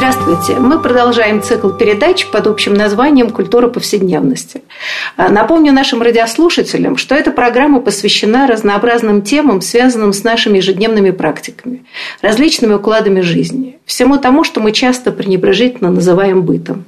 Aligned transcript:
Здравствуйте. 0.00 0.58
Мы 0.58 0.80
продолжаем 0.80 1.42
цикл 1.42 1.68
передач 1.68 2.26
под 2.30 2.46
общим 2.46 2.72
названием 2.72 3.28
«Культура 3.28 3.68
повседневности». 3.68 4.62
А, 5.18 5.28
напомню 5.28 5.74
нашим 5.74 6.00
радиослушателям, 6.00 6.96
что 6.96 7.14
эта 7.14 7.30
программа 7.30 7.82
посвящена 7.82 8.46
разнообразным 8.46 9.20
темам, 9.20 9.60
связанным 9.60 10.14
с 10.14 10.24
нашими 10.24 10.56
ежедневными 10.56 11.10
практиками, 11.10 11.84
различными 12.22 12.72
укладами 12.72 13.20
жизни, 13.20 13.78
всему 13.84 14.16
тому, 14.16 14.42
что 14.42 14.60
мы 14.60 14.72
часто 14.72 15.12
пренебрежительно 15.12 15.90
называем 15.90 16.44
бытом. 16.44 16.86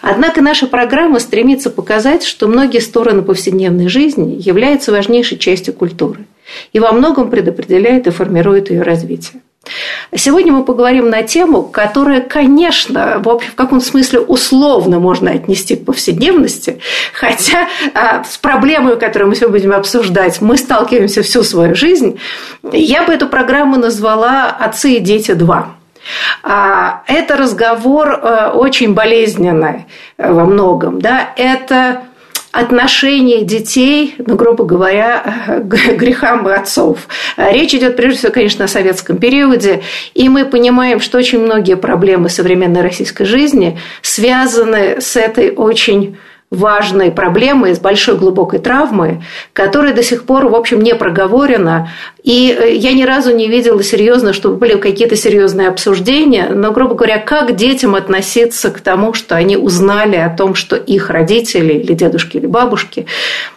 Однако 0.00 0.40
наша 0.40 0.68
программа 0.68 1.18
стремится 1.18 1.70
показать, 1.70 2.22
что 2.22 2.46
многие 2.46 2.78
стороны 2.78 3.22
повседневной 3.22 3.88
жизни 3.88 4.36
являются 4.38 4.92
важнейшей 4.92 5.38
частью 5.38 5.74
культуры 5.74 6.26
и 6.72 6.78
во 6.78 6.92
многом 6.92 7.30
предопределяет 7.30 8.06
и 8.06 8.10
формирует 8.10 8.70
ее 8.70 8.82
развитие. 8.82 9.42
Сегодня 10.14 10.52
мы 10.52 10.64
поговорим 10.64 11.10
на 11.10 11.22
тему, 11.22 11.62
которая, 11.62 12.20
конечно, 12.20 13.20
в, 13.22 13.28
общем, 13.28 13.50
в 13.50 13.54
каком-то 13.54 13.84
смысле 13.84 14.20
условно 14.20 14.98
можно 15.00 15.30
отнести 15.30 15.76
к 15.76 15.84
повседневности, 15.84 16.80
хотя 17.12 17.68
а, 17.94 18.24
с 18.24 18.36
проблемой, 18.38 18.98
которую 18.98 19.30
мы 19.30 19.36
сегодня 19.36 19.58
будем 19.58 19.72
обсуждать, 19.72 20.40
мы 20.40 20.56
сталкиваемся 20.56 21.22
всю 21.22 21.42
свою 21.42 21.74
жизнь. 21.74 22.18
Я 22.72 23.04
бы 23.04 23.12
эту 23.12 23.28
программу 23.28 23.76
назвала 23.76 24.50
«Отцы 24.50 24.94
и 24.94 25.00
дети 25.00 25.32
2». 25.32 25.64
А, 26.42 27.02
это 27.06 27.36
разговор 27.36 28.08
э, 28.10 28.50
очень 28.50 28.92
болезненный 28.92 29.86
э, 30.18 30.30
во 30.30 30.44
многом. 30.44 31.00
Да? 31.00 31.30
Это 31.36 32.02
отношение 32.54 33.42
детей, 33.42 34.14
ну, 34.18 34.36
грубо 34.36 34.64
говоря, 34.64 35.62
к 35.64 35.96
грехам 35.96 36.46
отцов. 36.46 37.08
Речь 37.36 37.74
идет, 37.74 37.96
прежде 37.96 38.18
всего, 38.18 38.32
конечно, 38.32 38.64
о 38.64 38.68
советском 38.68 39.18
периоде, 39.18 39.82
и 40.14 40.28
мы 40.28 40.44
понимаем, 40.44 41.00
что 41.00 41.18
очень 41.18 41.40
многие 41.40 41.76
проблемы 41.76 42.28
современной 42.28 42.82
российской 42.82 43.24
жизни 43.24 43.78
связаны 44.02 45.00
с 45.00 45.16
этой 45.16 45.50
очень 45.50 46.16
важной 46.54 47.10
проблемой, 47.10 47.74
с 47.74 47.78
большой 47.78 48.16
глубокой 48.16 48.58
травмой, 48.58 49.22
которая 49.52 49.94
до 49.94 50.02
сих 50.02 50.24
пор, 50.24 50.46
в 50.46 50.54
общем, 50.54 50.80
не 50.80 50.94
проговорена. 50.94 51.90
И 52.22 52.56
э, 52.58 52.74
я 52.74 52.92
ни 52.92 53.02
разу 53.02 53.34
не 53.34 53.48
видела 53.48 53.82
серьезно, 53.82 54.32
чтобы 54.32 54.56
были 54.56 54.76
какие-то 54.76 55.16
серьезные 55.16 55.68
обсуждения, 55.68 56.48
но, 56.48 56.70
грубо 56.70 56.94
говоря, 56.94 57.18
как 57.18 57.56
детям 57.56 57.94
относиться 57.94 58.70
к 58.70 58.80
тому, 58.80 59.12
что 59.12 59.36
они 59.36 59.56
узнали 59.56 60.16
о 60.16 60.30
том, 60.30 60.54
что 60.54 60.76
их 60.76 61.10
родители 61.10 61.74
или 61.74 61.92
дедушки 61.92 62.38
или 62.38 62.46
бабушки 62.46 63.06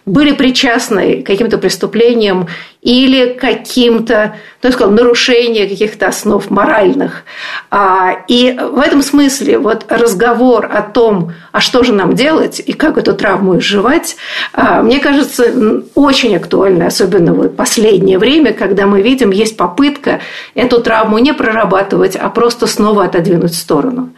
были 0.06 0.34
причастны 0.34 1.22
к 1.22 1.26
каким-то 1.26 1.58
преступлениям 1.58 2.48
или 2.88 3.34
каким-то, 3.34 4.36
ну, 4.64 4.70
я 4.70 4.72
сказала, 4.72 4.94
нарушениям 4.94 5.68
каких-то 5.68 6.08
основ 6.08 6.50
моральных. 6.50 7.24
А, 7.70 8.16
и 8.30 8.58
в 8.58 8.80
этом 8.80 9.02
смысле 9.02 9.60
вот 9.60 9.84
разговор 9.90 10.70
о 10.72 10.84
том, 10.84 11.34
а 11.52 11.60
что 11.60 11.84
же 11.84 11.92
нам 11.92 12.16
делать 12.16 12.62
и 12.66 12.72
как 12.72 12.98
эту 12.98 13.14
травму 13.14 13.58
изживать, 13.58 14.16
а, 14.54 14.82
мне 14.84 15.00
кажется, 15.00 15.84
очень 15.96 16.38
актуально, 16.38 16.88
особенно 16.88 17.34
в 17.34 17.50
последнее 17.50 18.20
время, 18.20 18.54
когда 18.54 18.86
мы 18.86 19.02
видим, 19.02 19.32
есть 19.32 19.58
попытка 19.58 20.22
эту 20.56 20.82
травму 20.82 21.18
не 21.18 21.34
прорабатывать, 21.34 22.16
а 22.16 22.30
просто 22.30 22.68
снова 22.68 23.04
отодвинуть 23.04 23.52
в 23.52 23.58
сторону. 23.58 24.12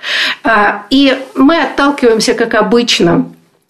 А, 0.44 0.84
и 0.92 1.18
мы 1.34 1.60
отталкиваемся, 1.60 2.36
как 2.36 2.54
обычно, 2.54 3.26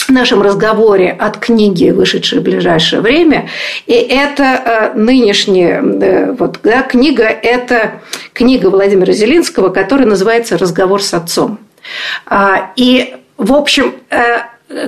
в 0.10 0.12
нашем 0.12 0.42
разговоре 0.42 1.12
от 1.12 1.38
книги, 1.38 1.92
вышедшей 1.92 2.40
в 2.40 2.44
ближайшее 2.44 3.02
время. 3.02 3.48
И 3.86 3.94
это 3.94 4.44
э, 4.44 4.94
нынешняя 4.98 5.82
э, 5.82 6.32
вот, 6.32 6.60
да, 6.64 6.82
книга, 6.82 7.26
это 7.26 8.02
книга 8.34 8.68
Владимира 8.70 9.14
Зелинского, 9.14 9.70
которая 9.70 10.08
называется 10.08 10.58
«Разговор 10.58 11.04
с 11.04 11.14
отцом». 11.14 11.60
А, 12.26 12.72
и, 12.76 13.16
в 13.38 13.54
общем, 13.54 13.94
э, 14.10 14.40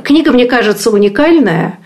книга, 0.04 0.32
мне 0.32 0.46
кажется, 0.46 0.90
уникальная. 0.90 1.78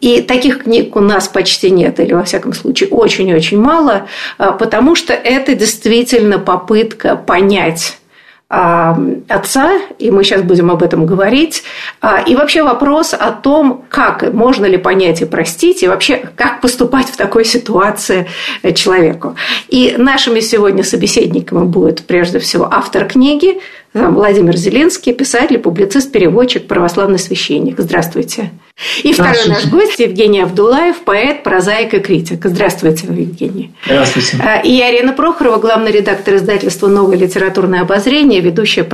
И 0.00 0.20
таких 0.20 0.64
книг 0.64 0.94
у 0.96 1.00
нас 1.00 1.28
почти 1.28 1.70
нет, 1.70 2.00
или, 2.00 2.12
во 2.12 2.24
всяком 2.24 2.52
случае, 2.52 2.90
очень-очень 2.90 3.60
мало, 3.60 4.08
потому 4.36 4.94
что 4.94 5.14
это 5.14 5.54
действительно 5.54 6.38
попытка 6.38 7.16
понять 7.16 7.97
отца, 8.50 9.72
и 9.98 10.10
мы 10.10 10.24
сейчас 10.24 10.40
будем 10.40 10.70
об 10.70 10.82
этом 10.82 11.04
говорить, 11.04 11.64
а, 12.00 12.22
и 12.22 12.34
вообще 12.34 12.62
вопрос 12.62 13.12
о 13.12 13.30
том, 13.30 13.84
как 13.90 14.32
можно 14.32 14.64
ли 14.64 14.78
понять 14.78 15.20
и 15.20 15.26
простить, 15.26 15.82
и 15.82 15.88
вообще 15.88 16.30
как 16.34 16.62
поступать 16.62 17.08
в 17.08 17.16
такой 17.18 17.44
ситуации 17.44 18.26
человеку. 18.74 19.36
И 19.68 19.96
нашими 19.98 20.40
сегодня 20.40 20.82
собеседниками 20.82 21.64
будет 21.64 22.06
прежде 22.06 22.38
всего 22.38 22.66
автор 22.70 23.04
книги 23.04 23.60
Владимир 24.06 24.56
Зеленский, 24.56 25.12
писатель, 25.12 25.58
публицист, 25.58 26.12
переводчик, 26.12 26.66
православный 26.66 27.18
священник. 27.18 27.78
Здравствуйте. 27.78 28.50
И 29.02 29.12
второй 29.12 29.46
наш 29.48 29.66
гость 29.66 29.98
Евгений 29.98 30.40
Абдулаев, 30.40 30.98
поэт, 31.04 31.42
прозаик 31.42 31.94
и 31.94 31.98
критик. 31.98 32.44
Здравствуйте, 32.44 33.06
Евгений. 33.08 33.72
Здравствуйте. 33.84 34.38
А, 34.40 34.60
и 34.60 34.80
Арина 34.80 35.12
Прохорова, 35.12 35.58
главный 35.58 35.90
редактор 35.90 36.36
издательства 36.36 36.86
«Новое 36.86 37.16
литературное 37.16 37.80
обозрение», 37.80 38.40
ведущая 38.40 38.84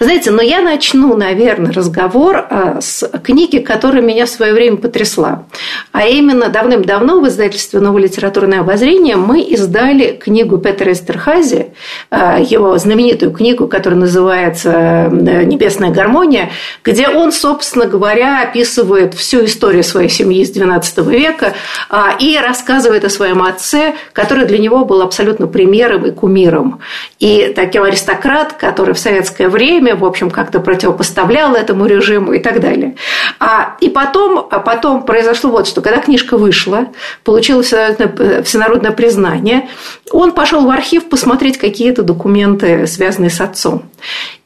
Знаете, 0.00 0.30
но 0.30 0.42
я 0.42 0.60
начну, 0.60 1.16
наверное, 1.16 1.72
разговор 1.72 2.36
а, 2.36 2.80
с 2.80 3.08
книги, 3.22 3.58
которая 3.58 4.02
меня 4.02 4.26
в 4.26 4.28
свое 4.28 4.52
время 4.52 4.76
потрясла. 4.76 5.44
А 5.92 6.06
именно, 6.06 6.48
давным-давно 6.48 7.20
в 7.20 7.28
издательстве 7.28 7.80
«Новое 7.80 8.02
литературное 8.02 8.60
обозрение» 8.60 9.16
мы 9.16 9.40
издали 9.40 10.12
книгу 10.12 10.58
Петра 10.58 10.92
Эстерхази, 10.92 11.68
а, 12.10 12.38
его 12.38 12.76
знаменитую 12.78 13.32
книгу, 13.32 13.68
которая 13.68 14.00
называется 14.00 15.08
«Небесная 15.10 15.90
гармония», 15.90 16.50
где 16.84 17.08
он, 17.08 17.32
собственно 17.32 17.86
говоря, 17.86 18.42
описывает 18.42 19.14
всю 19.14 19.44
историю 19.44 19.84
своей 19.84 20.08
семьи 20.08 20.44
с 20.44 20.54
XII 20.54 21.10
века 21.10 21.54
а, 21.88 22.16
и 22.18 22.36
рассказывает 22.38 23.04
о 23.04 23.10
своем 23.10 23.42
отце, 23.42 23.94
который 24.12 24.44
для 24.46 24.58
него 24.58 24.84
был 24.84 25.02
абсолютно 25.02 25.46
примером 25.46 26.06
и 26.06 26.10
кумиром. 26.10 26.80
И 27.18 27.52
таким 27.54 27.84
аристократ, 27.84 28.54
который 28.54 28.94
в 28.94 28.98
советское 28.98 29.48
время, 29.54 29.94
в 29.94 30.04
общем, 30.04 30.30
как-то 30.30 30.60
противопоставлял 30.60 31.54
этому 31.54 31.86
режиму 31.86 32.32
и 32.32 32.40
так 32.40 32.60
далее. 32.60 32.96
А, 33.38 33.76
и 33.80 33.88
потом, 33.88 34.46
а 34.50 34.58
потом 34.58 35.04
произошло 35.04 35.50
вот 35.50 35.66
что. 35.66 35.80
Когда 35.80 36.00
книжка 36.00 36.36
вышла, 36.36 36.88
получилось 37.22 37.68
всенародное 37.68 38.90
признание, 38.90 39.68
он 40.10 40.32
пошел 40.32 40.66
в 40.66 40.70
архив 40.70 41.08
посмотреть 41.08 41.56
какие-то 41.56 42.02
документы, 42.02 42.86
связанные 42.86 43.30
с 43.30 43.40
отцом. 43.40 43.84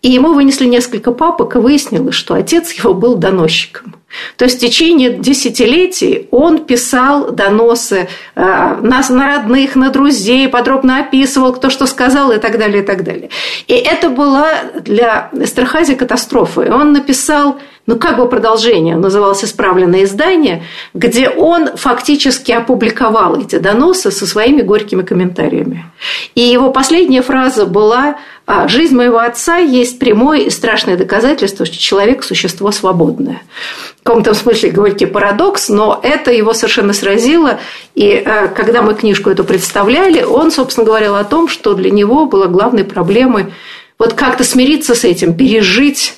И 0.03 0.11
ему 0.11 0.35
вынесли 0.35 0.67
несколько 0.67 1.13
папок, 1.13 1.57
и 1.57 1.59
выяснилось, 1.59 2.15
что 2.15 2.35
отец 2.35 2.73
его 2.73 2.95
был 2.95 3.17
доносчиком. 3.17 3.97
То 4.37 4.47
есть 4.47 4.57
в 4.57 4.61
течение 4.61 5.11
десятилетий 5.11 6.29
он 6.31 6.65
писал 6.65 7.31
доносы 7.31 8.09
э, 8.35 8.41
на, 8.81 9.03
на 9.09 9.27
родных, 9.27 9.77
на 9.77 9.91
друзей, 9.91 10.49
подробно 10.49 11.01
описывал, 11.01 11.53
кто 11.53 11.69
что 11.69 11.87
сказал 11.87 12.33
и 12.33 12.39
так 12.39 12.59
далее, 12.59 12.83
и 12.83 12.87
так 12.87 13.05
далее. 13.05 13.29
И 13.67 13.75
это 13.75 14.09
была 14.09 14.49
для 14.81 15.31
Эстерхази 15.33 15.95
катастрофой. 15.95 16.71
Он 16.71 16.93
написал 16.93 17.59
ну, 17.89 17.97
как 17.97 18.19
бы 18.19 18.29
продолжение, 18.29 18.97
называлось 18.97 19.43
«Исправленное 19.43 20.05
издание», 20.05 20.63
где 20.93 21.31
он 21.31 21.75
фактически 21.75 22.53
опубликовал 22.53 23.41
эти 23.41 23.57
доносы 23.57 24.11
со 24.11 24.27
своими 24.27 24.61
горькими 24.61 25.01
комментариями. 25.01 25.87
И 26.35 26.43
его 26.43 26.71
последняя 26.71 27.23
фраза 27.23 27.65
была 27.65 28.17
«А 28.45 28.69
«Жизнь 28.69 28.95
моего 28.95 29.19
отца 29.19 29.57
есть 29.57 29.99
прямое 29.99 30.41
и 30.41 30.51
страшное 30.51 30.99
доказательство, 30.99 31.65
что 31.65 31.79
человек– 31.79 32.23
существо 32.25 32.73
свободное». 32.73 33.41
В 34.01 34.03
каком-то 34.03 34.35
смысле 34.35 34.71
горький 34.71 35.07
парадокс, 35.07 35.71
но 35.71 35.99
это 36.03 36.31
его 36.31 36.53
совершенно 36.53 36.93
сразило. 36.93 37.59
И 37.95 38.23
э, 38.23 38.49
когда 38.49 38.83
мы 38.83 38.97
книжку 38.97 39.31
эту 39.31 39.45
представляли, 39.45 40.23
он, 40.23 40.51
собственно, 40.51 40.85
говорил 40.85 41.15
о 41.15 41.25
том, 41.25 41.49
что 41.49 41.73
для 41.73 41.91
него 41.91 42.27
была 42.27 42.49
главной 42.49 42.85
проблемой 42.85 43.47
вот 43.99 44.13
как-то 44.13 44.45
смириться 44.45 44.95
с 44.95 45.05
этим, 45.05 45.35
пережить 45.35 46.17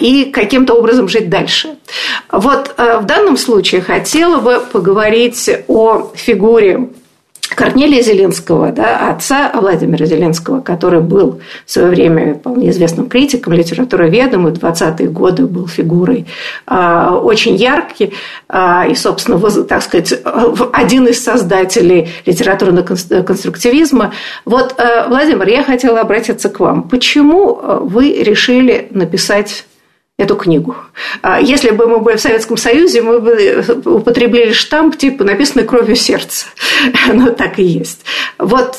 и 0.00 0.30
каким-то 0.32 0.74
образом 0.74 1.08
жить 1.08 1.28
дальше. 1.28 1.76
Вот 2.30 2.74
э, 2.76 2.98
в 2.98 3.06
данном 3.06 3.36
случае 3.36 3.80
хотела 3.80 4.40
бы 4.40 4.60
поговорить 4.72 5.50
о 5.68 6.10
фигуре 6.14 6.90
Корнелия 7.54 8.02
Зеленского, 8.02 8.72
да, 8.72 9.10
отца 9.10 9.50
Владимира 9.54 10.06
Зеленского, 10.06 10.60
который 10.60 11.00
был 11.00 11.40
в 11.66 11.70
свое 11.70 11.88
время 11.88 12.34
вполне 12.34 12.70
известным 12.70 13.08
критиком, 13.08 13.52
литературоведом, 13.52 14.48
и 14.48 14.52
в 14.52 14.54
20-е 14.54 15.08
годы 15.08 15.46
был 15.46 15.66
фигурой 15.66 16.26
а, 16.66 17.16
очень 17.16 17.56
яркий, 17.56 18.14
а, 18.48 18.86
и, 18.86 18.94
собственно, 18.94 19.38
так 19.64 19.82
сказать, 19.82 20.14
один 20.72 21.06
из 21.06 21.22
создателей 21.22 22.08
литературного 22.24 22.84
конструктивизма. 22.84 24.12
Вот, 24.44 24.74
э, 24.78 25.08
Владимир, 25.08 25.48
я 25.48 25.64
хотела 25.64 26.00
обратиться 26.00 26.48
к 26.48 26.60
вам. 26.60 26.82
Почему 26.84 27.58
э, 27.60 27.78
вы 27.82 28.22
решили 28.22 28.88
написать 28.90 29.64
эту 30.20 30.36
книгу. 30.36 30.76
А 31.22 31.40
если 31.40 31.70
бы 31.70 31.86
мы 31.86 32.00
были 32.00 32.16
в 32.16 32.20
Советском 32.20 32.58
Союзе, 32.58 33.00
мы 33.00 33.20
бы 33.20 33.64
употребили 33.86 34.52
штамп 34.52 34.96
типа 34.96 35.24
«написанный 35.24 35.66
кровью 35.66 35.96
сердца». 35.96 36.46
Но 37.12 37.30
так 37.30 37.58
и 37.58 37.64
есть. 37.64 38.04
Вот, 38.38 38.78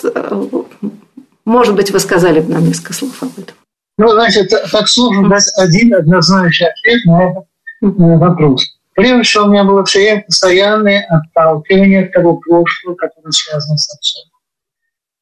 может 1.44 1.76
быть, 1.76 1.90
вы 1.90 2.00
сказали 2.00 2.42
бы 2.42 2.54
нам 2.54 2.68
несколько 2.68 2.94
слов 2.94 3.12
об 3.22 3.32
этом. 3.32 3.56
Ну, 3.98 4.10
значит, 4.10 4.52
так 4.72 4.88
сложно 4.88 5.30
дать 5.30 5.52
один 5.58 5.96
однозначный 5.96 6.68
ответ 6.68 7.06
на 7.06 7.22
этот 7.24 8.00
э, 8.00 8.18
вопрос. 8.18 8.78
Прежде 8.94 9.24
всего, 9.24 9.46
у 9.46 9.50
меня 9.50 9.64
было 9.64 9.84
все 9.84 10.24
постоянное 10.26 11.08
отталкивание 11.10 12.06
от 12.06 12.14
того 12.14 12.38
прошлого, 12.38 12.96
которое 12.96 13.32
связано 13.32 13.78
с 13.78 13.94
отцом. 13.96 14.24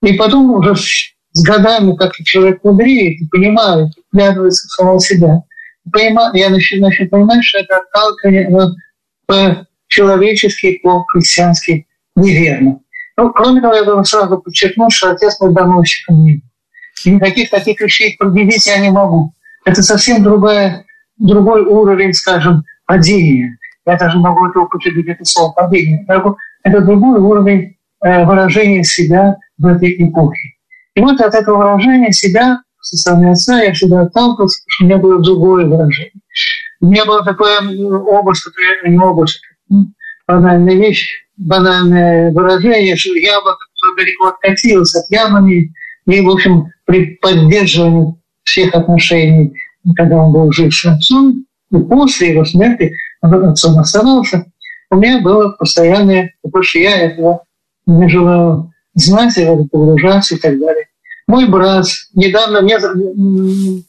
И 0.03 0.13
потом 0.13 0.51
уже 0.51 0.75
с 0.75 1.43
годами, 1.43 1.95
как 1.95 2.13
человек 2.15 2.63
мудреет 2.63 3.21
и 3.21 3.27
понимает, 3.29 3.93
вглядывается 4.11 4.67
в 4.67 4.71
самого 4.71 4.99
себя– 4.99 5.43
понимаю, 5.91 6.33
я 6.33 6.49
начал, 6.49 6.77
начал 6.79 7.07
понимать, 7.07 7.43
что 7.43 7.59
это 7.59 7.77
отталкивание 7.77 8.49
ну, 8.49 8.75
по-человечески, 9.25 10.79
по-христиански 10.83 11.87
неверно. 12.15 12.79
Ну, 13.17 13.31
кроме 13.33 13.61
того, 13.61 13.75
я 13.75 13.83
должен 13.83 14.05
сразу 14.05 14.37
подчеркнуть, 14.37 14.93
что 14.93 15.11
отец 15.11 15.39
мой 15.41 15.53
доносчиком 15.53 16.23
не 16.23 16.41
И 17.03 17.11
никаких 17.11 17.49
таких 17.49 17.81
вещей 17.81 18.15
предъявить 18.17 18.65
я 18.65 18.79
не 18.79 18.91
могу. 18.91 19.33
Это 19.65 19.83
совсем 19.83 20.23
другая, 20.23 20.85
другой 21.17 21.61
уровень, 21.61 22.13
скажем, 22.13 22.63
падения. 22.85 23.57
Я 23.85 23.97
даже 23.97 24.17
могу 24.19 24.47
это 24.47 24.59
употребить, 24.61 25.07
это 25.07 25.25
слово 25.25 25.51
падение. 25.51 26.05
Это 26.63 26.81
другой 26.81 27.19
уровень 27.19 27.77
э, 28.03 28.25
выражения 28.25 28.83
себя 28.83 29.35
в 29.57 29.65
этой 29.65 29.95
эпохе. 30.01 30.55
И 30.95 31.01
вот 31.01 31.19
от 31.21 31.33
этого 31.33 31.57
выражения 31.57 32.11
себя 32.11 32.61
со 32.81 32.97
стороны 32.97 33.31
отца 33.31 33.61
я 33.61 33.73
всегда 33.73 34.01
отталкивался, 34.01 34.61
потому 34.61 34.71
что 34.71 34.83
у 34.83 34.87
меня 34.87 34.97
было 34.97 35.23
другое 35.23 35.65
выражение. 35.65 36.11
У 36.81 36.87
меня 36.87 37.05
было 37.05 37.23
такое 37.23 37.59
образ, 37.59 38.43
который 38.43 38.91
не 38.91 38.97
образ, 38.97 39.39
банальная 40.27 40.75
вещь, 40.75 41.27
банальное 41.37 42.31
выражение, 42.31 42.95
что 42.95 43.13
яблоко 43.13 43.65
далеко 43.97 44.27
откатилось 44.27 44.95
от 44.95 45.09
яблони, 45.09 45.73
и, 46.05 46.21
в 46.21 46.29
общем, 46.29 46.67
при 46.85 47.17
поддерживании 47.21 48.15
всех 48.43 48.73
отношений, 48.73 49.53
когда 49.95 50.17
он 50.17 50.33
был 50.33 50.51
жив 50.51 50.73
с 50.73 50.85
отцом, 50.85 51.45
и 51.71 51.77
после 51.77 52.31
его 52.31 52.45
смерти 52.45 52.93
он 53.21 53.45
отцом 53.45 53.77
оставался, 53.77 54.45
у 54.89 54.95
меня 54.95 55.21
было 55.21 55.49
постоянное, 55.49 56.33
что 56.61 56.79
я 56.79 56.97
этого 56.97 57.43
не 57.85 58.09
желал 58.09 58.71
знать, 58.95 59.37
это 59.37 59.63
погружаться 59.71 60.35
и 60.35 60.39
так 60.39 60.59
далее. 60.59 60.87
Мой 61.29 61.47
брат 61.47 61.85
недавно, 62.15 62.61
мне 62.61 62.79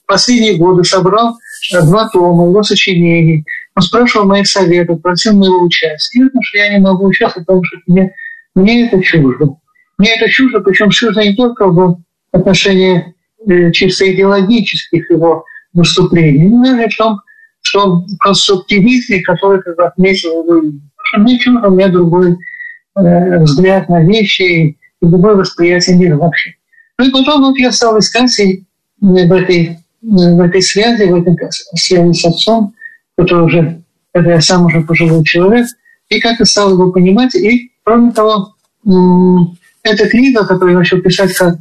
последние 0.07 0.59
годы 0.59 0.85
собрал 0.85 1.39
два 1.73 2.07
тома 2.11 2.47
его 2.51 2.63
сочинений. 2.63 3.47
Он 3.75 3.81
спрашивал 3.81 4.27
моих 4.27 4.47
советов, 4.47 5.01
просил 5.01 5.39
моего 5.39 5.63
участия. 5.63 6.21
И 6.21 6.25
потому 6.25 6.43
что 6.43 6.59
я 6.59 6.69
не 6.69 6.85
могу 6.85 7.07
участвовать, 7.07 7.47
потому 7.47 7.65
что 7.65 7.79
мне, 7.87 8.13
мне 8.55 8.87
это 8.87 9.03
чуждо. 9.03 9.57
Мне 9.97 10.17
это 10.17 10.29
чуждо, 10.29 10.61
причем 10.61 10.91
чуждо 10.91 11.23
не 11.23 11.35
только 11.35 11.69
в 11.69 12.03
отношении 12.31 13.15
э, 13.49 13.73
чисто 13.73 14.13
идеологических 14.13 15.11
его 15.11 15.47
выступлений, 15.73 16.47
но 16.47 16.77
даже 16.77 16.91
в 16.91 16.97
том, 16.99 17.21
что 17.63 18.05
конструктивизме, 18.19 19.23
который, 19.23 19.63
как 19.63 19.79
отметил 19.79 20.45
что 21.05 21.21
мне 21.21 21.39
чуждо, 21.39 21.69
у 21.69 21.71
меня 21.71 21.89
другой 21.89 22.37
э, 22.97 23.39
взгляд 23.45 23.89
на 23.89 24.03
вещи 24.05 24.43
и 24.43 24.77
другое 25.01 25.37
восприятие 25.37 25.97
мира 25.97 26.19
вообще. 26.19 26.57
Ну 27.01 27.07
и 27.07 27.11
вот 27.13 27.57
я 27.57 27.73
стал 27.73 27.99
искать 27.99 28.39
и 28.41 28.63
в 29.01 29.33
этой, 29.33 29.79
в 30.03 30.41
этой 30.41 30.61
связи, 30.61 31.05
в 31.05 31.15
этой 31.15 31.51
связи 31.75 32.13
с 32.13 32.25
отцом, 32.27 32.75
который 33.17 33.47
уже, 33.47 33.83
когда 34.13 34.35
я 34.35 34.41
сам 34.43 34.67
уже 34.67 34.83
пожилой 34.83 35.25
человек, 35.25 35.67
и 36.11 36.21
как-то 36.21 36.45
стал 36.45 36.73
его 36.73 36.93
понимать. 36.93 37.35
И, 37.35 37.73
кроме 37.85 38.13
того, 38.13 38.55
эта 39.83 40.09
книга, 40.11 40.45
которую 40.45 40.73
я 40.73 40.79
начал 40.81 41.01
писать 41.01 41.33
как 41.33 41.57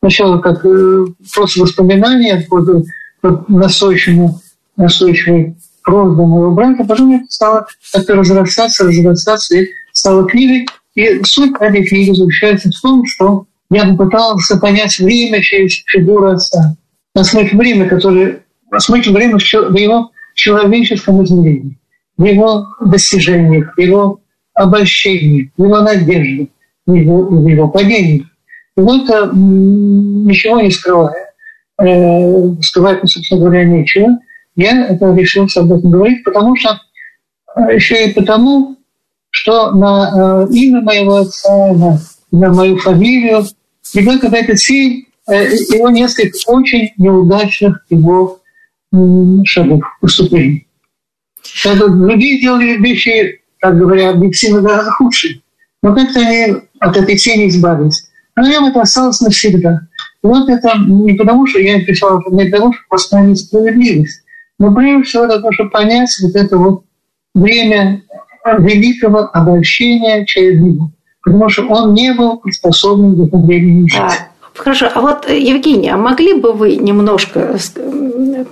сначала 0.00 0.38
как 0.40 0.62
э, 0.66 1.06
просто 1.32 1.62
воспоминания 1.62 2.44
под, 2.50 2.84
под 3.22 3.48
настойчивым, 3.48 4.32
настойчивой 4.76 5.56
просьбой 5.82 6.26
моего 6.26 6.50
брата, 6.50 6.84
потом 6.84 7.14
это 7.14 7.24
стало 7.30 7.66
как-то 7.94 8.14
разрастаться, 8.14 8.84
разрастаться, 8.84 9.56
и 9.56 9.68
стала 9.92 10.28
книгой. 10.28 10.66
И 10.94 11.24
суть 11.24 11.52
этой 11.60 11.82
книги 11.86 12.12
заключается 12.12 12.68
в 12.68 12.78
том, 12.82 13.06
что 13.06 13.46
я 13.72 13.86
попытался 13.86 14.58
понять 14.58 14.98
время 14.98 15.40
через 15.40 15.82
фигуру 15.86 16.32
отца. 16.32 16.76
Осмыслить 17.14 17.54
время, 17.54 17.88
которое, 17.88 18.40
осмыслить 18.70 19.08
время 19.08 19.38
в 19.38 19.76
его 19.76 20.10
человеческом 20.34 21.24
измерении, 21.24 21.78
в 22.18 22.24
его 22.24 22.66
достижениях, 22.80 23.74
в 23.74 23.80
его 23.80 24.20
обольщении, 24.54 25.50
в 25.56 25.64
его 25.64 25.80
надежде, 25.80 26.48
в 26.86 26.92
его, 26.92 27.22
в 27.22 27.46
его 27.46 27.68
падении. 27.68 28.26
И 28.76 28.80
вот 28.80 29.08
э, 29.08 29.30
ничего 29.32 30.60
не 30.60 30.70
скрывая, 30.70 31.32
э, 31.80 32.54
скрывать, 32.62 33.00
собственно 33.08 33.40
говоря, 33.40 33.64
нечего, 33.64 34.18
я 34.54 34.86
это 34.86 35.14
решил 35.14 35.48
об 35.56 35.72
этом 35.72 35.90
говорить, 35.90 36.24
потому 36.24 36.56
что 36.56 36.78
э, 37.56 37.74
еще 37.74 38.06
и 38.06 38.12
потому, 38.12 38.76
что 39.30 39.70
на 39.70 40.46
э, 40.46 40.52
имя 40.52 40.82
моего 40.82 41.16
отца, 41.16 41.72
на, 41.72 41.98
на 42.30 42.52
мою 42.52 42.76
фамилию 42.76 43.44
была 43.94 44.18
какая-то 44.18 44.56
цель 44.56 45.06
э, 45.28 45.54
его 45.54 45.90
несколько 45.90 46.36
очень 46.46 46.90
неудачных 46.96 47.84
его 47.90 48.40
шагов, 49.44 49.82
выступлений. 50.00 50.66
Другие 51.64 52.40
делали 52.40 52.76
вещи, 52.76 53.40
так 53.60 53.78
говоря, 53.78 54.10
объективно 54.10 54.60
гораздо 54.60 54.90
худшие. 54.92 55.40
Но 55.82 55.94
как-то 55.94 56.20
они 56.20 56.56
от 56.78 56.96
этой 56.96 57.16
цели 57.16 57.48
избавились. 57.48 58.08
Но 58.36 58.48
им 58.48 58.66
это 58.66 58.82
осталось 58.82 59.20
навсегда. 59.20 59.80
И 60.22 60.26
вот 60.26 60.48
это 60.48 60.78
не 60.86 61.14
потому, 61.14 61.46
что 61.46 61.58
я 61.58 61.84
писал, 61.84 62.22
не 62.30 62.46
потому, 62.50 62.72
что 62.72 62.82
восстановить 62.90 63.40
справедливость, 63.40 64.22
но 64.58 64.72
прежде 64.74 65.02
всего 65.02 65.26
для 65.26 65.38
того, 65.38 65.52
чтобы 65.52 65.70
понять 65.70 66.16
вот 66.22 66.36
это 66.36 66.56
вот 66.56 66.84
время 67.34 68.02
великого 68.58 69.30
обольщения 69.32 70.24
через 70.24 70.60
него 70.60 70.90
потому 71.22 71.48
что 71.48 71.66
он 71.68 71.94
не 71.94 72.12
был 72.12 72.38
приспособлен 72.38 73.14
к 73.14 73.32
внедрению 73.32 73.88
жизни. 73.88 74.31
Хорошо, 74.54 74.90
а 74.94 75.00
вот, 75.00 75.28
э, 75.28 75.38
Евгений, 75.38 75.88
а 75.88 75.96
могли 75.96 76.34
бы 76.34 76.52
вы 76.52 76.76
немножко 76.76 77.56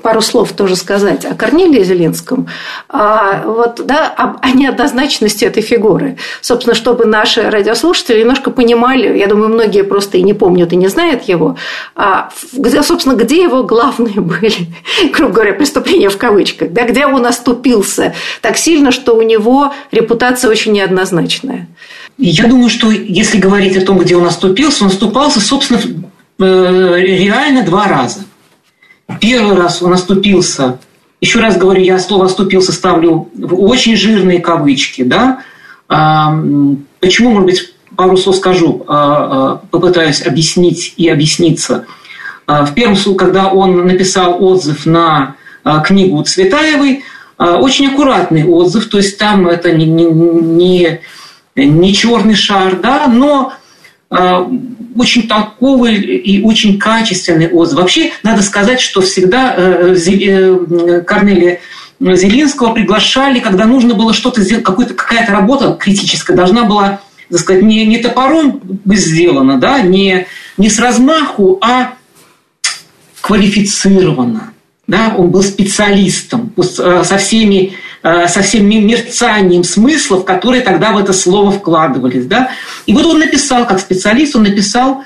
пару 0.02 0.22
слов 0.22 0.52
тоже 0.52 0.76
сказать 0.76 1.26
о 1.26 1.34
Корнелии 1.34 1.82
Зеленском, 1.82 2.46
а, 2.88 3.42
вот, 3.44 3.82
да, 3.84 4.08
об, 4.08 4.38
о 4.40 4.50
неоднозначности 4.52 5.44
этой 5.44 5.62
фигуры? 5.62 6.16
Собственно, 6.40 6.74
чтобы 6.74 7.04
наши 7.04 7.50
радиослушатели 7.50 8.20
немножко 8.20 8.50
понимали, 8.50 9.18
я 9.18 9.26
думаю, 9.26 9.50
многие 9.50 9.82
просто 9.82 10.16
и 10.16 10.22
не 10.22 10.32
помнят, 10.32 10.72
и 10.72 10.76
не 10.76 10.88
знают 10.88 11.24
его, 11.24 11.56
а, 11.94 12.30
где, 12.54 12.82
собственно, 12.82 13.14
где 13.14 13.42
его 13.42 13.62
главные 13.62 14.20
были, 14.20 14.68
грубо 15.12 15.34
говоря, 15.34 15.52
преступления 15.52 16.08
в 16.08 16.16
кавычках, 16.16 16.72
да, 16.72 16.84
где 16.86 17.06
он 17.06 17.26
оступился 17.26 18.14
так 18.40 18.56
сильно, 18.56 18.90
что 18.90 19.14
у 19.14 19.22
него 19.22 19.74
репутация 19.92 20.50
очень 20.50 20.72
неоднозначная. 20.72 21.68
Я 22.22 22.46
думаю, 22.46 22.68
что 22.68 22.90
если 22.90 23.38
говорить 23.38 23.78
о 23.78 23.80
том, 23.80 23.98
где 23.98 24.14
он 24.14 24.26
оступился, 24.26 24.84
он 24.84 24.90
оступался, 24.90 25.40
собственно, 25.40 25.78
э, 25.78 25.88
реально 26.44 27.62
два 27.62 27.86
раза. 27.86 28.20
Первый 29.20 29.56
раз 29.56 29.82
он 29.82 29.92
оступился, 29.92 30.78
еще 31.20 31.40
раз 31.40 31.56
говорю, 31.56 31.82
я 31.82 31.98
слово 31.98 32.26
«оступился» 32.26 32.72
ставлю 32.72 33.28
в 33.34 33.60
очень 33.62 33.96
жирные 33.96 34.40
кавычки, 34.40 35.02
да, 35.02 35.40
Почему, 37.00 37.30
может 37.30 37.46
быть, 37.46 37.74
пару 37.96 38.16
слов 38.16 38.36
скажу, 38.36 38.84
а, 38.86 38.94
а, 38.94 39.60
попытаюсь 39.70 40.24
объяснить 40.24 40.94
и 40.96 41.08
объясниться. 41.08 41.86
А, 42.46 42.64
в 42.64 42.74
первом 42.74 42.94
случае, 42.94 43.18
когда 43.18 43.48
он 43.48 43.86
написал 43.86 44.42
отзыв 44.42 44.86
на 44.86 45.34
книгу 45.84 46.22
Цветаевой, 46.22 47.04
очень 47.36 47.88
аккуратный 47.88 48.44
отзыв, 48.44 48.88
то 48.88 48.98
есть 48.98 49.18
там 49.18 49.46
это 49.46 49.72
не, 49.72 49.84
не, 49.84 50.04
не 50.04 51.00
не 51.56 51.94
черный 51.94 52.34
шар, 52.34 52.76
да, 52.76 53.06
но 53.08 53.52
э, 53.52 53.59
очень 54.10 55.28
толковый 55.28 55.96
и 55.96 56.42
очень 56.42 56.78
качественный 56.78 57.48
отзыв. 57.48 57.78
Вообще, 57.78 58.10
надо 58.22 58.42
сказать, 58.42 58.80
что 58.80 59.00
всегда 59.02 59.54
э, 59.56 59.94
э, 59.94 61.00
Корнелия 61.02 61.60
Зелинского 62.00 62.72
приглашали, 62.72 63.38
когда 63.38 63.66
нужно 63.66 63.94
было 63.94 64.12
что-то 64.12 64.42
сделать, 64.42 64.64
какая-то 64.64 65.32
работа 65.32 65.76
критическая 65.78 66.34
должна 66.34 66.64
была 66.64 67.00
так 67.30 67.38
сказать, 67.38 67.62
не, 67.62 67.86
не 67.86 67.98
топором 67.98 68.60
сделано, 68.86 69.58
да, 69.58 69.80
не, 69.80 70.26
не 70.58 70.68
с 70.68 70.80
размаху, 70.80 71.58
а 71.62 71.92
квалифицированно. 73.20 74.52
Да, 74.88 75.14
он 75.16 75.30
был 75.30 75.44
специалистом 75.44 76.52
э, 76.56 77.04
со 77.04 77.16
всеми 77.18 77.74
э, 78.02 78.28
со 78.28 78.42
всем 78.42 78.68
мерцанием 78.68 79.64
смыслов, 79.64 80.24
которые 80.24 80.62
тогда 80.62 80.92
в 80.92 80.98
это 80.98 81.12
слово 81.12 81.50
вкладывались. 81.50 82.26
Да? 82.26 82.50
И 82.86 82.92
вот 82.92 83.06
он 83.06 83.18
написал, 83.18 83.66
как 83.66 83.80
специалист, 83.80 84.36
он 84.36 84.44
написал 84.44 85.02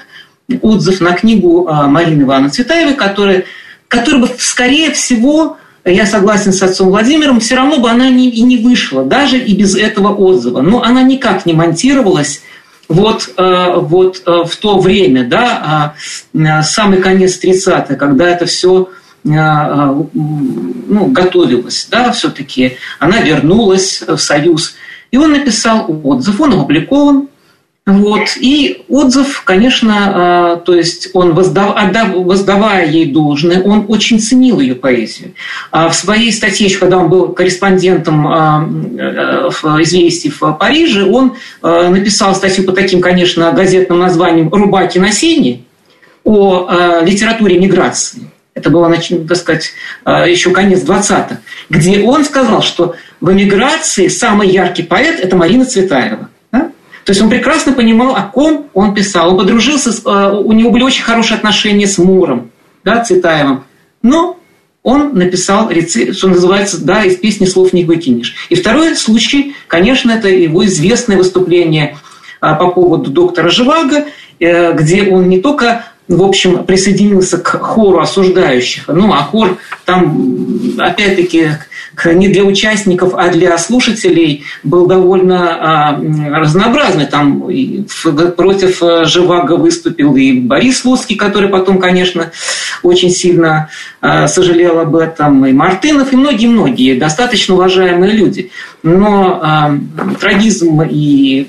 отзыв 0.61 1.01
на 1.01 1.13
книгу 1.13 1.69
э, 1.69 1.87
Марины 1.87 2.23
Ивановны 2.23 2.51
Цветаевой, 2.51 2.95
который, 2.95 3.45
который 3.89 4.21
бы, 4.21 4.31
скорее 4.39 4.91
всего, 4.93 5.57
я 5.85 6.07
согласен 6.07 6.53
с 6.53 6.63
отцом 6.63 6.89
Владимиром, 6.89 7.41
все 7.41 7.57
равно 7.57 7.79
бы 7.79 7.91
она 7.91 8.09
не, 8.09 8.31
и 8.31 8.43
не 8.43 8.59
вышла, 8.59 9.05
даже 9.05 9.39
и 9.39 9.55
без 9.55 9.75
этого 9.77 10.15
отзыва. 10.15 10.61
Но 10.61 10.83
она 10.83 11.03
никак 11.03 11.47
не 11.47 11.53
монтировалась 11.53 12.43
вот, 12.89 13.31
вот 13.37 14.23
в 14.27 14.57
то 14.57 14.79
время, 14.79 15.25
да, 15.25 15.95
а, 16.35 16.63
самый 16.63 17.01
конец 17.01 17.39
30-х, 17.43 17.95
когда 17.97 18.29
это 18.29 18.45
все 18.47 18.91
ну, 19.25 21.07
готовилась, 21.07 21.89
да, 21.91 22.13
все-таки. 22.13 22.77
Она 22.99 23.21
вернулась 23.21 24.03
в 24.07 24.19
Союз. 24.19 24.77
И 25.11 25.17
он 25.17 25.33
написал 25.33 25.87
отзыв, 26.05 26.41
он 26.41 26.53
опубликован. 26.53 27.29
Вот. 27.87 28.37
И 28.41 28.83
отзыв, 28.89 29.43
конечно, 29.45 29.95
а, 29.95 30.57
то 30.57 30.75
есть 30.75 31.11
он, 31.13 31.35
воздав, 31.35 31.77
воздавая 32.15 32.87
ей 32.91 33.07
должное, 33.13 33.63
он 33.63 33.85
очень 33.89 34.21
ценил 34.21 34.61
ее 34.61 34.75
поэзию. 34.75 35.35
В 35.71 35.93
своей 35.93 36.33
статье, 36.33 36.67
еще 36.67 36.79
когда 36.79 36.99
он 36.99 37.11
был 37.11 37.29
корреспондентом 37.29 38.25
в 38.25 39.83
«Известий» 39.83 40.31
в 40.31 40.53
Париже, 40.53 41.05
он 41.05 41.37
написал 41.63 42.35
статью 42.35 42.65
по 42.65 42.73
таким, 42.73 43.03
конечно, 43.03 43.53
газетным 43.53 43.99
названием 43.99 44.49
«Рубаки 44.49 44.99
на 44.99 45.13
сене» 45.13 45.61
о 46.25 47.03
литературе 47.03 47.59
миграции 47.59 48.31
это 48.65 48.71
было, 48.71 48.91
так 48.91 49.37
сказать, 49.37 49.73
а, 50.05 50.27
еще 50.27 50.51
конец 50.51 50.83
20-х, 50.83 51.41
где 51.69 52.01
он 52.01 52.25
сказал, 52.25 52.63
что 52.63 52.95
в 53.21 53.31
эмиграции 53.31 54.09
самый 54.09 54.49
яркий 54.49 54.83
поэт– 54.83 55.21
это 55.23 55.37
Марина 55.37 55.67
Цветаева. 55.67 56.31
Да? 56.51 56.73
То 57.05 57.11
есть 57.11 57.21
он 57.21 57.29
прекрасно 57.29 57.73
понимал, 57.73 58.17
о 58.17 58.23
ком 58.23 58.71
он 58.73 58.95
писал. 58.95 59.33
Он 59.33 59.39
подружился, 59.39 59.93
с, 59.93 60.01
а, 60.07 60.33
у 60.33 60.53
него 60.53 60.71
были 60.71 60.83
очень 60.83 61.05
хорошие 61.05 61.37
отношения 61.37 61.87
с 61.87 61.99
Муром, 61.99 62.51
да, 62.85 63.05
Цветаевым. 63.05 63.65
Но 64.03 64.41
он 64.83 65.15
написал, 65.15 65.71
что 66.13 66.29
называется, 66.29 66.83
да, 66.83 67.05
из 67.05 67.17
песни 67.17 67.45
слов 67.45 67.75
не 67.75 67.85
выкинешь. 67.85 68.35
И 68.49 68.55
второй 68.55 68.97
случай, 68.97 69.55
конечно, 69.69 70.11
это 70.11 70.29
его 70.29 70.65
известное 70.65 71.19
выступление 71.19 71.99
а, 72.41 72.55
по 72.55 72.71
поводу 72.71 73.11
доктора 73.11 73.51
Живаго, 73.51 74.07
э, 74.41 74.73
где 74.73 75.11
он 75.11 75.29
не 75.29 75.41
только 75.41 75.85
в 76.07 76.23
общем, 76.23 76.65
присоединился 76.65 77.39
к 77.39 77.49
хору 77.59 77.99
осуждающих. 77.99 78.89
Ну, 78.89 79.13
а 79.13 79.23
хор 79.23 79.57
там, 79.87 80.77
опять-таки, 80.79 81.51
не 82.05 82.29
для 82.29 82.45
участников, 82.45 83.15
а 83.15 83.31
для 83.31 83.57
слушателей 83.57 84.45
был 84.63 84.87
довольно 84.87 85.93
а, 85.93 86.01
разнообразный. 86.31 87.07
Там 87.07 87.49
против 88.37 88.83
э, 88.83 89.05
Живаго 89.05 89.53
выступил 89.53 90.17
и 90.17 90.41
Борис 90.41 90.85
Луцкий, 90.85 91.17
который 91.17 91.49
потом, 91.49 91.79
конечно, 91.79 92.33
очень 92.83 93.11
сильно 93.11 93.71
а, 94.01 94.27
сожалел 94.27 94.81
об 94.81 94.97
этом, 94.97 95.47
и 95.47 95.53
Мартынов, 95.53 96.13
и 96.13 96.17
многие-многие 96.17 96.99
достаточно 96.99 97.55
уважаемые 97.55 98.13
люди. 98.13 98.51
Но 98.83 99.41
а, 99.43 99.79
трагизм 100.21 100.83
и 100.83 101.49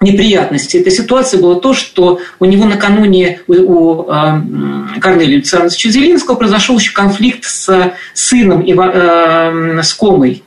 неприятности. 0.00 0.78
Этой 0.78 0.92
ситуации 0.92 1.36
было 1.36 1.60
то, 1.60 1.74
что 1.74 2.20
у 2.38 2.44
него 2.46 2.64
накануне 2.64 3.40
у, 3.46 3.52
у 3.52 4.10
э, 4.10 4.98
Корнелия 5.00 5.36
Александровича 5.36 5.90
Зелинского 5.90 6.36
произошел 6.36 6.78
еще 6.78 6.92
конфликт 6.92 7.44
с 7.44 7.92
сыном 8.14 8.62
Ива, 8.62 8.90
э, 8.92 9.82
с 9.82 9.92
Комой, 9.92 10.42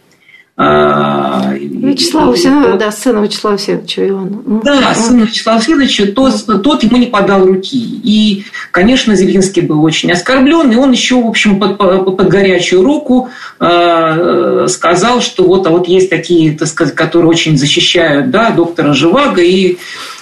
Вячеслава 0.55 2.33
Всеволодовича, 2.33 2.77
да, 2.77 2.91
сына 2.91 3.19
Вячеслава 3.19 3.57
Всеволодовича 3.57 4.07
Ивана. 4.07 4.61
Да, 4.63 4.93
сын 4.93 5.23
Вячеслава 5.23 5.59
Всеволодовича, 5.59 6.05
тот, 6.11 6.63
тот 6.63 6.83
ему 6.83 6.97
не 6.97 7.07
подал 7.07 7.45
руки. 7.45 7.99
И, 8.03 8.45
конечно, 8.69 9.15
Зелинский 9.15 9.63
был 9.63 9.83
очень 9.83 10.11
оскорблен, 10.11 10.71
и 10.71 10.75
он 10.75 10.91
еще, 10.91 11.15
в 11.15 11.27
общем, 11.27 11.59
под, 11.59 11.77
под 11.77 12.27
горячую 12.27 12.83
руку 12.83 13.29
э, 13.59 14.67
сказал, 14.69 15.21
что 15.21 15.43
вот, 15.43 15.65
а 15.65 15.71
вот 15.71 15.87
есть 15.87 16.11
такие, 16.11 16.55
так 16.55 16.67
сказать, 16.67 16.93
которые 16.93 17.29
очень 17.29 17.57
защищают 17.57 18.29
да, 18.29 18.51
доктора 18.51 18.93
Живаго, 18.93 19.41
и 19.41 19.77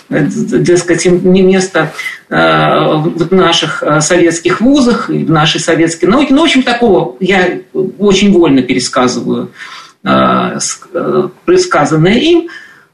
дескать, 0.09 1.05
им 1.05 1.31
не 1.31 1.41
место 1.41 1.91
э, 2.29 2.35
в 2.35 3.33
наших 3.33 3.83
э, 3.83 3.99
советских 3.99 4.61
вузах, 4.61 5.09
в 5.09 5.29
нашей 5.29 5.59
советской 5.59 6.05
науке. 6.05 6.33
Ну, 6.33 6.41
в 6.41 6.43
общем, 6.43 6.63
такого 6.63 7.17
я 7.19 7.59
очень 7.97 8.31
вольно 8.33 8.61
пересказываю 8.61 9.49
Э, 9.49 9.49
э, 9.49 9.80
предсказанное 11.45 12.17
им. 12.17 12.47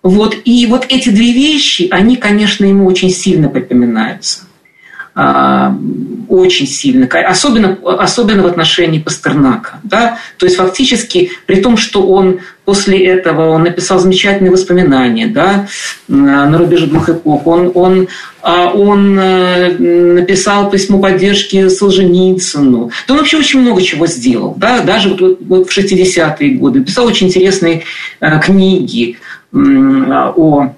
Вот. 0.04 0.36
И 0.46 0.66
вот 0.68 0.86
эти 0.90 1.10
две 1.10 1.34
вещи, 1.34 1.88
они, 1.92 2.16
конечно, 2.18 2.66
ему 2.66 2.86
очень 2.86 3.10
сильно 3.10 3.50
припоминаются. 3.50 4.42
А, 5.20 5.76
очень 6.30 6.68
сильно, 6.68 7.08
особенно, 7.28 7.76
особенно 8.00 8.44
в 8.44 8.46
отношении 8.46 9.00
Пастернака. 9.00 9.80
Да? 9.84 10.20
То 10.38 10.46
есть 10.46 10.58
фактически, 10.58 11.32
при 11.48 11.62
том, 11.62 11.76
что 11.76 12.08
он 12.08 12.42
после 12.68 13.04
этого 13.08 13.50
он 13.50 13.64
написал 13.64 13.98
замечательные 13.98 14.52
воспоминания 14.52 15.26
да, 15.28 15.68
на 16.08 16.56
рубеже 16.56 16.86
двух 16.86 17.10
эпох, 17.10 17.48
он, 17.48 17.72
он, 17.74 18.08
а, 18.44 18.70
он 18.72 19.18
э, 19.18 19.70
написал 20.14 20.70
письмо 20.70 21.00
поддержки 21.00 21.70
Солженицыну, 21.70 22.92
то 23.08 23.14
он 23.14 23.20
вообще 23.20 23.38
очень 23.38 23.62
много 23.62 23.82
чего 23.82 24.06
сделал, 24.06 24.54
да? 24.56 24.82
даже 24.82 25.10
вот, 25.10 25.40
вот 25.42 25.70
в 25.70 25.76
60-е 25.76 26.50
годы. 26.52 26.84
Писал 26.84 27.08
очень 27.08 27.28
интересные 27.28 27.84
э, 28.20 28.40
книги 28.40 29.18
о 29.52 30.74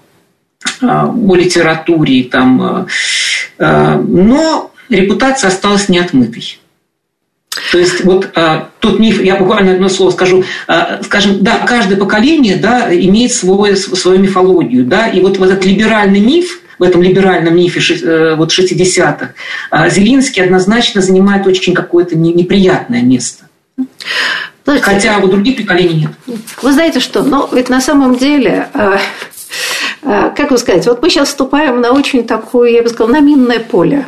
о 0.82 1.36
литературе, 1.36 2.26
там, 2.26 2.88
Э, 3.60 3.98
но 3.98 4.72
репутация 4.90 5.50
осталась 5.50 5.90
неотмытой. 5.90 6.60
То 7.72 7.80
есть 7.80 8.04
вот 8.04 8.30
а, 8.36 8.70
тот 8.80 9.00
миф, 9.00 9.22
я 9.22 9.36
буквально 9.36 9.74
одно 9.74 9.90
слово 9.90 10.12
скажу, 10.12 10.44
а, 10.68 11.02
скажем, 11.04 11.44
да, 11.44 11.60
каждое 11.66 11.98
поколение 11.98 12.56
да, 12.58 12.94
имеет 12.94 13.34
свой, 13.34 13.76
свою 13.76 14.20
мифологию, 14.20 14.86
да, 14.86 15.08
и 15.08 15.22
вот 15.22 15.38
в 15.38 15.44
этот 15.44 15.66
либеральный 15.66 16.20
миф, 16.20 16.62
в 16.78 16.84
этом 16.84 17.02
либеральном 17.02 17.56
мифе 17.56 18.36
вот 18.36 18.52
60-х, 18.52 19.34
а, 19.70 19.90
Зелинский 19.90 20.44
однозначно 20.44 21.02
занимает 21.02 21.46
очень 21.48 21.74
какое-то 21.74 22.18
неприятное 22.18 23.02
место. 23.02 23.46
Знаете, 24.66 24.84
Хотя 24.84 25.18
у 25.18 25.28
других 25.28 25.58
поколений 25.58 26.08
нет. 26.28 26.38
Вы 26.62 26.74
знаете 26.74 27.00
что, 27.00 27.24
но 27.24 27.50
ведь 27.52 27.70
на 27.70 27.82
самом 27.82 28.18
деле 28.18 28.68
Э, 30.02 30.32
как 30.36 30.52
вы 30.52 30.58
сказать, 30.58 30.86
вот 30.88 31.02
мы 31.02 31.10
сейчас 31.10 31.30
вступаем 31.30 31.82
на 31.82 31.92
очень 31.92 32.26
такое, 32.26 32.72
я 32.72 32.84
бы 32.84 32.90
сказала, 32.90 33.14
на 33.14 33.20
минное 33.20 33.60
поле. 33.60 34.06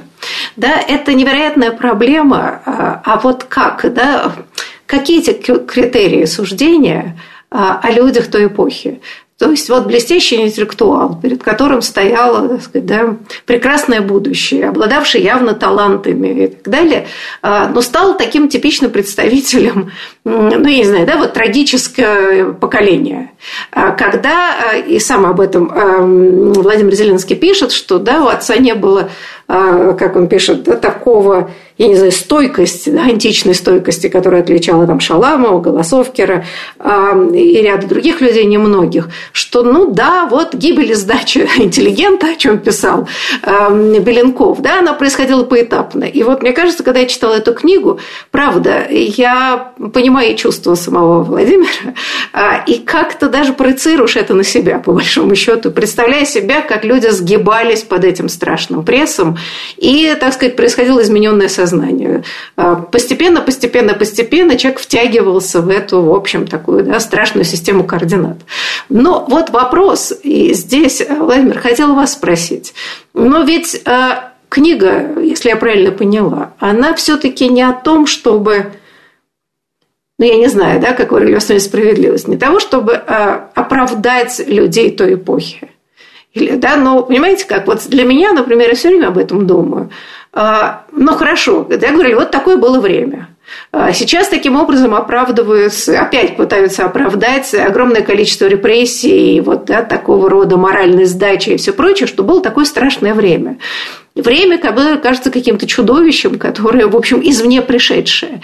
Да, 0.62 0.80
это 0.88 1.14
невероятная 1.14 1.72
проблема, 1.72 2.62
э, 2.68 2.72
а 3.04 3.20
вот 3.24 3.46
как, 3.46 3.92
да, 3.96 4.32
какие 4.86 5.20
эти 5.20 5.32
критерии 5.34 6.26
суждения 6.26 7.18
э, 7.50 7.56
о 7.58 7.90
людях 7.90 8.28
той 8.28 8.46
эпохи? 8.46 9.02
То 9.40 9.50
есть 9.50 9.68
вот 9.70 9.88
блестящий 9.88 10.36
интеллектуал, 10.36 11.20
перед 11.20 11.42
которым 11.42 11.82
стояло 11.82 12.48
так 12.48 12.62
сказать, 12.62 12.86
да, 12.86 13.16
прекрасное 13.48 14.02
будущее, 14.02 14.70
обладавший 14.70 15.24
явно 15.24 15.56
талантами 15.56 16.44
и 16.44 16.48
так 16.48 16.72
далее, 16.72 17.08
но 17.42 17.82
стал 17.82 18.16
таким 18.16 18.50
типичным 18.50 18.92
представителем, 18.92 19.92
ну, 20.26 20.68
я 20.68 20.78
не 20.78 20.84
знаю, 20.84 21.08
да, 21.08 21.18
вот 21.18 21.34
трагическое 21.34 22.54
поколение. 22.54 23.32
Когда, 23.72 24.76
и 24.76 25.00
сам 25.00 25.26
об 25.26 25.42
этом 25.42 26.54
Владимир 26.54 26.94
Зеленский 26.94 27.36
пишет, 27.36 27.72
что 27.72 27.98
да, 27.98 28.24
у 28.24 28.28
отца 28.28 28.58
не 28.58 28.76
было 28.76 29.10
а, 29.41 29.41
как 29.52 30.16
он 30.16 30.28
пишет, 30.28 30.64
да, 30.64 30.78
такого, 30.78 31.52
я 31.78 31.88
не 31.88 31.96
знаю, 31.96 32.14
стойкости, 32.14 32.90
да, 32.90 33.04
античной 33.04 33.54
стойкости, 33.54 34.08
которая 34.08 34.44
отличала 34.44 34.88
там 34.88 35.02
Шаламова, 35.02 35.60
Голосовкера 35.60 36.46
а, 36.80 37.20
и 37.34 37.62
ряда 37.62 37.86
других 37.86 38.22
людей, 38.22 38.46
немногих, 38.46 39.10
что, 39.34 39.64
ну 39.64 39.92
да, 39.92 40.26
вот 40.32 40.54
гибель 40.54 40.92
и 40.92 40.94
сдача 40.94 41.48
интеллигента, 41.58 42.28
о 42.28 42.36
чем 42.36 42.60
писал 42.60 43.10
а, 43.44 43.70
Беленков, 43.70 44.62
да, 44.62 44.80
она 44.80 44.94
происходила 44.94 45.44
поэтапно. 45.44 46.06
И 46.06 46.24
вот 46.24 46.42
мне 46.44 46.54
кажется, 46.54 46.84
когда 46.84 47.02
я 47.02 47.08
читала 47.08 47.34
эту 47.34 47.54
книгу, 47.54 48.00
правда, 48.32 48.88
я 48.90 49.74
понимаю 49.94 50.38
чувства 50.38 50.76
самого 50.76 51.24
Владимира, 51.24 51.68
и 52.68 52.76
как-то 52.76 53.28
даже 53.28 53.52
проецируешь 53.52 54.16
это 54.16 54.34
на 54.34 54.46
себя, 54.46 54.80
по 54.80 54.94
большому 54.94 55.36
счету, 55.36 55.72
представляя 55.72 56.26
себя, 56.26 56.62
как 56.62 56.86
люди 56.86 57.08
сгибались 57.08 57.82
под 57.82 58.06
этим 58.06 58.30
страшным 58.30 58.86
прессом, 58.86 59.38
и, 59.78 60.16
так 60.20 60.34
сказать, 60.34 60.56
происходило 60.56 61.02
измененное 61.02 61.48
сознание. 61.48 62.24
А, 62.56 62.76
постепенно, 62.76 63.42
постепенно, 63.42 63.94
постепенно 63.94 64.58
человек 64.58 64.80
втягивался 64.80 65.62
в 65.62 65.70
эту, 65.70 66.02
в 66.02 66.14
общем, 66.14 66.48
такую 66.48 66.84
да, 66.84 67.00
страшную 67.00 67.46
систему 67.46 67.84
координат. 67.84 68.38
Но 68.90 69.26
вот 69.28 69.50
вопрос, 69.50 70.14
и 70.24 70.54
здесь, 70.54 71.02
Владимир, 71.10 71.60
хотела 71.60 71.94
вас 71.94 72.14
спросить. 72.14 72.74
Но 73.14 73.44
ведь 73.44 73.82
а, 73.86 74.34
книга, 74.50 75.20
если 75.22 75.50
я 75.50 75.56
правильно 75.56 75.92
поняла, 75.92 76.54
она 76.60 76.94
все-таки 76.94 77.48
не 77.50 77.64
о 77.64 77.74
том, 77.74 78.06
чтобы 78.06 78.74
ну, 80.22 80.28
я 80.28 80.38
не 80.38 80.50
знаю, 80.50 80.80
да, 80.80 80.94
как 80.94 81.10
говорили 81.10 81.36
в 81.36 81.42
справедливость, 81.42 82.28
не 82.28 82.38
того, 82.38 82.60
чтобы 82.60 82.94
а, 82.94 83.50
оправдать 83.56 84.40
людей 84.48 84.92
той 84.92 85.16
эпохи. 85.16 85.71
Или, 86.34 86.56
да, 86.56 86.78
но 86.78 87.04
понимаете 87.04 87.46
как, 87.46 87.68
вот 87.68 87.86
для 87.88 88.06
меня, 88.06 88.32
например, 88.32 88.70
я 88.70 88.76
все 88.76 88.88
время 88.88 89.08
об 89.08 89.18
этом 89.18 89.46
думаю. 89.48 89.90
А, 90.34 90.86
ну, 90.92 91.14
хорошо, 91.14 91.68
я 91.70 91.92
говорю, 91.92 92.20
вот 92.20 92.32
такое 92.32 92.56
было 92.56 92.80
время. 92.80 93.31
А 93.72 93.94
сейчас 93.94 94.28
таким 94.28 94.58
образом 94.58 94.94
оправдываются, 94.94 96.00
опять 96.00 96.36
пытаются 96.36 96.86
оправдать 96.86 97.54
огромное 97.54 98.02
количество 98.02 98.46
репрессий, 98.48 99.40
вот, 99.40 99.66
да, 99.66 99.82
такого 99.84 100.30
рода 100.30 100.58
моральной 100.58 101.06
сдачи 101.06 101.52
и 101.52 101.58
все 101.58 101.72
прочее, 101.72 102.08
что 102.08 102.24
было 102.24 102.42
такое 102.42 102.66
страшное 102.66 103.14
время. 103.14 103.58
Время, 104.14 104.58
которое 104.58 104.98
кажется 104.98 105.32
каким-то 105.32 105.66
чудовищем, 105.68 106.38
которое, 106.38 106.88
в 106.88 106.98
общем, 106.98 107.22
извне 107.24 107.62
пришедшее. 107.62 108.42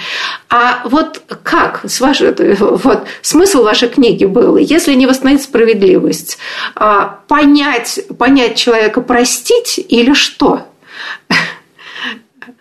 А 0.49 0.81
вот 0.85 1.21
как, 1.43 1.81
с 1.85 1.99
вашей, 1.99 2.33
вот, 2.59 3.05
смысл 3.21 3.63
вашей 3.63 3.89
книги 3.89 4.23
был, 4.23 4.55
если 4.55 4.93
не 4.93 5.07
восстановить 5.07 5.43
справедливость, 5.43 6.37
а 6.73 7.19
понять, 7.27 7.99
понять 8.17 8.55
человека, 8.55 9.01
простить 9.01 9.85
или 9.89 10.13
что? 10.13 10.67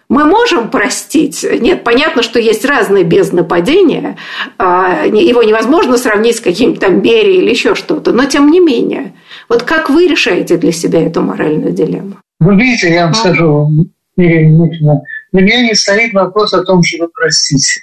Мы 0.09 0.25
можем 0.25 0.71
простить. 0.71 1.45
Нет, 1.61 1.83
понятно, 1.83 2.23
что 2.23 2.39
есть 2.39 2.65
разные 2.65 3.03
бездны 3.03 3.43
падения. 3.43 4.17
А, 4.57 5.05
его 5.05 5.43
невозможно 5.43 5.97
сравнить 5.97 6.37
с 6.37 6.41
каким-то 6.41 6.83
там 6.83 7.01
Берией 7.01 7.43
или 7.43 7.51
еще 7.51 7.75
что-то. 7.75 8.13
Но 8.13 8.25
тем 8.27 8.51
не 8.51 8.61
менее. 8.61 9.15
Вот 9.49 9.65
как 9.65 9.91
вы 9.91 10.07
решаете 10.07 10.59
для 10.59 10.73
себя 10.73 11.05
эту 11.05 11.23
моральную 11.23 11.73
дилемму? 11.73 12.17
Вы 12.39 12.55
видите, 12.55 12.93
я 12.93 13.07
вам 13.07 13.15
скажу, 13.15 13.69
Ирина 14.17 14.59
Дмитриевна, 14.59 15.01
для 15.33 15.43
меня 15.43 15.63
не 15.63 15.75
стоит 15.75 16.13
вопрос 16.13 16.55
о 16.55 16.63
том, 16.63 16.83
чтобы 16.83 17.11
простить. 17.13 17.81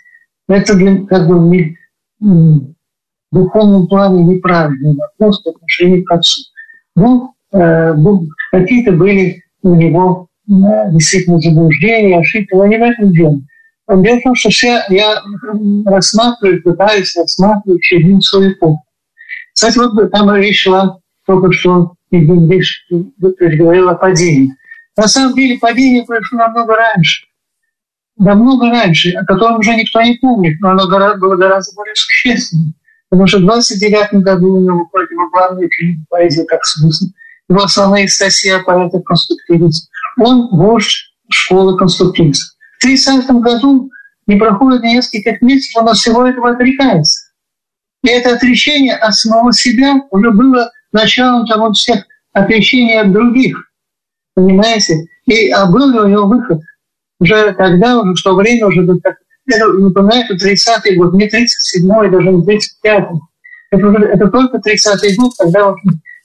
Это 0.48 0.76
для, 0.76 1.06
как 1.06 1.28
бы 1.28 1.76
в 2.20 2.74
духовном 3.32 3.88
плане 3.88 4.24
неправильный 4.24 4.96
вопрос 4.96 5.42
по 5.42 5.52
отношению 5.52 6.06
к 6.06 6.12
отцу. 6.12 6.42
Ну, 6.96 7.34
э, 7.52 7.94
какие-то 8.52 8.92
были 8.92 9.44
у 9.62 9.76
него 9.76 10.28
действительно 10.48 11.40
заблуждения, 11.40 12.20
ошибки, 12.20 12.54
но 12.54 12.66
не 12.68 12.78
в 12.78 12.82
этом 12.82 13.12
дело. 13.14 13.40
Дело 13.90 14.20
в 14.20 14.24
том, 14.24 14.36
что 14.36 14.50
все 14.50 14.82
я 14.90 15.22
рассматриваю, 15.86 16.64
пытаюсь 16.64 17.16
рассматривать 17.16 17.82
через 17.82 18.26
свою 18.26 18.52
эпоху. 18.54 18.84
Кстати, 19.54 19.78
вот 19.78 20.12
там 20.12 20.34
речь 20.36 20.64
шла 20.64 20.98
только 21.26 21.52
что, 21.52 21.94
Ильич 22.12 22.86
говорил 22.90 23.90
о 23.90 23.96
падении. 23.96 24.56
На 24.96 25.08
самом 25.08 25.36
деле 25.36 25.58
падение 25.60 26.04
произошло 26.06 26.40
намного 26.40 26.76
раньше. 26.76 27.26
Намного 28.18 28.70
раньше, 28.70 29.12
о 29.12 29.26
котором 29.26 29.60
уже 29.60 29.76
никто 29.76 30.02
не 30.02 30.16
помнит, 30.16 30.60
но 30.62 30.70
оно 30.70 30.88
было 31.18 31.36
гораздо 31.36 31.76
более 31.76 31.96
существенным. 31.96 32.76
Потому 33.10 33.28
что 33.28 33.40
в 33.40 33.42
29 33.42 34.22
году 34.24 34.56
у 34.56 34.62
него 34.62 34.90
главная 35.32 35.68
книга 35.68 36.00
«Поэзия 36.10 36.46
как 36.46 36.64
смысл», 36.64 37.06
его 37.50 37.64
основная 37.64 38.08
статья 38.08 38.60
«Поэта 38.60 39.00
конструктивизм». 39.02 39.88
Он 40.18 40.50
вождь 40.52 41.14
школы 41.30 41.78
конструктивизма. 41.78 42.46
В 42.78 42.84
30 42.84 43.30
году 43.42 43.90
не 44.28 44.36
проходит 44.36 44.84
нескольких 44.84 45.42
месяцев, 45.42 45.82
он 45.82 45.90
от 45.90 45.98
всего 45.98 46.26
этого 46.26 46.52
отрекается. 46.52 47.32
И 48.04 48.10
это 48.10 48.36
отречение 48.36 48.96
от 48.96 49.16
самого 49.16 49.54
себя 49.54 49.96
уже 50.12 50.32
было 50.32 50.72
началом 50.92 51.46
того 51.46 51.72
всех 51.72 52.06
отречений 52.34 53.00
от 53.00 53.12
других. 53.12 53.58
Понимаете? 54.36 55.06
И, 55.26 55.50
а 55.50 55.66
был 55.68 55.92
ли 55.92 56.00
у 56.00 56.08
него 56.08 56.28
выход? 56.28 56.60
Уже 57.20 57.54
тогда, 57.54 58.00
уже 58.00 58.14
в 58.14 58.22
то 58.22 58.36
время, 58.36 58.68
уже 58.68 58.84
это 58.84 59.18
напоминает 59.46 60.30
30-й 60.32 60.96
год, 60.96 61.14
не 61.14 61.28
37-й, 61.28 62.12
даже 62.12 62.30
не 62.30 62.44
35-й. 62.44 63.20
Это, 63.72 63.88
уже, 63.88 64.06
это 64.06 64.28
только 64.30 64.58
30-й 64.58 65.16
год, 65.16 65.34
когда, 65.38 65.74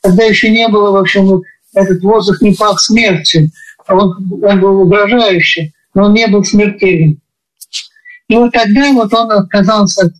когда 0.02 0.24
еще 0.24 0.50
не 0.50 0.66
было, 0.68 0.90
в 0.90 0.96
общем, 0.96 1.42
этот 1.74 2.02
воздух 2.02 2.40
не 2.40 2.54
пах 2.54 2.80
смертью 2.80 3.50
он, 3.88 4.42
он 4.42 4.60
был 4.60 4.82
угрожающий, 4.82 5.74
но 5.94 6.04
он 6.04 6.14
не 6.14 6.26
был 6.26 6.44
смертельным. 6.44 7.20
И 8.28 8.36
вот 8.36 8.52
тогда 8.52 8.92
вот 8.92 9.12
он 9.14 9.30
отказался 9.32 10.12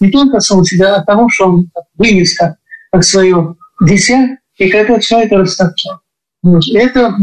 не 0.00 0.10
только 0.10 0.40
сам 0.40 0.64
себя, 0.64 0.94
а 0.94 0.98
от 1.00 1.06
того, 1.06 1.28
что 1.28 1.46
он 1.46 1.70
вынес 1.96 2.36
как, 2.36 2.56
как 2.92 3.04
свое 3.04 3.56
дитя, 3.80 4.38
и 4.58 4.68
когда 4.68 4.98
все 4.98 5.22
это 5.22 5.38
растоптал. 5.38 6.00
Вот. 6.42 6.62
Это, 6.74 7.16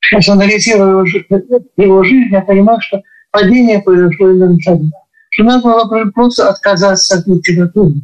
сейчас 0.00 0.28
анализируя 0.28 1.04
его 1.76 2.04
жизнь, 2.04 2.30
я 2.30 2.42
понимаю, 2.42 2.80
что 2.80 3.02
падение 3.30 3.80
произошло 3.80 4.30
именно 4.30 4.56
тогда. 4.64 4.98
Что 5.30 5.44
надо 5.44 5.62
было 5.62 6.10
просто 6.10 6.48
отказаться 6.48 7.18
от 7.18 7.26
литературы. 7.26 7.94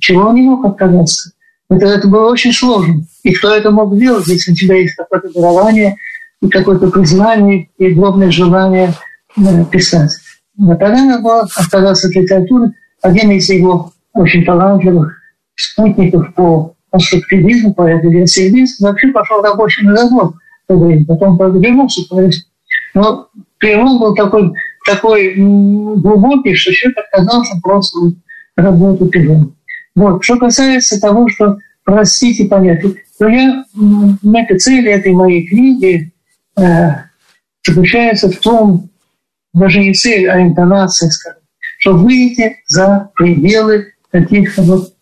Чего 0.00 0.28
он 0.28 0.34
не 0.34 0.42
мог 0.42 0.64
отказаться? 0.64 1.32
Это, 1.76 1.86
это 1.86 2.08
было 2.08 2.30
очень 2.30 2.52
сложно. 2.52 3.02
И 3.22 3.32
кто 3.32 3.54
это 3.54 3.70
мог 3.70 3.96
делать, 3.98 4.26
если 4.26 4.52
у 4.52 4.54
тебя 4.54 4.76
есть 4.76 4.94
какое-то 4.94 5.32
дарование, 5.32 5.96
и 6.40 6.48
какое-то 6.48 6.88
признание, 6.88 7.68
и 7.78 7.90
главное 7.90 8.30
желание 8.30 8.94
э, 9.36 9.64
писать. 9.70 10.10
Но 10.56 10.74
тогда 10.74 11.04
надо 11.04 11.22
было 11.22 11.40
от 11.42 12.14
литературы. 12.14 12.72
Один 13.00 13.30
из 13.30 13.48
его 13.48 13.92
очень 14.12 14.44
талантливых 14.44 15.16
спутников 15.54 16.34
по 16.34 16.74
конструктивизму, 16.90 17.72
по 17.74 17.88
версии 17.88 18.50
вообще 18.80 19.08
пошел 19.08 19.40
рабочий 19.40 19.86
на 19.86 19.96
завод 19.96 20.34
в 20.64 20.68
то 20.68 20.78
время. 20.78 21.06
Потом 21.06 21.38
вернулся 21.60 22.02
Но 22.94 23.28
перелом 23.58 23.98
был 23.98 24.14
такой, 24.14 24.52
такой 24.84 25.34
глубокий, 25.36 26.54
что 26.54 26.72
человек 26.72 26.98
отказался 26.98 27.58
просто 27.62 27.98
работать 28.56 29.10
пером. 29.10 29.54
Вот. 29.94 30.24
Что 30.24 30.38
касается 30.38 31.00
того, 31.00 31.28
что 31.28 31.58
простить 31.84 32.40
и 32.40 32.48
понять, 32.48 32.82
то 33.18 33.28
я, 33.28 33.64
эта 34.34 34.58
цель 34.58 34.88
этой 34.88 35.12
моей 35.12 35.46
книги 35.46 36.12
э, 36.56 36.90
заключается 37.66 38.30
в 38.30 38.36
том, 38.38 38.88
даже 39.52 39.80
не 39.80 39.92
цель, 39.92 40.28
а 40.28 40.40
интонация, 40.42 41.10
скажем, 41.10 41.40
что 41.78 41.94
выйти 41.94 42.56
за 42.68 43.10
пределы 43.14 43.92
каких-то 44.10 44.62
вот 44.62 44.94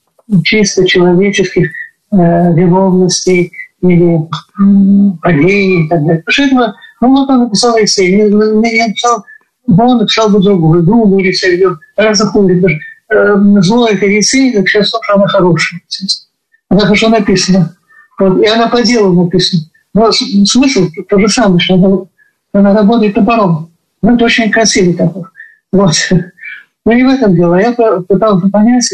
чисто 0.45 0.87
человеческих 0.87 1.71
э, 2.13 2.17
виновностей 2.55 3.53
или 3.83 4.17
э, 4.17 5.49
и 5.49 5.89
так 5.89 6.01
далее. 6.01 6.23
Потому 6.25 6.33
что 6.33 6.43
это, 6.43 6.75
ну 7.01 7.09
вот 7.09 7.31
он 7.31 7.39
написал 7.45 7.77
эссе, 7.79 8.11
я, 8.11 8.27
я 8.27 8.87
написал, 8.89 9.25
он 9.67 9.99
написал 9.99 10.31
бы 10.31 10.43
другую, 10.43 10.83
другую 10.83 11.25
или 11.25 11.69
раз 11.97 12.19
заходит 12.19 12.61
даже 12.61 12.79
э, 13.11 13.37
злое 13.61 13.97
фарисей, 13.97 14.53
сейчас 14.53 14.91
тоже 14.91 15.13
она 15.15 15.27
хорошая. 15.29 15.81
Она 16.69 16.81
хорошо 16.81 17.09
написана. 17.09 17.77
Вот, 18.19 18.43
и 18.43 18.47
она 18.47 18.69
по 18.69 18.83
делу 18.83 19.25
написана. 19.25 19.63
Но 19.95 20.13
смысл 20.13 20.89
то 21.09 21.19
же 21.19 21.29
самое, 21.29 21.59
что 21.59 21.75
она, 21.75 21.99
она 22.53 22.75
работает 22.75 23.15
топором. 23.15 23.71
Ну, 24.03 24.15
это 24.15 24.25
очень 24.25 24.51
красивый 24.51 24.95
топор. 24.95 25.31
Вот. 25.73 25.95
Но 26.85 26.93
не 26.93 27.05
в 27.05 27.09
этом 27.09 27.35
дело. 27.35 27.61
Я 27.61 27.73
пытался 27.73 28.49
понять, 28.49 28.91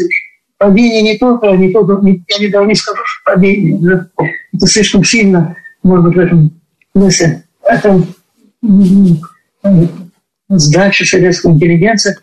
падение 0.57 1.01
не 1.01 1.17
только, 1.17 1.51
не 1.51 1.71
только 1.71 2.01
не, 2.03 2.23
я 2.27 2.39
не, 2.39 2.67
не 2.67 2.75
скажу, 2.75 3.01
что 3.05 3.31
падение. 3.31 3.77
Да, 3.79 4.07
это 4.53 4.67
слишком 4.67 5.03
сильно, 5.03 5.55
может 5.83 6.05
быть, 6.07 6.15
в 6.15 6.19
этом 6.19 6.51
смысле. 6.93 7.43
Это 7.63 8.01
сдача 10.49 11.05
советской 11.05 11.51
интеллигенции 11.51 12.17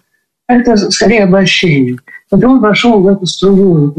это 0.48 0.76
скорее 0.90 1.24
обольщение. 1.24 1.98
Вот 2.30 2.44
он 2.44 2.60
вошел 2.60 3.00
в 3.00 3.08
эту 3.08 3.26
струю 3.26 3.94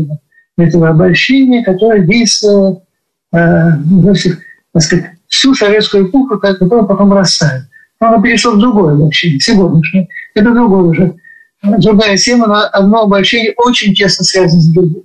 этого, 0.58 0.90
обольщения, 0.90 1.64
которое 1.64 2.06
действовало 2.06 2.84
э, 3.34 3.38
так 4.74 4.82
сказать, 4.82 5.06
всю 5.28 5.54
советскую 5.54 6.08
эпоху, 6.08 6.38
которая 6.38 6.84
потом 6.84 7.14
растает. 7.14 7.64
Он 8.00 8.22
перешел 8.22 8.56
в 8.56 8.60
другое 8.60 8.94
обольщение, 8.94 9.40
сегодняшнее. 9.40 10.08
Это 10.34 10.52
другое 10.52 10.84
уже. 10.84 11.16
Другая 11.64 12.18
тема, 12.18 12.48
но 12.48 12.62
одно 12.72 13.04
обольщение 13.04 13.54
очень 13.58 13.94
тесно 13.96 14.24
связано 14.24 14.62
с 14.62 14.68
другим. 14.68 15.04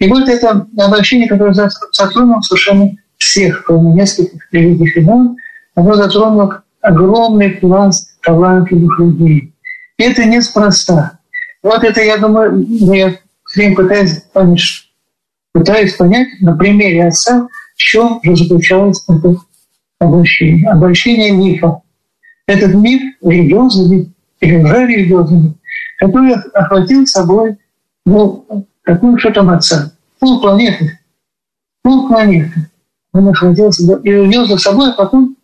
И 0.00 0.08
вот 0.08 0.28
это 0.28 0.66
обольщение, 0.76 1.28
которое 1.28 1.54
затронуло 1.92 2.40
совершенно 2.42 2.90
всех, 3.16 3.64
кроме 3.64 3.92
нескольких 3.94 4.46
великих 4.52 4.96
имен, 4.98 5.36
оно 5.74 5.94
затронуло 5.94 6.62
огромный 6.82 7.50
пласт 7.50 8.20
талантливых 8.20 8.98
людей. 8.98 9.53
И 9.98 10.02
это 10.02 10.24
неспроста. 10.24 11.18
Вот 11.62 11.84
это, 11.84 12.02
я 12.02 12.16
думаю, 12.18 12.64
я 12.68 13.10
все 13.46 13.60
время 13.60 13.76
пытаюсь 13.76 14.22
понять, 14.32 14.90
пытаюсь 15.52 15.94
понять 15.94 16.28
на 16.40 16.56
примере 16.56 17.06
отца, 17.06 17.48
в 17.74 17.78
чем 17.78 18.20
же 18.22 18.36
заключалось 18.36 19.04
это 19.08 19.36
обольщение. 19.98 20.68
Обольщение 20.70 21.30
мифа. 21.30 21.82
Этот 22.46 22.74
миф 22.74 23.02
религиозный 23.22 24.12
или 24.40 24.62
уже 24.62 24.86
религиозный, 24.86 25.54
который 25.98 26.34
охватил 26.34 27.06
собой 27.06 27.56
ну, 28.06 28.66
какую 28.82 29.18
что 29.18 29.30
там 29.30 29.50
отца. 29.50 29.92
Пол 30.18 30.40
планеты. 30.40 30.98
Пол 31.82 32.08
планеты. 32.08 32.70
Он 33.12 33.28
охватил 33.28 33.72
себя 33.72 33.98
и 34.02 34.12
увез 34.14 34.48
за 34.48 34.58
собой, 34.58 34.90
а 34.90 34.94
потом 34.94 35.36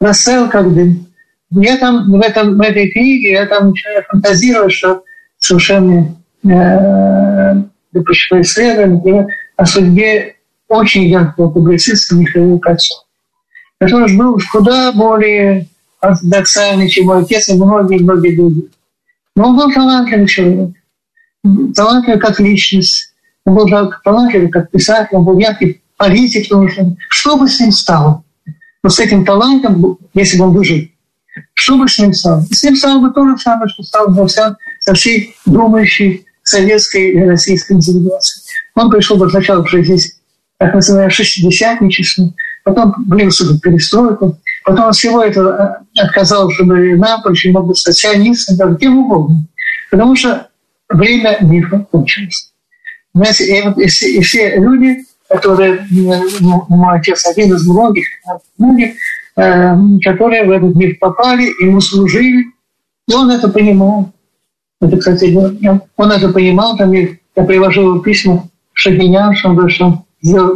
растаял 0.00 0.48
как 0.48 0.72
дым. 0.74 1.06
Я 1.52 1.76
там 1.78 2.10
в, 2.10 2.20
этом, 2.20 2.56
в 2.56 2.60
этой 2.60 2.90
книге, 2.90 3.32
я 3.32 3.46
там 3.46 3.70
начинаю 3.70 4.04
фантазировать, 4.08 4.72
что 4.72 5.02
совершенно 5.38 6.16
э, 6.44 7.62
допущено 7.92 8.40
исследование, 8.42 8.96
например, 8.96 9.26
о 9.56 9.66
судьбе 9.66 10.36
очень 10.68 11.04
яркого 11.04 11.50
публициста 11.50 12.14
Михаила 12.14 12.58
Кольцова, 12.58 13.04
который 13.80 14.16
был 14.16 14.38
куда 14.52 14.92
более 14.92 15.66
ортодоксальный, 16.00 16.88
чем 16.88 17.06
мой 17.06 17.22
отец 17.22 17.48
и 17.48 17.54
многие-многие 17.54 18.36
другие. 18.36 18.66
Но 19.34 19.48
он 19.48 19.56
был 19.56 19.72
талантливый 19.72 20.28
человек, 20.28 20.70
талантливый 21.74 22.20
как 22.20 22.38
личность, 22.38 23.12
он 23.44 23.54
был 23.54 23.68
талантливый 24.04 24.48
как 24.48 24.70
писатель, 24.70 25.16
он 25.16 25.24
был 25.24 25.38
яркий 25.38 25.82
политик, 25.96 26.46
что 27.08 27.36
бы 27.36 27.48
с 27.48 27.58
ним 27.58 27.72
стало? 27.72 28.22
Но 28.82 28.88
с 28.88 28.98
этим 28.98 29.24
талантом, 29.24 29.98
если 30.14 30.38
бы 30.38 30.44
он 30.44 30.52
выжил, 30.52 30.86
что 31.54 31.76
бы 31.76 31.88
с 31.88 31.98
ним 31.98 32.12
стало? 32.12 32.42
С 32.50 32.62
ним 32.62 32.76
стало 32.76 33.00
бы 33.00 33.12
то 33.12 33.28
же 33.28 33.36
самое, 33.38 33.68
что 33.68 33.82
стало 33.82 34.08
бы 34.08 34.28
со, 34.28 34.56
со 34.80 34.94
всей 34.94 35.34
думающей 35.46 36.26
советской 36.42 37.10
и 37.12 37.24
российской 37.24 37.80
цивилизацией. 37.80 38.44
Он 38.74 38.90
пришел 38.90 39.16
бы 39.16 39.30
сначала 39.30 39.64
в 39.64 39.70
здесь, 39.70 40.16
так 40.58 40.74
называемое, 40.74 41.10
шестидесятничество, 41.10 42.32
потом 42.64 42.94
влился 43.08 43.44
в 43.44 43.60
перестройку, 43.60 44.38
потом 44.64 44.86
от 44.86 44.96
всего 44.96 45.22
этого 45.22 45.84
э, 45.96 46.02
отказался, 46.02 46.64
нам, 46.64 47.20
очень 47.24 47.52
мог 47.52 47.66
быть 47.66 47.78
социалистом, 47.78 48.56
даже 48.56 48.76
кем 48.76 48.98
угодно. 48.98 49.44
Потому 49.90 50.16
что 50.16 50.48
время 50.88 51.38
мифа 51.40 51.86
кончилось. 51.90 52.52
Знаете, 53.14 53.44
и, 53.44 53.62
вот, 53.62 53.78
и, 53.78 53.86
все, 53.86 54.10
и 54.10 54.20
все 54.20 54.56
люди, 54.56 55.04
которые, 55.28 55.86
ну, 55.90 56.64
мой 56.68 56.98
отец 56.98 57.26
один 57.26 57.54
из 57.54 57.66
многих, 57.66 58.06
многих, 58.58 58.90
э, 58.90 58.94
которые 60.02 60.44
в 60.44 60.50
этот 60.50 60.74
мир 60.74 60.96
попали, 61.00 61.50
ему 61.62 61.80
служили, 61.80 62.46
и 63.08 63.14
он 63.14 63.30
это 63.30 63.48
понимал. 63.48 64.12
Это, 64.80 64.96
кстати, 64.96 65.36
он 65.96 66.10
это 66.10 66.28
понимал, 66.30 66.76
там 66.76 66.92
я, 66.92 67.08
я 67.36 67.44
привожу 67.44 68.00
письма 68.00 68.48
Шагинян, 68.72 69.34
что 69.34 69.50
он 69.50 70.04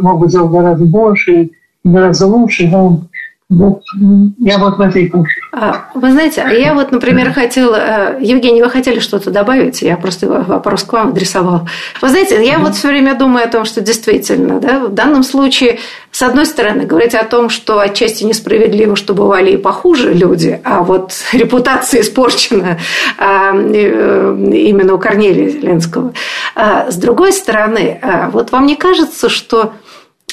мог 0.01 0.19
бы 0.19 0.27
сделать 0.29 0.51
гораздо 0.51 0.85
больше, 0.85 1.51
гораздо 1.83 2.27
лучше, 2.27 2.67
но 2.67 2.87
он 2.87 3.09
я 3.47 4.57
вот 4.57 4.77
в 4.77 4.81
этой 4.81 5.11
а, 5.51 5.85
Вы 5.93 6.11
знаете, 6.11 6.41
а 6.41 6.49
я 6.49 6.73
вот, 6.73 6.91
например, 6.91 7.31
хотела... 7.31 7.75
Э, 7.75 8.17
Евгений, 8.19 8.63
вы 8.63 8.71
хотели 8.71 8.97
что-то 8.97 9.29
добавить? 9.29 9.83
Я 9.83 9.97
просто 9.97 10.27
вопрос 10.27 10.83
к 10.83 10.91
вам 10.93 11.09
адресовал. 11.09 11.69
Вы 12.01 12.09
знаете, 12.09 12.43
я 12.43 12.57
вот 12.57 12.73
все 12.73 12.87
время 12.87 13.13
думаю 13.13 13.45
о 13.45 13.47
том, 13.47 13.65
что 13.65 13.81
действительно, 13.81 14.59
да, 14.59 14.79
в 14.85 14.95
данном 14.95 15.21
случае, 15.21 15.77
с 16.09 16.23
одной 16.23 16.47
стороны, 16.47 16.87
говорить 16.87 17.13
о 17.13 17.23
том, 17.23 17.49
что 17.49 17.79
отчасти 17.79 18.23
несправедливо, 18.23 18.95
что 18.95 19.13
бывали 19.13 19.51
и 19.51 19.57
похуже 19.57 20.11
люди, 20.11 20.59
а 20.63 20.81
вот 20.81 21.11
репутация 21.31 22.01
испорчена 22.01 22.79
а, 23.19 23.53
э, 23.53 24.37
именно 24.53 24.95
у 24.95 24.97
Корнелия 24.97 25.49
Зеленского. 25.49 26.13
С 26.55 26.95
другой 26.95 27.31
стороны, 27.31 27.99
вот 28.31 28.51
вам 28.51 28.65
не 28.65 28.75
кажется, 28.75 29.29
что 29.29 29.73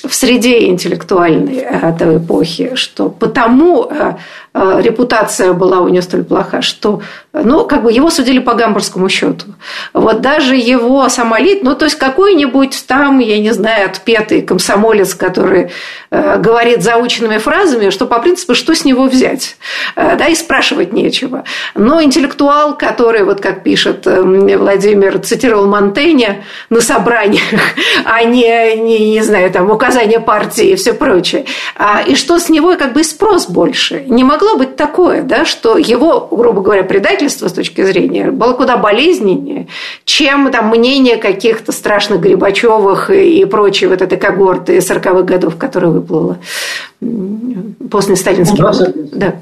в 0.04 0.14
среде 0.14 0.66
интеллектуальной 0.66 1.56
этой 1.56 2.18
эпохи, 2.18 2.74
что 2.74 3.08
потому 3.08 3.86
э, 3.90 4.16
репутация 4.54 5.52
была 5.52 5.80
у 5.80 5.88
него 5.88 6.02
столь 6.02 6.24
плоха, 6.24 6.60
что 6.62 7.00
ну, 7.32 7.64
как 7.64 7.82
бы 7.82 7.92
его 7.92 8.10
судили 8.10 8.38
по 8.38 8.54
гамбургскому 8.54 9.08
счету. 9.08 9.46
Вот 9.94 10.20
даже 10.20 10.54
его 10.54 11.08
самолит, 11.08 11.62
ну, 11.62 11.74
то 11.74 11.86
есть 11.86 11.96
какой-нибудь 11.96 12.84
там, 12.86 13.20
я 13.20 13.38
не 13.38 13.52
знаю, 13.52 13.86
отпетый 13.86 14.42
комсомолец, 14.42 15.14
который 15.14 15.70
э, 16.10 16.38
говорит 16.38 16.82
заученными 16.82 17.38
фразами, 17.38 17.88
что 17.88 18.06
по 18.06 18.18
принципу, 18.18 18.54
что 18.54 18.74
с 18.74 18.84
него 18.84 19.04
взять, 19.04 19.56
э, 19.96 20.16
да, 20.16 20.26
и 20.26 20.34
спрашивать 20.34 20.92
нечего. 20.92 21.44
Но 21.74 22.02
интеллектуал, 22.02 22.76
который, 22.76 23.24
вот 23.24 23.40
как 23.40 23.62
пишет 23.62 24.06
э, 24.06 24.20
Владимир, 24.20 25.18
цитировал 25.20 25.66
Монтенья 25.66 26.42
на 26.68 26.82
собраниях, 26.82 27.42
а 28.04 28.22
не, 28.24 28.76
не, 28.76 29.10
не 29.12 29.22
знаю, 29.22 29.50
там, 29.50 29.70
указания 29.70 30.20
партии 30.20 30.72
и 30.72 30.76
все 30.76 30.92
прочее, 30.92 31.46
а, 31.76 32.02
и 32.02 32.14
что 32.14 32.38
с 32.38 32.50
него 32.50 32.76
как 32.76 32.92
бы 32.92 33.02
спрос 33.04 33.46
больше. 33.46 34.04
Не 34.06 34.24
могу 34.24 34.41
могло 34.42 34.58
быть 34.58 34.76
такое, 34.76 35.22
да, 35.22 35.44
что 35.44 35.76
его, 35.76 36.28
грубо 36.30 36.60
говоря, 36.60 36.82
предательство 36.82 37.48
с 37.48 37.52
точки 37.52 37.84
зрения 37.84 38.30
было 38.30 38.52
куда 38.54 38.76
болезненнее, 38.76 39.68
чем 40.04 40.50
там 40.50 40.68
мнение 40.68 41.16
каких-то 41.16 41.72
страшных 41.72 42.20
Грибачевых 42.20 43.10
и 43.10 43.44
прочей 43.44 43.86
вот 43.86 44.02
этой 44.02 44.18
когорты 44.18 44.78
40-х 44.78 45.22
годов, 45.22 45.56
которая 45.56 45.90
выплыла 45.90 46.38
после 47.90 48.16
сталинских. 48.16 48.58
Ну, 48.58 49.08
да. 49.12 49.34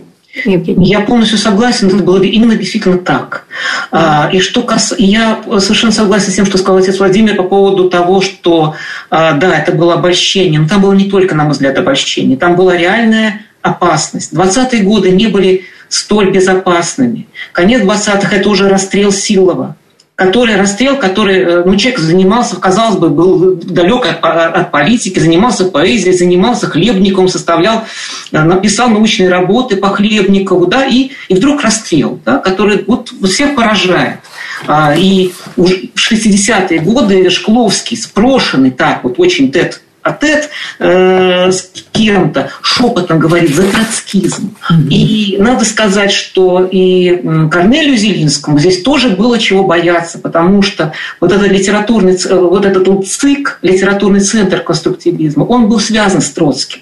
Евгений. 0.45 0.87
Я 0.87 1.01
полностью 1.01 1.39
согласен, 1.39 1.89
это 1.89 1.97
было 1.97 2.23
именно 2.23 2.55
действительно 2.55 2.99
так. 2.99 3.47
А, 3.91 4.31
и 4.33 4.39
что 4.39 4.63
кас... 4.63 4.95
я 4.97 5.41
совершенно 5.59 5.91
согласен 5.91 6.31
с 6.31 6.37
тем, 6.37 6.47
что 6.47 6.57
сказал 6.57 6.77
отец 6.77 7.01
Владимир 7.01 7.35
по 7.35 7.43
поводу 7.43 7.91
того, 7.91 8.21
что 8.21 8.77
а, 9.11 9.33
да, 9.33 9.59
это 9.59 9.73
было 9.73 9.95
обольщение, 9.95 10.61
но 10.61 10.69
там 10.69 10.83
было 10.83 10.93
не 10.93 11.11
только, 11.11 11.35
на 11.35 11.43
мой 11.43 11.53
взгляд, 11.53 11.77
обольщение, 11.79 12.37
там 12.37 12.55
была 12.55 12.77
реальная 12.77 13.41
опасность. 13.63 14.33
20-е 14.33 14.83
годы 14.83 15.11
не 15.11 15.27
были 15.27 15.65
столь 15.89 16.31
безопасными. 16.31 17.29
Конец 17.53 17.83
20-х– 17.83 18.29
это 18.37 18.49
уже 18.49 18.69
расстрел 18.69 19.13
Силова, 19.13 19.77
который 20.15 20.57
расстрел, 20.57 20.97
который 20.97 21.39
э, 21.39 21.63
ну, 21.65 21.77
человек 21.77 21.99
занимался, 21.99 22.57
казалось 22.57 22.99
бы, 22.99 23.09
был 23.09 23.57
далек 23.57 24.07
от, 24.07 24.23
от 24.23 24.71
политики, 24.71 25.19
занимался 25.19 25.65
поэзией, 25.65 26.13
занимался 26.13 26.67
хлебником, 26.67 27.27
составлял, 27.27 27.85
э, 28.31 28.43
написал 28.43 28.89
научные 28.89 29.31
работы 29.31 29.77
по 29.77 29.89
Хлебникову, 29.89 30.67
да, 30.67 30.87
и, 30.87 31.11
и 31.29 31.35
вдруг 31.35 31.63
расстрел, 31.63 32.21
да, 32.25 32.39
который 32.39 32.85
вот, 32.87 33.11
всех 33.25 33.57
поражает. 33.57 34.19
А, 34.67 34.95
и 34.95 35.33
в 35.57 35.67
60-е 35.97 36.81
годы 36.81 37.31
Шкловский, 37.31 37.97
спрошенный 37.97 38.71
так, 38.71 39.03
вот 39.05 39.19
очень 39.19 39.51
тет 39.51 39.81
а 40.03 40.13
Тед 40.13 40.51
э, 40.79 41.51
с 41.51 41.71
кем-то 41.93 42.51
шепотом 42.63 43.19
говорит 43.19 43.55
за 43.55 43.65
троцкизм. 43.65 44.57
Mm-hmm. 44.71 44.89
И 44.89 45.37
надо 45.39 45.65
сказать, 45.65 46.13
что 46.13 46.69
и 46.71 47.17
Корнелию 47.51 47.97
Зелинскому 47.97 48.59
здесь 48.59 48.83
тоже 48.83 49.11
было 49.11 49.39
чего 49.39 49.65
бояться, 49.65 50.19
потому 50.19 50.63
что 50.63 50.93
вот 51.21 51.33
этот 51.33 51.49
литературный, 51.49 52.19
вот 52.31 52.65
этот 52.65 53.07
ЦИК, 53.07 53.59
литературный 53.63 54.21
центр 54.21 54.61
конструктивизма, 54.61 55.45
он 55.45 55.69
был 55.69 55.81
связан 55.81 56.21
с 56.21 56.31
Троцким. 56.31 56.81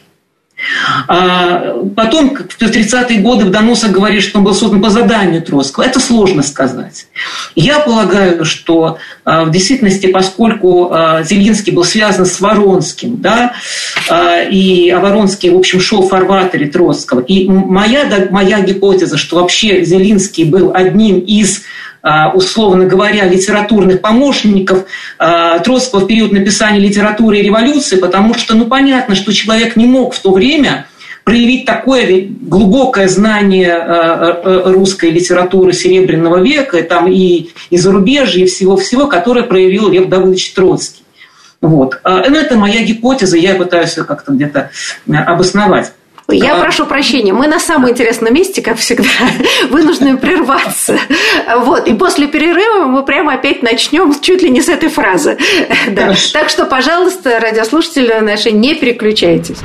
А 1.07 1.75
потом, 1.95 2.37
в 2.37 2.61
30-е 2.61 3.21
годы 3.21 3.45
в 3.45 3.51
доносах 3.51 3.93
говорит, 3.93 4.23
что 4.23 4.39
он 4.39 4.45
был 4.45 4.55
создан 4.55 4.83
по 4.83 4.91
заданию 4.91 5.41
Троцкого. 5.41 5.85
Это 5.85 6.01
сложно 6.01 6.43
сказать. 6.43 7.07
Я 7.55 7.79
полагаю, 7.79 8.45
что 8.45 8.99
а, 9.25 9.45
в 9.45 9.51
действительности, 9.51 10.09
поскольку 10.09 10.93
а, 10.93 11.23
Зелинский 11.23 11.73
был 11.73 11.85
связан 11.85 12.27
с 12.27 12.41
Воронским, 12.41 13.21
да, 13.21 13.55
и 14.51 14.95
Воронский, 14.99 15.51
в 15.51 15.57
общем, 15.57 15.81
шел 15.81 16.03
в 16.03 16.09
фарватере 16.09 16.67
Троцкого, 16.67 17.21
и 17.21 17.49
моя, 17.49 18.29
моя 18.31 18.61
гипотеза, 18.61 19.17
что 19.17 19.37
вообще 19.37 19.85
Зелинский 19.85 20.45
был 20.45 20.73
одним 20.75 21.21
из 21.21 21.63
условно 22.35 22.87
говоря, 22.87 23.25
литературных 23.25 24.01
помощников 24.01 24.85
а, 25.19 25.59
Троцкого 25.59 26.01
в 26.01 26.07
период 26.07 26.33
написания 26.33 26.79
литературы 26.79 27.39
и 27.39 27.43
революции, 27.43 27.97
потому 27.97 28.35
что, 28.35 28.55
ну, 28.55 28.67
понятно, 28.67 29.15
что 29.15 29.33
человек 29.33 29.77
не 29.77 29.87
мог 29.87 30.15
в 30.15 30.21
то 30.21 30.33
время 30.33 30.87
проявить 31.25 31.67
такое 31.67 32.27
глубокое 32.29 33.09
знание 33.09 33.75
а, 33.75 34.73
русской 34.73 35.11
литературы 35.11 35.73
Серебряного 35.73 36.43
века, 36.43 36.83
там 36.83 37.11
и, 37.11 37.51
и 37.71 37.77
зарубежья, 37.77 38.45
и 38.45 38.47
всего-всего, 38.47 39.07
которое 39.07 39.43
проявил 39.45 39.89
Лев 39.89 40.09
Давыдович 40.09 40.53
Троцкий. 40.53 41.03
Вот. 41.61 41.99
Но 42.05 42.23
ну, 42.29 42.37
это 42.37 42.57
моя 42.57 42.85
гипотеза, 42.85 43.37
я 43.37 43.57
пытаюсь 43.57 43.95
как-то 43.95 44.33
где-то 44.33 44.71
обосновать. 45.09 45.93
Я 46.31 46.57
а... 46.57 46.61
прошу 46.61 46.85
прощения, 46.85 47.33
мы 47.33 47.47
на 47.47 47.59
самом 47.59 47.91
интересном 47.91 48.35
месте, 48.35 48.61
как 48.61 48.77
всегда, 48.77 49.09
вынуждены 49.71 50.19
прерваться. 50.19 50.99
Вот. 51.61 51.89
И 51.89 51.95
после 51.95 52.27
перерыва 52.27 52.85
мы 52.85 53.03
прямо 53.03 53.35
опять 53.35 53.63
начнем 53.63 54.15
чуть 54.21 54.43
ли 54.43 54.51
не 54.51 54.61
с 54.61 54.69
этой 54.69 54.89
фразы. 54.89 55.39
Да. 55.89 56.15
Так 56.33 56.51
что, 56.51 56.67
пожалуйста, 56.67 57.41
радиослушатели 57.41 58.21
наши, 58.21 58.51
не 58.51 58.75
переключайтесь. 58.75 59.59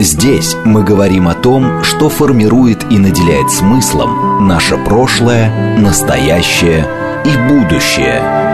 Здесь 0.00 0.56
мы 0.64 0.82
говорим 0.82 1.28
о 1.28 1.34
том, 1.34 1.84
что 1.84 2.08
формирует 2.08 2.84
и 2.90 2.98
наделяет 2.98 3.50
смыслом 3.50 4.46
наше 4.46 4.76
прошлое, 4.78 5.76
настоящее 5.78 6.86
и 7.24 7.52
будущее– 7.52 8.22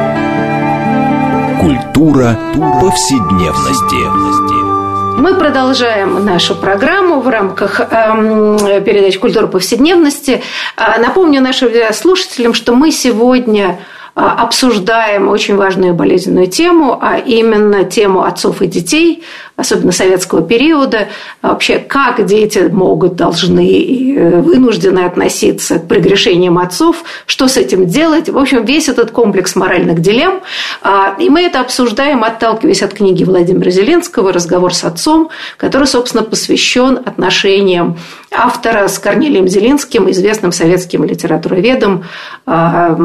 Культура 1.63 2.37
повседневности. 2.81 5.21
Мы 5.21 5.39
продолжаем 5.39 6.25
нашу 6.25 6.57
программу 6.57 7.21
в 7.21 7.29
рамках 7.29 7.79
э, 7.79 8.83
передачи 8.85 9.21
«Культура 9.21 9.47
повседневности». 9.47 10.43
Э, 10.77 11.01
напомню 11.01 11.41
нашим 11.41 11.71
слушателям, 11.93 12.55
что 12.55 12.75
мы 12.75 12.91
сегодня 12.91 13.69
а, 13.69 13.77
обсуждаем 14.15 15.29
очень 15.29 15.57
важную 15.57 15.95
болезненную 15.95 16.47
тему, 16.47 16.99
а 17.01 17.17
именно 17.17 17.85
тему 17.85 18.23
отцов 18.25 18.61
и 18.61 18.67
детей, 18.67 19.23
особенно 19.57 19.93
советского 19.93 20.43
периода, 20.43 21.09
вообще 21.41 21.79
как 21.79 22.25
дети 22.27 22.59
могут, 22.71 23.17
должны 23.17 23.67
и 23.67 24.17
э, 24.17 24.41
вынуждены 24.41 25.01
относиться 25.01 25.79
к 25.79 25.89
прегрешениям 25.89 26.59
отцов, 26.59 27.05
что 27.27 27.49
с 27.49 27.57
этим 27.57 27.87
делать. 27.87 28.29
В 28.29 28.37
общем, 28.37 28.65
весь 28.65 28.89
этот 28.89 29.13
комплекс 29.13 29.57
моральных 29.57 30.01
дилемм. 30.01 30.41
А, 30.83 31.15
и 31.19 31.31
мы 31.31 31.43
это 31.43 31.61
обсуждаем, 31.61 32.23
отталкиваясь 32.23 32.83
от 32.83 32.93
книги 32.93 33.25
Владимира 33.25 33.71
Зеленского 33.71 34.33
«Разговор 34.33 34.75
с 34.75 34.85
отцом», 34.85 35.31
который, 35.57 35.87
собственно, 35.87 36.23
посвящен 36.23 36.99
отношениям 37.05 37.97
автора 38.35 38.89
с 38.89 38.99
Корнелием 38.99 39.49
Зеленским, 39.49 40.11
известным 40.11 40.53
советским 40.53 41.05
литературоведом 41.05 42.05
а, 42.47 42.97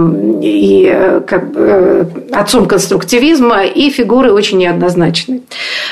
и 0.41 1.21
как 1.27 1.51
бы, 1.51 1.59
э, 1.59 2.05
отцом 2.33 2.65
конструктивизма, 2.65 3.65
и 3.65 3.89
фигуры 3.89 4.31
очень 4.31 4.57
неоднозначные. 4.57 5.41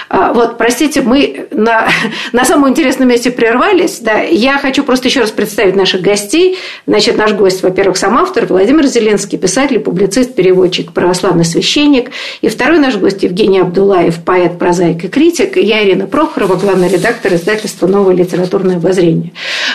А, 0.09 0.33
вот, 0.33 0.57
простите, 0.57 1.01
мы 1.01 1.47
на, 1.51 1.87
на 2.31 2.45
самом 2.45 2.69
интересном 2.69 3.09
месте 3.09 3.31
прервались. 3.31 3.99
Да, 3.99 4.19
я 4.19 4.57
хочу 4.57 4.83
просто 4.83 5.07
еще 5.07 5.21
раз 5.21 5.31
представить 5.31 5.75
наших 5.75 6.01
гостей. 6.01 6.57
Значит, 6.87 7.17
наш 7.17 7.33
гость, 7.33 7.63
во-первых, 7.63 7.97
сам 7.97 8.17
автор 8.17 8.45
Владимир 8.45 8.85
Зеленский, 8.85 9.37
писатель, 9.37 9.79
публицист, 9.79 10.35
переводчик, 10.35 10.91
православный 10.91 11.45
священник. 11.45 12.11
И 12.41 12.47
второй 12.47 12.79
наш 12.79 12.95
гость 12.95 13.23
Евгений 13.23 13.59
Абдулаев, 13.59 14.23
поэт, 14.23 14.57
прозаик 14.57 15.03
и 15.03 15.07
критик. 15.07 15.57
И 15.57 15.61
я 15.61 15.83
Ирина 15.83 16.07
Прохорова, 16.07 16.55
главный 16.55 16.87
редактор 16.87 17.33
издательства 17.33 17.87
«Новое 17.87 18.15
литературное 18.15 18.77
обозрение». 18.77 19.24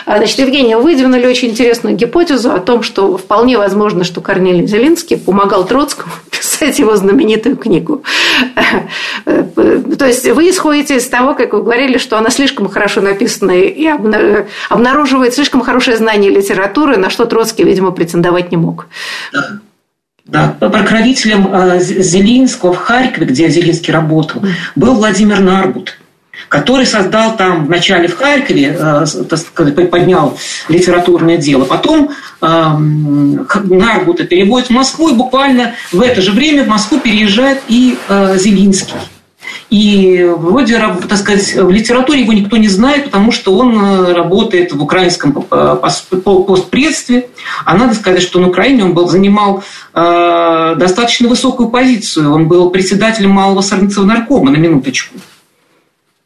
А, 0.06 0.18
значит, 0.18 0.38
Евгений, 0.38 0.74
вы 0.74 0.90
выдвинули 0.90 1.26
очень 1.26 1.50
интересную 1.50 1.96
гипотезу 1.96 2.52
о 2.52 2.58
том, 2.58 2.82
что 2.82 3.16
вполне 3.16 3.56
возможно, 3.56 4.04
что 4.04 4.20
Корнелий 4.20 4.66
Зеленский 4.66 5.16
помогал 5.16 5.64
Троцкому 5.64 6.12
писать 6.30 6.78
его 6.78 6.96
знаменитую 6.96 7.56
книгу. 7.56 8.02
То 9.24 10.06
есть 10.06 10.28
вы 10.28 10.50
исходите 10.50 10.96
из 10.96 11.08
того, 11.08 11.34
как 11.34 11.52
вы 11.52 11.62
говорили, 11.62 11.98
что 11.98 12.18
она 12.18 12.30
слишком 12.30 12.68
хорошо 12.68 13.00
написана 13.00 13.52
и 13.52 13.86
обнаруживает 14.68 15.34
слишком 15.34 15.60
хорошее 15.60 15.96
знание 15.96 16.30
литературы, 16.30 16.96
на 16.96 17.10
что 17.10 17.24
Троцкий, 17.24 17.64
видимо, 17.64 17.92
претендовать 17.92 18.50
не 18.50 18.56
мог. 18.56 18.86
Да. 20.26 20.54
Покровителем 20.60 21.48
э, 21.52 21.80
Зелинского 21.80 22.72
в 22.72 22.76
Харькове, 22.76 23.26
где 23.26 23.48
Зелинский 23.48 23.92
работал, 23.92 24.42
был 24.76 24.94
Владимир 24.94 25.40
Нарбут 25.40 25.99
который 26.48 26.86
создал 26.86 27.36
там 27.36 27.66
вначале 27.66 28.08
в 28.08 28.16
Харькове, 28.16 28.76
э, 28.78 29.86
поднял 29.86 30.38
литературное 30.68 31.36
дело. 31.36 31.64
Потом 31.64 32.10
э, 32.40 32.76
Нарбута 33.64 34.24
переводит 34.24 34.68
в 34.68 34.70
Москву, 34.70 35.10
и 35.10 35.14
буквально 35.14 35.74
в 35.92 36.00
это 36.00 36.20
же 36.20 36.32
время 36.32 36.64
в 36.64 36.68
Москву 36.68 36.98
переезжает 36.98 37.60
и 37.68 37.96
э, 38.08 38.36
Зелинский. 38.38 38.94
И 39.68 40.28
вроде, 40.36 40.78
так 41.08 41.18
сказать, 41.18 41.54
в 41.54 41.70
литературе 41.70 42.20
его 42.20 42.32
никто 42.32 42.56
не 42.56 42.68
знает, 42.68 43.04
потому 43.04 43.32
что 43.32 43.56
он 43.56 44.12
работает 44.12 44.72
в 44.72 44.82
украинском 44.82 45.32
постпредстве. 45.32 47.28
А 47.64 47.76
надо 47.76 47.94
сказать, 47.94 48.22
что 48.22 48.40
на 48.40 48.48
Украине 48.48 48.84
он 48.84 48.94
был, 48.94 49.08
занимал 49.08 49.64
достаточно 49.92 51.28
высокую 51.28 51.68
позицию. 51.68 52.32
Он 52.32 52.48
был 52.48 52.70
председателем 52.70 53.30
малого 53.30 53.64
наркома, 54.04 54.50
на 54.50 54.56
минуточку. 54.56 55.16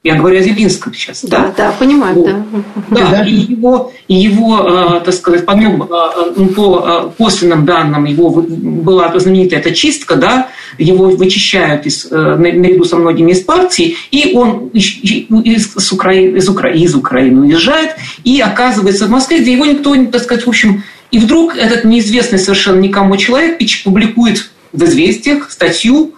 Я 0.05 0.17
говорю 0.17 0.39
о 0.39 0.43
Зелинском 0.43 0.93
сейчас. 0.93 1.25
Да, 1.25 1.47
да, 1.47 1.55
да 1.57 1.73
понимаю, 1.79 2.15
вот. 2.15 2.27
да. 2.27 2.45
Да, 2.91 3.11
да. 3.11 3.25
и 3.27 3.33
его, 3.33 3.91
и 4.07 4.15
его 4.15 4.99
э, 4.99 5.01
так 5.01 5.15
сказать, 5.15 5.47
помимо, 5.47 5.87
э, 5.87 6.33
ну, 6.37 6.49
по 6.49 6.85
э, 6.87 7.11
косвенным 7.17 7.65
данным, 7.65 8.05
его 8.05 8.29
была 8.29 9.19
знаменитая 9.19 9.61
эта 9.61 9.75
чистка, 9.75 10.17
да, 10.17 10.49
его 10.77 11.09
вычищают 11.09 11.87
из, 11.87 12.11
наряду 12.11 12.85
со 12.85 12.97
многими 12.97 13.33
из 13.33 13.41
партии, 13.41 13.97
и 14.11 14.35
он 14.35 14.69
из, 14.75 14.99
из, 15.03 15.93
Украины, 15.93 16.37
из, 16.37 16.51
Украины, 16.51 16.85
из 16.85 16.95
Украины 16.95 17.41
уезжает 17.41 17.93
и 18.25 18.43
оказывается 18.43 19.07
в 19.07 19.11
Москве, 19.11 19.39
где 19.39 19.55
его 19.55 19.65
никто, 19.65 19.97
так 20.13 20.23
сказать, 20.23 20.45
в 20.45 20.49
общем, 20.51 20.85
и 21.13 21.19
вдруг 21.19 21.57
этот 21.57 21.85
неизвестный 21.85 22.39
совершенно 22.39 22.79
никому 22.79 23.17
человек 23.17 23.59
публикует 23.83 24.51
в 24.71 24.85
«Известиях» 24.85 25.51
статью 25.51 26.13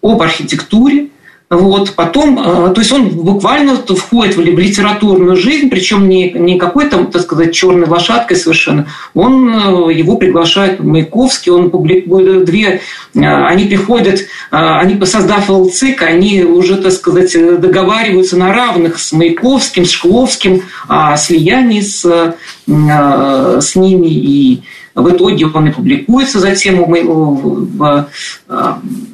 об 0.00 0.22
архитектуре, 0.22 1.08
вот, 1.54 1.92
потом, 1.92 2.38
э, 2.38 2.72
то 2.72 2.80
есть 2.80 2.90
он 2.92 3.10
буквально 3.10 3.76
входит 3.76 4.36
в 4.36 4.40
литературную 4.40 5.36
жизнь, 5.36 5.68
причем 5.68 6.08
не, 6.08 6.30
не 6.32 6.58
какой-то, 6.58 7.04
так 7.04 7.20
сказать, 7.20 7.54
черной 7.54 7.86
лошадкой 7.86 8.38
совершенно. 8.38 8.86
Он, 9.12 9.50
э, 9.50 9.92
его 9.92 10.16
приглашает 10.16 10.80
Маяковский, 10.80 11.52
он 11.52 11.70
публикует 11.70 12.46
две, 12.46 12.80
э, 13.14 13.20
они 13.20 13.66
приходят, 13.66 14.20
они, 14.50 15.04
создав 15.04 15.50
ЛЦИК, 15.50 16.04
они 16.04 16.42
уже, 16.42 16.76
так 16.76 16.92
сказать, 16.92 17.36
договариваются 17.60 18.38
на 18.38 18.50
равных 18.50 18.98
с 18.98 19.12
Маяковским, 19.12 19.84
с 19.84 19.90
Шкловским 19.90 20.62
о 20.88 21.18
слиянии 21.18 21.82
с, 21.82 22.34
с 22.66 23.76
ними, 23.76 24.08
и 24.08 24.62
в 24.94 25.10
итоге 25.10 25.46
он 25.52 25.68
и 25.68 25.70
публикуется 25.70 26.40
затем 26.40 26.82
в, 26.82 26.88
в 26.88 28.08
в 28.48 29.11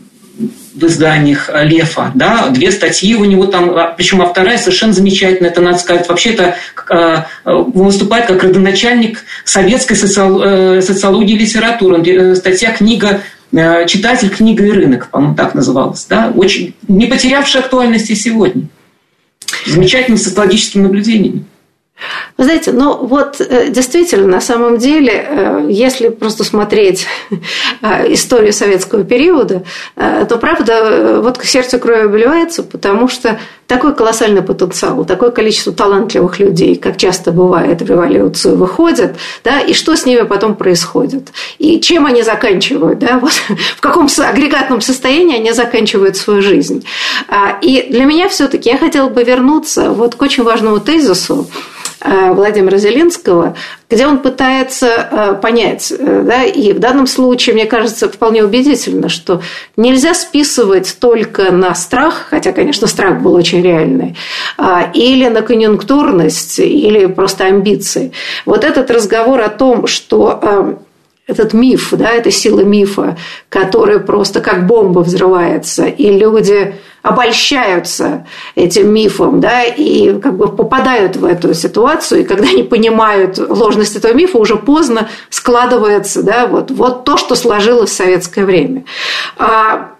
изданиях 0.86 1.50
Лефа, 1.62 2.12
да, 2.14 2.48
две 2.48 2.70
статьи 2.70 3.14
у 3.14 3.24
него 3.24 3.46
там, 3.46 3.70
а, 3.70 3.94
причем 3.96 4.22
а 4.22 4.26
вторая 4.26 4.58
совершенно 4.58 4.92
замечательная, 4.92 5.50
это 5.50 5.60
надо 5.60 5.78
сказать, 5.78 6.08
вообще 6.08 6.30
это 6.30 6.56
э, 6.90 7.22
выступает 7.44 8.26
как 8.26 8.42
родоначальник 8.42 9.24
советской 9.44 9.94
э, 9.94 10.80
социологии 10.82 11.34
и 11.34 11.38
литературы. 11.38 12.02
Э, 12.02 12.34
статья 12.34 12.72
«Книга 12.72 13.22
читатель, 13.86 14.28
книга 14.28 14.62
и 14.66 14.70
рынок», 14.70 15.08
по-моему, 15.08 15.34
так 15.34 15.54
называлась, 15.54 16.04
да, 16.04 16.30
очень 16.36 16.74
не 16.86 17.06
потерявшая 17.06 17.62
актуальности 17.62 18.12
сегодня. 18.12 18.64
Замечательными 19.64 20.20
социологическими 20.20 20.82
наблюдениями. 20.82 21.44
Вы 22.38 22.44
знаете, 22.44 22.70
ну 22.70 23.05
вот 23.05 23.40
э, 23.40 23.68
действительно, 23.68 24.29
на 24.29 24.40
самом 24.40 24.79
деле, 24.79 25.27
э, 25.29 25.66
если 25.68 26.09
просто 26.09 26.44
смотреть 26.44 27.05
э, 27.83 28.14
историю 28.14 28.53
советского 28.53 29.03
периода, 29.03 29.64
то 29.96 30.38
правда, 30.38 31.20
вот 31.20 31.37
к 31.37 31.44
сердцу 31.44 31.81
крови 31.81 32.05
обливается, 32.05 32.62
потому 32.62 33.09
что 33.09 33.40
такой 33.66 33.92
колоссальный 33.92 34.42
потенциал, 34.42 35.05
такое 35.05 35.31
количество 35.31 35.72
талантливых 35.72 36.38
людей, 36.38 36.77
как 36.77 36.96
часто 36.96 37.33
бывает 37.33 37.83
в 37.83 37.87
революцию, 37.87 38.57
выходят, 38.57 39.16
да, 39.42 39.59
и 39.59 39.74
что 39.74 39.96
с 39.96 40.07
ними 40.07 40.22
потом 40.22 40.55
происходит, 40.55 41.31
и 41.59 41.81
чем 41.81 42.07
они 42.07 42.22
заканчивают, 42.22 43.01
да, 43.01 43.18
вот, 43.18 43.33
в 43.77 43.81
каком 43.81 44.09
агрегатном 44.16 44.81
состоянии 44.81 45.37
они 45.37 45.53
заканчивают 45.53 46.16
свою 46.16 46.40
жизнь. 46.40 46.85
А, 47.29 47.59
и 47.61 47.88
для 47.90 48.05
меня 48.05 48.29
все-таки 48.29 48.70
я 48.70 48.79
хотела 48.79 49.09
бы 49.09 49.24
вернуться 49.24 49.90
вот 49.90 50.14
к 50.14 50.22
очень 50.22 50.44
важному 50.44 50.79
тезису, 50.79 51.48
Владимира 52.32 52.78
Зеленского, 52.78 53.56
где 53.90 54.06
он 54.06 54.18
пытается 54.18 54.86
э, 54.86 55.34
понять, 55.40 55.92
э, 55.96 56.22
да, 56.26 56.44
и 56.44 56.72
в 56.72 56.78
данном 56.78 57.06
случае, 57.06 57.54
мне 57.54 57.66
кажется, 57.66 58.08
вполне 58.08 58.44
убедительно, 58.44 59.08
что 59.08 59.42
нельзя 59.76 60.14
списывать 60.14 60.96
только 61.00 61.50
на 61.50 61.74
страх, 61.74 62.26
хотя, 62.30 62.52
конечно, 62.52 62.86
страх 62.86 63.20
был 63.20 63.34
очень 63.34 63.62
реальный, 63.62 64.16
а, 64.56 64.90
или 64.94 65.28
на 65.28 65.42
конъюнктурность, 65.42 66.58
или 66.58 67.06
просто 67.06 67.44
амбиции. 67.44 68.12
Вот 68.44 68.64
этот 68.64 68.90
разговор 68.90 69.40
о 69.40 69.48
том, 69.48 69.86
что 69.86 70.78
этот 71.28 71.52
миф, 71.52 71.90
да, 71.92 72.10
эта 72.10 72.30
сила 72.30 72.60
мифа, 72.60 73.16
которая 73.50 73.98
просто 73.98 74.40
как 74.40 74.66
бомба 74.66 75.00
взрывается, 75.00 75.84
и 75.84 76.10
люди 76.10 76.74
обольщаются 77.08 78.26
этим 78.54 78.92
мифом, 78.92 79.40
да, 79.40 79.64
и 79.64 80.18
как 80.20 80.36
бы 80.36 80.48
попадают 80.48 81.16
в 81.16 81.24
эту 81.24 81.54
ситуацию, 81.54 82.20
и 82.20 82.24
когда 82.24 82.48
они 82.48 82.62
понимают 82.62 83.38
ложность 83.38 83.96
этого 83.96 84.12
мифа, 84.12 84.38
уже 84.38 84.56
поздно 84.56 85.08
складывается, 85.30 86.22
да, 86.22 86.46
вот, 86.46 86.70
вот 86.70 87.04
то, 87.04 87.16
что 87.16 87.34
сложилось 87.34 87.90
в 87.90 87.96
советское 87.96 88.44
время. 88.44 88.84
А 89.38 89.90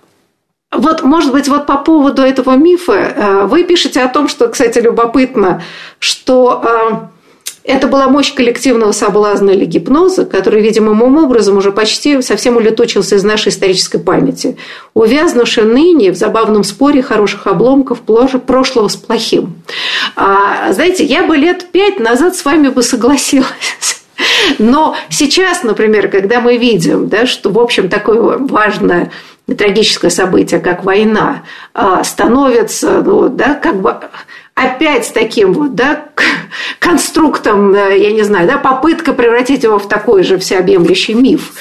вот, 0.71 1.03
может 1.03 1.33
быть, 1.33 1.49
вот 1.49 1.67
по 1.67 1.79
поводу 1.79 2.21
этого 2.23 2.57
мифа 2.57 2.93
э, 2.93 3.47
вы 3.47 3.65
пишете 3.65 4.03
о 4.03 4.09
том, 4.09 4.29
что, 4.29 4.49
кстати, 4.49 4.79
любопытно, 4.79 5.63
что 5.99 6.63
э, 6.63 7.18
это 7.69 7.87
была 7.87 8.09
мощь 8.09 8.33
коллективного 8.33 8.93
соблазна 8.93 9.51
или 9.51 9.67
гипноза, 9.67 10.25
который, 10.25 10.63
видимым 10.63 11.03
образом, 11.03 11.59
уже 11.59 11.71
почти 11.71 12.23
совсем 12.23 12.57
улетучился 12.57 13.17
из 13.17 13.25
нашей 13.25 13.51
исторической 13.51 13.99
памяти, 13.99 14.57
увязнувший 14.95 15.65
ныне 15.65 16.11
в 16.11 16.17
забавном 16.17 16.65
споре 16.65 17.03
хороших 17.03 17.47
обломков 17.47 18.01
прошлого 18.01 18.89
с 18.89 18.97
плохим. 18.97 19.63
А, 20.17 20.73
знаете, 20.73 21.05
я 21.05 21.25
бы 21.25 21.37
лет 21.37 21.67
пять 21.71 22.01
назад 22.01 22.37
с 22.37 22.45
вами 22.45 22.69
бы 22.69 22.83
согласилась. 22.83 24.03
Но 24.59 24.97
сейчас, 25.11 25.63
например, 25.63 26.09
когда 26.09 26.41
мы 26.41 26.57
видим, 26.57 27.09
да, 27.09 27.27
что, 27.27 27.51
в 27.51 27.59
общем, 27.59 27.91
такое 27.91 28.39
важное 28.39 29.13
трагическое 29.47 30.11
событие, 30.11 30.61
как 30.61 30.85
война, 30.85 31.43
а, 31.75 32.03
становится, 32.03 33.03
ну, 33.03 33.29
да, 33.29 33.55
как 33.55 33.81
бы 33.81 33.97
опять 34.59 35.13
таким 35.15 35.53
вот, 35.53 35.75
да, 35.75 36.09
конструктом, 36.79 37.75
э, 37.75 37.99
я 37.99 38.13
не 38.13 38.23
знаю, 38.23 38.49
да, 38.49 38.59
попытка 38.59 39.13
превратить 39.13 39.63
его 39.63 39.79
в 39.79 39.89
такой 39.89 40.23
же 40.25 40.39
всеобъемлющий 40.39 41.15
миф. 41.15 41.53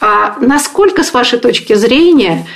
А 0.00 0.36
насколько, 0.40 1.02
с 1.02 1.12
вашей 1.12 1.38
точки 1.38 1.74
зрения, 1.74 2.46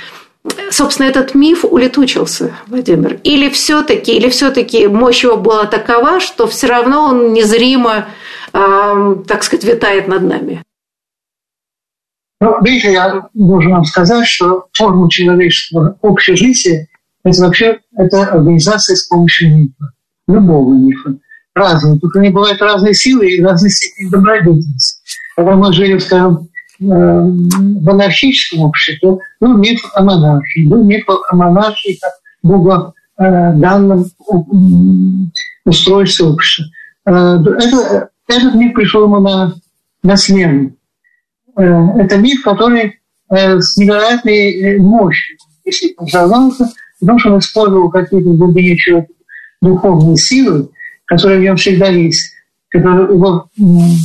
собственно, 0.71 1.07
этот 1.07 1.35
миф 1.35 1.63
улетучился, 1.63 2.55
Владимир? 2.67 3.19
Или 3.23 3.49
все-таки, 3.49 4.15
или 4.15 4.29
все-таки 4.29 4.87
мощь 4.87 5.23
его 5.23 5.37
была 5.37 5.65
такова, 5.65 6.19
что 6.19 6.47
все 6.47 6.67
равно 6.67 7.05
он 7.05 7.33
незримо, 7.33 8.07
э, 8.53 9.15
так 9.27 9.43
сказать, 9.43 9.65
витает 9.65 10.07
над 10.07 10.23
нами? 10.23 10.63
Ну, 12.39 12.55
видите, 12.63 12.91
я 12.91 13.29
должен 13.35 13.71
вам 13.71 13.85
сказать, 13.85 14.27
что 14.27 14.65
форма 14.73 15.11
человеческого 15.11 15.95
общежития– 16.01 16.87
это 17.23 17.41
вообще 17.41 17.79
это 17.95 18.23
организация 18.23 18.95
с 18.95 19.03
помощью 19.07 19.55
мифа, 19.55 19.93
любого 20.27 20.73
мифа, 20.73 21.17
разного. 21.53 21.99
Тут 21.99 22.15
они 22.15 22.29
бывают 22.29 22.61
разные 22.61 22.93
силы 22.93 23.29
и 23.29 23.41
разные 23.41 23.71
степени 23.71 24.09
добродетельности. 24.09 25.01
Когда 25.35 25.55
мы 25.55 25.73
жили, 25.73 25.97
скажем, 25.99 26.49
э, 26.79 26.83
в 26.83 27.89
анархическом 27.89 28.61
обществе, 28.61 29.17
ну, 29.39 29.57
миф 29.57 29.81
о 29.93 30.03
монархии, 30.03 30.67
был 30.67 30.83
миф 30.83 31.05
о 31.07 31.35
монархии 31.35 31.99
как 32.01 32.11
богоданном 32.43 34.05
устройстве 35.65 36.25
общества. 36.25 36.65
Э, 37.05 37.37
это, 37.37 38.09
этот 38.27 38.55
миф 38.55 38.73
пришел 38.73 39.03
ему 39.03 39.19
на, 39.19 39.53
на 40.03 40.17
смену. 40.17 40.73
Э, 41.57 41.63
это 41.99 42.17
миф, 42.17 42.43
который 42.43 42.99
э, 43.29 43.59
с 43.59 43.77
невероятной 43.77 44.53
э, 44.53 44.77
мощью, 44.79 45.37
если 45.65 45.95
создавался, 45.99 46.69
потому 47.01 47.19
что 47.19 47.33
он 47.33 47.39
использовал 47.39 47.89
какие-то 47.89 48.29
глубине 48.29 48.77
духовные 49.61 50.15
силы, 50.15 50.69
которые 51.05 51.39
в 51.39 51.43
нем 51.43 51.57
всегда 51.57 51.87
есть, 51.87 52.33
которые 52.69 53.13
его 53.13 53.49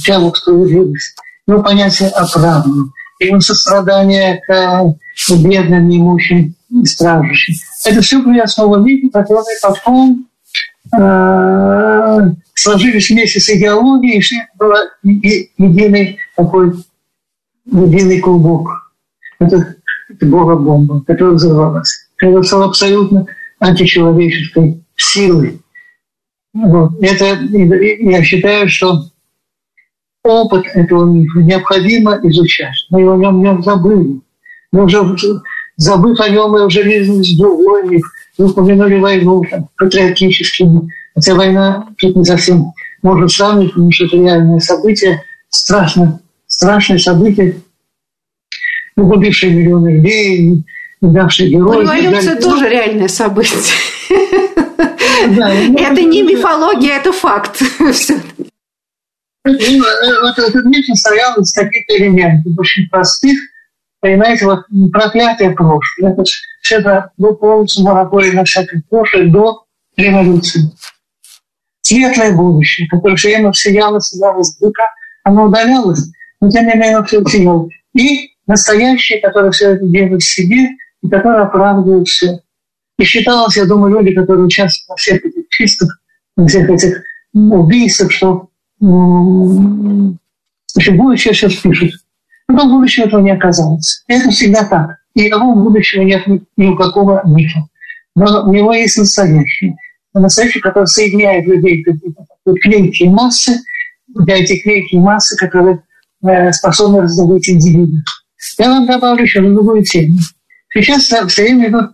тягу 0.04 0.32
к 0.32 0.37
справедливости, 0.38 1.14
его 1.46 1.62
понятие 1.62 2.09
оправданного, 2.09 2.90
его 3.20 3.40
сострадание 3.40 4.40
к 4.46 4.94
бедным, 5.30 5.88
неимущим 5.88 6.54
и 6.70 6.85
стражущим. 6.85 7.54
Это 7.85 8.00
все 8.00 8.20
были 8.20 8.40
основы 8.40 8.82
мифа, 8.82 9.20
которые 9.20 9.56
потом 9.62 10.26
э, 10.92 12.32
сложились 12.54 13.11
вместе 13.11 13.38
с 13.38 13.48
идеологией, 13.48 14.18
и 14.18 14.20
шли 14.20 14.38
было 14.59 14.78
единый 15.04 16.18
такой 16.35 16.72
единый 17.66 18.20
клубок. 18.20 18.92
Это, 19.38 19.76
это 20.09 20.26
бога-бомба, 20.26 21.02
которая 21.06 21.35
взорвалась. 21.35 22.06
Стало 22.18 22.66
абсолютно 22.66 23.26
античеловеческой 23.59 24.83
силой. 24.96 25.61
Вот. 26.55 26.92
Это, 27.02 27.38
я 27.42 28.22
считаю, 28.22 28.68
что 28.68 29.05
опыт 30.22 30.66
этого 30.74 31.05
мифа 31.05 31.40
необходимо 31.40 32.18
изучать. 32.24 32.87
Мы 32.90 33.02
его 33.02 33.16
в 33.16 33.18
нем, 33.18 33.42
нем 33.42 33.62
забыли. 33.62 34.20
Мы 34.72 34.85
уже, 34.85 35.02
забыв 35.76 36.18
о 36.20 36.29
нем, 36.29 36.50
мы 36.50 36.66
уже 36.66 36.83
лезли 36.83 37.22
в 37.22 37.38
другой 37.38 37.88
миф. 37.88 38.02
Мы 38.38 38.46
упомянули 38.46 38.98
войну 38.98 39.44
там, 39.50 39.68
патриотическими. 39.76 40.90
Хотя 41.14 41.35
война 41.35 41.88
тут 41.98 42.16
не 42.16 42.24
совсем 42.24 42.72
может 43.02 43.31
сравнить, 43.31 43.70
потому 43.70 43.92
что 43.92 44.07
это 44.07 44.16
реальное 44.16 44.59
событие, 44.59 45.22
страшно 45.48 46.20
страшное 46.46 46.98
событие, 46.98 47.61
погубившее 48.94 49.52
миллионы 49.52 49.96
людей, 49.96 50.64
давшее 51.00 51.50
героев. 51.50 51.82
Революция 51.82 52.40
тоже 52.40 52.68
реальное 52.68 53.09
событие. 53.09 53.59
это 55.20 56.02
не 56.02 56.22
мифология, 56.22 56.96
это 56.96 57.12
факт. 57.12 57.62
Э, 59.46 59.50
вот 60.22 60.38
этот 60.38 60.64
миф 60.64 60.85
состоял 60.87 61.40
из 61.40 61.52
каких-то 61.52 61.96
элементов, 61.96 62.52
очень 62.59 62.88
простых. 62.88 63.38
Понимаете, 64.00 64.44
вот 64.46 64.64
проклятие 64.92 65.50
прошлое. 65.50 66.12
Это 66.12 66.24
все 66.62 66.76
это 66.76 67.12
был 67.16 67.37
полностью 67.37 67.85
мораторий 67.85 68.32
на 68.32 68.44
всякое 68.44 68.82
прошлое 68.88 69.28
до 69.28 69.64
революции. 69.96 70.62
Светлое 71.80 72.32
будущее, 72.32 72.88
которое 72.88 73.16
все 73.16 73.28
время 73.28 73.52
сияло, 73.52 74.00
сияло 74.00 74.42
с 74.42 74.59
быка, 74.59 74.87
оно 75.22 75.44
удалялось, 75.44 76.11
но 76.40 76.50
тем 76.50 76.66
не 76.66 76.74
менее 76.74 77.04
все 77.04 77.20
утянуло. 77.20 77.68
И 77.94 78.30
настоящие, 78.46 79.20
которые 79.20 79.52
все 79.52 79.72
это 79.72 79.87
делают 79.87 80.22
в 80.22 80.26
себе 80.26 80.70
и 81.07 81.11
которые 81.11 81.42
оправдывают 81.42 82.09
все. 82.09 82.40
И 82.99 83.05
считалось, 83.05 83.57
я 83.57 83.66
думаю, 83.66 84.01
люди, 84.01 84.14
которые 84.14 84.47
участвуют 84.47 84.88
во 84.88 84.97
всех 84.97 85.25
этих 85.25 85.49
чистых, 85.51 86.01
во 86.37 86.47
всех 86.47 86.69
этих 86.71 87.03
убийствах, 87.33 88.11
что 88.11 88.49
значит, 90.73 90.97
будущее 90.97 91.35
сейчас 91.35 91.55
пишут. 91.55 91.92
Потом 92.47 92.71
будущего 92.71 93.07
этого 93.07 93.21
не 93.21 93.33
оказалось. 93.33 94.05
И 94.09 94.14
это 94.14 94.31
всегда 94.31 94.64
так. 94.64 94.99
И 95.14 95.29
того 95.29 95.55
будущего 95.55 96.03
нет 96.03 96.27
ни 96.57 96.66
у 96.66 96.77
какого 96.77 97.23
мифа. 97.27 97.61
Но 98.14 98.45
у 98.49 98.53
него 98.53 98.73
есть 98.73 98.99
настоящий. 98.99 99.77
Настоящий, 100.14 100.61
который 100.61 100.87
соединяет 100.87 101.47
людей 101.47 101.85
в 102.45 102.55
клейкие 102.61 103.11
массы, 103.11 103.61
для 104.09 104.37
этих 104.38 104.62
клейкие 104.62 105.01
массы, 105.01 105.37
которые 105.37 105.83
Э, 106.27 106.53
способны 106.53 107.03
раздобыть 107.03 107.49
индивида. 107.49 108.03
Я 108.59 108.69
вам 108.69 108.87
добавлю 108.87 109.23
еще 109.23 109.40
на 109.40 109.55
другую 109.55 109.85
тему. 109.85 110.19
Сейчас 110.83 111.05
все 111.05 111.43
время 111.43 111.69
идут 111.69 111.93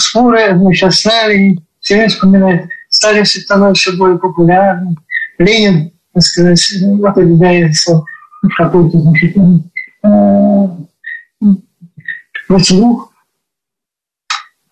споры, 0.00 0.56
значит, 0.56 0.84
о 0.84 0.90
Сталине, 0.90 1.58
все 1.80 1.94
время 1.94 2.08
вспоминают, 2.08 2.70
Сталин 2.88 3.24
становится 3.24 3.90
все 3.90 3.98
более 3.98 4.18
популярным, 4.18 4.96
Ленин, 5.38 5.92
так 6.12 6.22
сказать, 6.22 6.60
отодвигается 7.04 8.02
в 8.42 8.48
какую-то, 8.56 8.98
значит, 8.98 9.36
э, 10.04 10.66
вслух. 12.58 13.12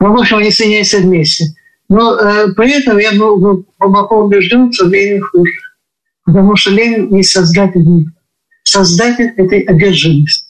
Ну, 0.01 0.13
в 0.13 0.21
общем, 0.21 0.39
они 0.39 0.51
соединяются 0.51 0.99
вместе. 0.99 1.47
Но 1.89 2.17
э, 2.17 2.53
при 2.55 2.73
этом 2.73 2.99
я 2.99 3.13
был 3.13 3.39
глубоко 3.79 4.25
убежден, 4.25 4.73
что 4.73 4.87
Ленин 4.87 5.23
хуже. 5.23 5.53
Потому 6.25 6.57
что 6.57 6.71
Ленин 6.71 7.11
не 7.11 7.23
создатель 7.23 7.83
мира 7.83 8.11
создатель 8.65 9.33
этой 9.37 9.61
одержимости. 9.61 10.44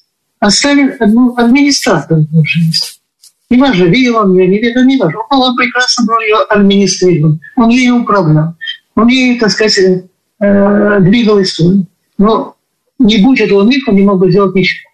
А 0.44 0.50
Сталин 0.50 0.92
ну, 1.00 1.35
администратор 1.38 2.18
одержимости. 2.18 3.00
Не 3.48 3.59
важно, 3.59 3.85
видел 3.85 4.18
он 4.18 4.37
ее, 4.37 4.46
не 4.46 4.59
видел, 4.59 4.85
не 4.85 4.98
важно. 4.98 5.20
Он 5.30 5.57
прекрасно 5.57 6.04
был 6.04 6.20
ее 6.20 6.37
администрировал. 6.50 7.38
Он 7.57 7.70
ей 7.70 7.90
управлял. 7.90 8.54
Он 8.94 9.09
ей, 9.09 9.38
так 9.38 9.48
сказать, 9.50 9.78
э, 9.78 11.00
двигал 11.00 11.40
историю. 11.40 11.87
Но 12.18 12.57
не 12.98 13.24
будь 13.24 13.40
этого 13.40 13.62
мифа, 13.62 13.90
он 13.90 13.96
не 13.96 14.02
мог 14.02 14.18
бы 14.18 14.30
сделать 14.30 14.54
ничего. 14.54 14.90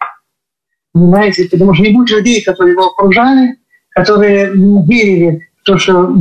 Понимаете? 0.93 1.49
Потому 1.49 1.73
что 1.73 1.83
не 1.83 1.91
будь 1.91 2.09
людей, 2.09 2.41
которые 2.43 2.71
его 2.71 2.85
окружали, 2.85 3.57
которые 3.89 4.53
верили 4.53 5.49
в 5.61 5.65
то, 5.65 5.77
что 5.77 6.15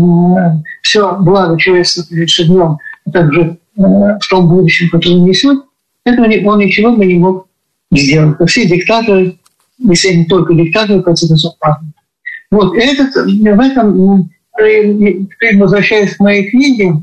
все 0.82 1.16
благо 1.20 1.56
человечества 1.56 2.04
перед 2.10 2.48
днем, 2.48 2.78
а 3.06 3.10
также 3.12 3.42
э, 3.42 3.58
в 3.76 4.28
том 4.28 4.48
будущем, 4.48 4.90
которое 4.90 5.20
несет, 5.20 5.62
этого 6.04 6.26
он 6.50 6.58
ничего 6.58 6.96
бы 6.96 7.06
не 7.06 7.14
мог 7.20 7.46
сделать. 7.92 8.36
Все 8.46 8.66
диктаторы, 8.66 9.38
если 9.78 10.12
не 10.14 10.24
только 10.26 10.54
диктаторы, 10.54 11.02
конце 11.02 11.28
концов, 11.28 11.54
Вот 12.50 12.76
этот, 12.76 13.14
в 13.14 13.60
этом, 13.60 14.30
возвращаясь 15.58 16.16
к 16.16 16.20
моей 16.20 16.50
книге, 16.50 16.94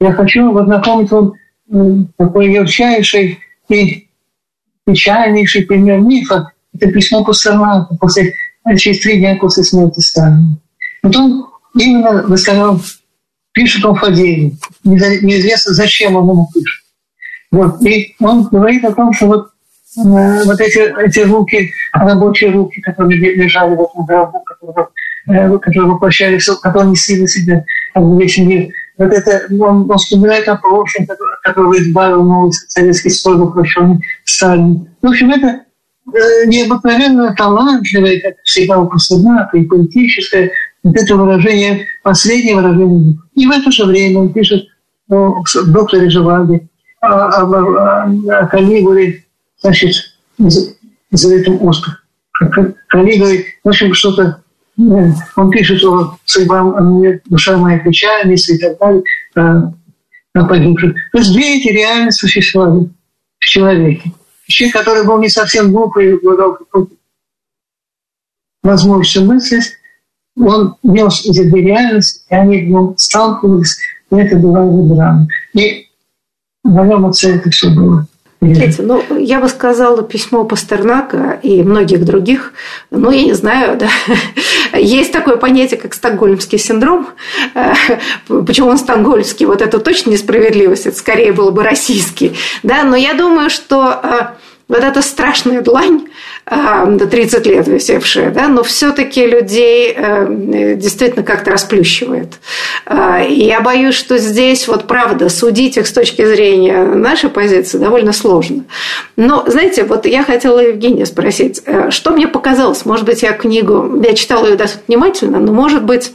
я 0.00 0.12
хочу 0.12 0.50
вот 0.52 0.66
напомнить 0.66 1.10
вам 1.10 1.34
такой 2.16 2.52
ярчайший 2.52 3.38
и 3.68 4.08
печальнейший 4.86 5.66
пример 5.66 6.00
мифа. 6.00 6.52
Это 6.74 6.90
письмо 6.90 7.24
Пастернака 7.24 7.96
после, 7.96 8.34
через 8.76 9.00
три 9.00 9.18
дня 9.18 9.36
после 9.36 9.62
смерти 9.64 10.00
Сталина. 10.00 10.58
Вот 11.02 11.16
он 11.16 11.46
именно, 11.74 12.22
вы 12.26 12.36
сказали, 12.36 12.78
пишет 13.52 13.84
он 13.84 13.96
Фадееву. 13.96 14.56
Неизвестно, 14.84 15.74
зачем 15.74 16.16
он 16.16 16.28
ему 16.28 16.48
пишет. 16.52 16.84
Вот. 17.50 17.82
И 17.82 18.14
он 18.20 18.44
говорит 18.44 18.84
о 18.84 18.92
том, 18.92 19.12
что 19.12 19.26
вот, 19.26 19.46
э, 19.46 19.50
вот 19.96 20.60
эти, 20.60 20.78
эти 21.04 21.20
руки, 21.20 21.72
рабочие 21.92 22.52
руки, 22.52 22.80
которые 22.80 23.18
лежали 23.34 23.74
в 23.74 23.80
этом 23.80 24.06
гробу, 24.06 24.40
которые, 24.40 24.88
э, 25.26 25.58
которые 25.58 25.92
воплощались, 25.92 26.48
которые 26.62 26.90
несли 26.90 27.20
на 27.20 28.00
бы 28.00 28.22
весь 28.22 28.38
мир. 28.38 28.68
Вот 28.98 29.12
это, 29.12 29.46
он, 29.52 29.90
он 29.90 29.96
вспоминает 29.98 30.46
о 30.48 30.56
прошлом, 30.56 31.06
который, 31.42 31.80
избавил 31.80 32.22
новый 32.22 32.52
советский 32.68 33.10
строй, 33.10 33.36
воплощенный 33.38 34.04
Сталин. 34.24 34.88
В 35.02 35.08
общем, 35.08 35.30
это 35.30 35.46
э, 35.46 36.46
необыкновенно 36.46 37.34
талантливое, 37.34 38.20
как 38.20 38.34
всегда 38.44 38.84
Пастернака, 38.84 39.56
и 39.56 39.64
политическое, 39.64 40.52
вот 40.84 40.96
это 40.96 41.16
выражение, 41.16 41.86
последнее 42.02 42.54
выражение. 42.54 43.18
И 43.34 43.46
в 43.46 43.50
это 43.50 43.70
же 43.72 43.86
время 43.86 44.20
он 44.20 44.32
пишет 44.32 44.66
о 45.08 45.42
докторе 45.66 46.08
Живаге, 46.08 46.68
о, 47.00 47.08
о, 47.08 48.04
о 48.04 48.46
Калигуле, 48.46 49.24
значит, 49.60 49.94
за 50.38 51.34
этим 51.34 51.68
Оскар. 51.68 52.02
коллега 52.88 53.24
говорит, 53.24 53.46
в 53.62 53.68
общем, 53.68 53.94
что-то 53.94 54.42
он 55.36 55.50
пишет, 55.50 55.78
что 55.78 56.16
судьба, 56.24 56.74
душа 57.26 57.56
моя 57.58 57.78
печальна 57.78 58.32
и 58.32 58.58
так 58.58 58.78
далее, 58.78 59.02
на 60.34 60.44
погибших. 60.46 60.94
То 61.12 61.18
есть 61.18 61.32
две 61.32 61.58
эти 61.58 61.68
реально 61.68 62.10
существовали 62.12 62.88
в 63.38 63.44
человеке. 63.44 64.12
Человек, 64.46 64.76
который 64.76 65.06
был 65.06 65.18
не 65.18 65.28
совсем 65.28 65.72
глупый, 65.72 66.16
обладал 66.16 66.58
возможностью 68.62 69.24
мыслить, 69.24 69.76
он 70.36 70.76
нес 70.82 71.26
эти 71.26 71.48
две 71.48 71.62
реальности, 71.62 72.22
и 72.30 72.34
они 72.34 72.72
в 72.72 72.94
сталкивались, 72.96 73.78
и 74.10 74.16
это 74.16 74.36
была 74.36 74.64
его 74.64 74.94
драма. 74.94 75.26
И 75.54 75.88
в 76.64 76.70
моем 76.70 77.06
отце 77.06 77.36
это 77.36 77.50
все 77.50 77.70
было. 77.70 78.06
Знаете, 78.42 78.82
ну, 78.82 79.02
я 79.18 79.38
бы 79.38 79.48
сказала, 79.50 80.02
письмо 80.02 80.44
Пастернака 80.44 81.38
и 81.42 81.62
многих 81.62 82.06
других, 82.06 82.54
ну, 82.90 83.10
я 83.10 83.24
не 83.24 83.34
знаю, 83.34 83.76
да, 83.76 83.90
есть 84.78 85.12
такое 85.12 85.36
понятие, 85.36 85.78
как 85.78 85.92
стокгольмский 85.92 86.56
синдром. 86.56 87.08
Э, 87.54 87.74
почему 88.28 88.68
он 88.68 88.78
стокгольмский? 88.78 89.44
Вот 89.44 89.60
это 89.60 89.78
точно 89.78 90.10
несправедливость, 90.10 90.86
это 90.86 90.96
скорее 90.96 91.32
было 91.32 91.50
бы 91.50 91.62
российский. 91.62 92.34
Да, 92.62 92.82
но 92.84 92.96
я 92.96 93.12
думаю, 93.12 93.50
что 93.50 94.00
э, 94.02 94.20
вот 94.70 94.84
эта 94.84 95.02
страшная 95.02 95.62
длань, 95.62 96.06
30 96.46 97.46
лет 97.46 97.66
висевшая, 97.66 98.30
да, 98.30 98.46
но 98.46 98.62
все-таки 98.62 99.26
людей 99.26 99.92
э, 99.96 100.74
действительно 100.76 101.24
как-то 101.24 101.50
расплющивает. 101.50 102.34
А, 102.86 103.20
и 103.20 103.44
я 103.44 103.60
боюсь, 103.60 103.96
что 103.96 104.16
здесь 104.18 104.68
вот 104.68 104.86
правда 104.86 105.28
судить 105.28 105.76
их 105.76 105.88
с 105.88 105.92
точки 105.92 106.24
зрения 106.24 106.84
нашей 106.84 107.30
позиции 107.30 107.78
довольно 107.78 108.12
сложно. 108.12 108.64
Но, 109.16 109.44
знаете, 109.48 109.82
вот 109.82 110.06
я 110.06 110.22
хотела 110.22 110.60
Евгения 110.60 111.04
спросить, 111.04 111.60
э, 111.66 111.90
что 111.90 112.12
мне 112.12 112.28
показалось, 112.28 112.84
может 112.84 113.04
быть, 113.04 113.22
я 113.22 113.32
книгу, 113.32 114.00
я 114.00 114.14
читала 114.14 114.46
ее 114.46 114.56
достаточно 114.56 114.84
внимательно, 114.86 115.40
но, 115.40 115.52
может 115.52 115.82
быть, 115.82 116.12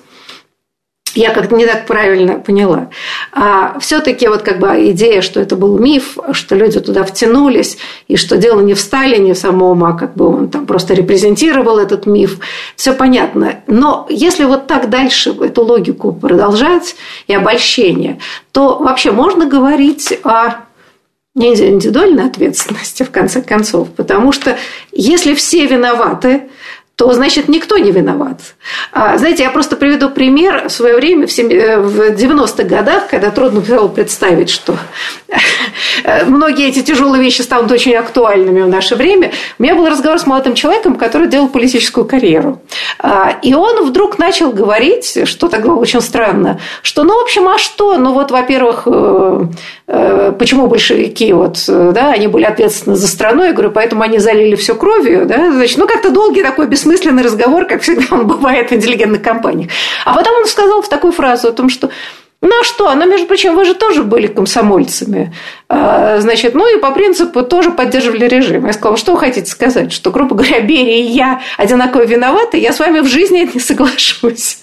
я 1.15 1.31
как-то 1.31 1.55
не 1.55 1.65
так 1.65 1.85
правильно 1.85 2.39
поняла. 2.39 2.89
А 3.31 3.79
все-таки 3.79 4.27
вот 4.27 4.41
как 4.41 4.59
бы 4.59 4.91
идея, 4.91 5.21
что 5.21 5.39
это 5.39 5.55
был 5.55 5.79
миф, 5.79 6.17
что 6.33 6.55
люди 6.55 6.79
туда 6.79 7.03
втянулись, 7.03 7.77
и 8.07 8.17
что 8.17 8.37
дело 8.37 8.59
не 8.59 8.73
в 8.73 8.79
Сталине 8.79 9.33
самом, 9.33 9.83
а 9.83 9.93
как 9.93 10.13
бы 10.15 10.27
он 10.27 10.49
там 10.49 10.65
просто 10.65 10.93
репрезентировал 10.93 11.79
этот 11.79 12.05
миф, 12.05 12.39
все 12.75 12.93
понятно. 12.93 13.61
Но 13.67 14.05
если 14.09 14.43
вот 14.43 14.67
так 14.67 14.89
дальше 14.89 15.35
эту 15.39 15.63
логику 15.63 16.11
продолжать 16.13 16.95
и 17.27 17.33
обольщение, 17.33 18.19
то 18.51 18.77
вообще 18.77 19.11
можно 19.11 19.45
говорить 19.45 20.19
о 20.23 20.65
индивидуальной 21.35 22.25
ответственности, 22.25 23.03
в 23.03 23.11
конце 23.11 23.41
концов, 23.41 23.89
потому 23.91 24.31
что 24.31 24.57
если 24.91 25.33
все 25.33 25.65
виноваты, 25.65 26.43
то 26.95 27.11
значит 27.11 27.49
никто 27.49 27.77
не 27.77 27.91
виноват. 27.91 28.39
А, 28.93 29.17
знаете, 29.17 29.43
я 29.43 29.49
просто 29.49 29.75
приведу 29.75 30.09
пример. 30.09 30.69
В 30.69 30.71
свое 30.71 30.95
время, 30.95 31.27
в 31.27 31.29
90-х 31.29 32.63
э, 32.63 32.65
годах, 32.65 33.07
когда 33.09 33.31
трудно 33.31 33.59
было 33.59 33.89
представить, 33.89 34.49
что 34.49 34.77
многие 36.25 36.69
эти 36.69 36.81
тяжелые 36.81 37.21
вещи 37.21 37.41
станут 37.41 37.71
очень 37.71 37.93
актуальными 37.95 38.61
в 38.61 38.69
наше 38.69 38.95
время, 38.95 39.31
у 39.59 39.63
меня 39.63 39.75
был 39.75 39.87
разговор 39.87 40.19
с 40.19 40.25
молодым 40.25 40.55
человеком, 40.55 40.95
который 40.95 41.27
делал 41.27 41.49
политическую 41.49 42.05
карьеру. 42.05 42.61
А, 42.99 43.37
и 43.41 43.53
он 43.53 43.85
вдруг 43.85 44.17
начал 44.17 44.51
говорить, 44.51 45.27
что 45.27 45.49
тогда 45.49 45.73
очень 45.73 45.99
странно, 45.99 46.61
что, 46.81 47.03
ну, 47.03 47.19
в 47.19 47.23
общем, 47.23 47.47
а 47.49 47.57
что? 47.57 47.97
Ну, 47.97 48.13
вот, 48.13 48.31
во-первых, 48.31 48.83
э, 48.85 49.41
э, 49.87 50.33
почему 50.39 50.67
большевики, 50.67 51.33
вот, 51.33 51.57
да, 51.67 52.11
они 52.11 52.27
были 52.27 52.45
ответственны 52.45 52.95
за 52.95 53.07
страну, 53.07 53.43
я 53.43 53.51
говорю, 53.51 53.71
поэтому 53.71 54.01
они 54.01 54.19
залили 54.19 54.55
все 54.55 54.75
кровью, 54.75 55.25
да, 55.25 55.51
значит, 55.51 55.77
ну, 55.77 55.87
как-то 55.87 56.09
долгий 56.09 56.41
такой 56.41 56.67
без 56.67 56.84
бессмысленный 56.85 57.23
разговор, 57.23 57.65
как 57.65 57.81
всегда 57.81 58.03
он 58.11 58.27
бывает 58.27 58.69
в 58.69 58.73
интеллигентных 58.73 59.21
компаниях. 59.21 59.71
А 60.05 60.13
потом 60.13 60.35
он 60.37 60.45
сказал 60.45 60.81
в 60.81 60.89
такую 60.89 61.13
фразу 61.13 61.49
о 61.49 61.51
том, 61.51 61.69
что 61.69 61.89
ну 62.41 62.61
а 62.61 62.63
что? 62.63 62.93
Ну, 62.93 63.09
между 63.09 63.25
прочим, 63.25 63.55
вы 63.55 63.65
же 63.65 63.73
тоже 63.73 64.03
были 64.03 64.27
комсомольцами. 64.27 65.33
А, 65.67 66.19
значит, 66.19 66.53
ну 66.53 66.77
и 66.77 66.79
по 66.79 66.91
принципу 66.91 67.41
тоже 67.41 67.71
поддерживали 67.71 68.27
режим. 68.27 68.67
Я 68.67 68.73
сказала, 68.73 68.97
что 68.97 69.13
вы 69.13 69.19
хотите 69.19 69.49
сказать? 69.49 69.91
Что, 69.91 70.11
грубо 70.11 70.35
говоря, 70.35 70.59
Берия 70.59 70.97
и 70.97 71.07
я 71.07 71.41
одинаково 71.57 72.05
виноваты? 72.05 72.57
Я 72.57 72.71
с 72.71 72.79
вами 72.79 72.99
в 72.99 73.07
жизни 73.07 73.49
не 73.51 73.59
соглашусь. 73.59 74.59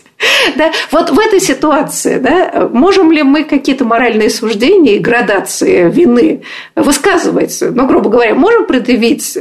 Да? 0.54 0.70
Вот 0.92 1.10
в 1.10 1.18
этой 1.18 1.40
ситуации 1.40 2.18
да, 2.18 2.68
можем 2.72 3.10
ли 3.10 3.24
мы 3.24 3.42
какие-то 3.42 3.84
моральные 3.84 4.30
суждения 4.30 4.94
и 4.94 5.00
градации 5.00 5.90
вины 5.90 6.44
высказывать? 6.76 7.58
Ну, 7.60 7.86
грубо 7.86 8.10
говоря, 8.10 8.36
можем 8.36 8.66
предъявить 8.66 9.36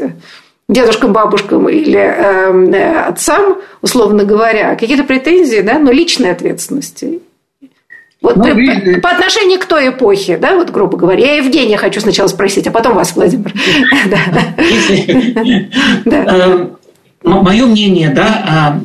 дедушкам, 0.72 1.14
бабушкам 1.14 1.70
или 1.70 2.00
э, 2.00 3.08
отцам, 3.08 3.58
условно 3.82 4.24
говоря, 4.24 4.76
какие-то 4.76 5.04
претензии, 5.04 5.62
да, 5.62 5.78
но 5.78 5.92
личной 5.92 6.32
ответственности. 6.32 7.20
Вот 8.22 8.38
ну, 8.38 8.46
по, 8.46 9.02
по 9.02 9.10
отношению 9.10 9.60
к 9.60 9.66
той 9.66 9.90
эпохе, 9.90 10.38
да, 10.38 10.56
вот 10.56 10.70
грубо 10.70 10.98
говоря. 10.98 11.26
Я 11.26 11.36
Евгения 11.38 11.78
хочу 11.78 12.00
сначала 12.00 12.28
спросить, 12.28 12.68
а 12.68 12.72
потом 12.72 12.96
вас, 12.96 13.16
Владимир. 13.16 13.52
Эм, 16.06 16.78
Мое 17.24 17.68
мнение, 17.68 18.10
да, 18.10 18.46
а, 18.48 18.80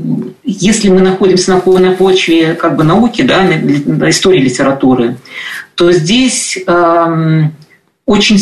если 0.45 0.91
мы 0.91 1.01
находимся 1.01 1.53
на 1.53 1.93
почве 1.93 2.55
как 2.55 2.77
бы 2.77 2.85
науки, 2.85 3.23
да, 3.23 3.47
истории 4.11 4.41
литературы, 4.41 5.17
то 5.75 5.91
здесь 5.91 6.59
эм, 6.67 7.55
очень 8.05 8.39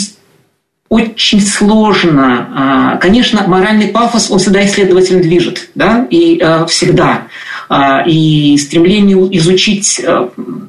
очень 0.95 1.41
сложно. 1.41 2.49
А, 2.55 2.97
конечно, 2.99 3.45
моральный 3.47 3.89
пафос, 3.89 4.31
он 4.31 4.39
всегда 4.39 4.65
исследователем 4.65 5.23
движет, 5.23 5.69
да, 5.75 6.07
и 6.09 6.39
э, 6.41 6.67
всегда. 6.67 7.23
А, 7.69 8.03
и 8.07 8.57
стремление 8.59 9.17
изучить 9.39 10.01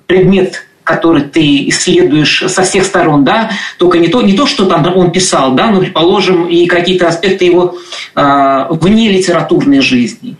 предмет 0.07 0.65
который 0.83 1.23
ты 1.23 1.67
исследуешь 1.69 2.43
со 2.47 2.61
всех 2.61 2.85
сторон, 2.85 3.23
да, 3.23 3.49
только 3.79 3.97
не 3.97 4.07
то, 4.07 4.21
не 4.21 4.33
то, 4.33 4.45
что 4.45 4.65
там 4.65 4.85
он 4.95 5.11
писал, 5.11 5.55
да, 5.55 5.71
но, 5.71 5.79
предположим, 5.79 6.47
и 6.47 6.67
какие-то 6.67 7.07
аспекты 7.07 7.45
его 7.45 7.75
вне 8.13 9.09
литературной 9.09 9.81
жизни. 9.81 10.37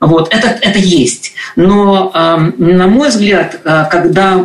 Вот, 0.00 0.32
это, 0.34 0.48
это 0.60 0.78
есть. 0.78 1.32
Но, 1.56 2.10
на 2.14 2.86
мой 2.86 3.08
взгляд, 3.08 3.60
э, 3.64 3.84
когда 3.90 4.44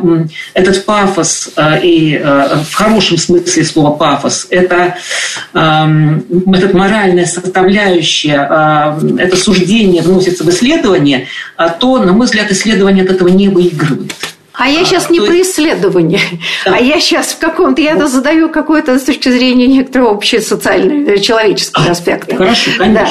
этот 0.54 0.86
пафос, 0.86 1.52
э, 1.56 1.82
и 1.82 2.16
э, 2.16 2.58
в 2.70 2.74
хорошем 2.74 3.18
смысле 3.18 3.64
слова 3.66 3.92
пафос, 3.92 4.48
это 4.50 4.96
этот 5.54 6.74
моральная 6.74 7.26
составляющая, 7.26 8.98
это 9.18 9.36
суждение 9.36 10.02
вносится 10.02 10.44
в 10.44 10.50
исследование, 10.50 11.28
то, 11.80 12.00
на 12.00 12.14
мой 12.14 12.26
взгляд, 12.26 12.52
исследование 12.52 13.04
от 13.04 13.12
этого 13.12 13.28
не 13.30 13.50
выигрывает. 13.50 14.14
А 14.60 14.68
я 14.68 14.84
сейчас 14.84 15.10
а, 15.10 15.14
не 15.14 15.22
про 15.22 15.34
есть... 15.34 15.52
исследование, 15.52 16.20
да. 16.66 16.76
а 16.76 16.80
я 16.80 17.00
сейчас 17.00 17.28
в 17.28 17.40
каком-то, 17.40 17.82
я 17.82 17.96
вот. 17.96 18.10
задаю 18.10 18.50
какой-то 18.50 19.00
с 19.00 19.04
точки 19.04 19.30
зрения 19.30 19.68
некоторого 19.68 20.12
общесоциального, 20.12 21.18
человеческого 21.18 21.88
а, 21.88 21.92
аспекта. 21.92 22.36
Хорошо, 22.36 22.72
конечно. 22.78 23.08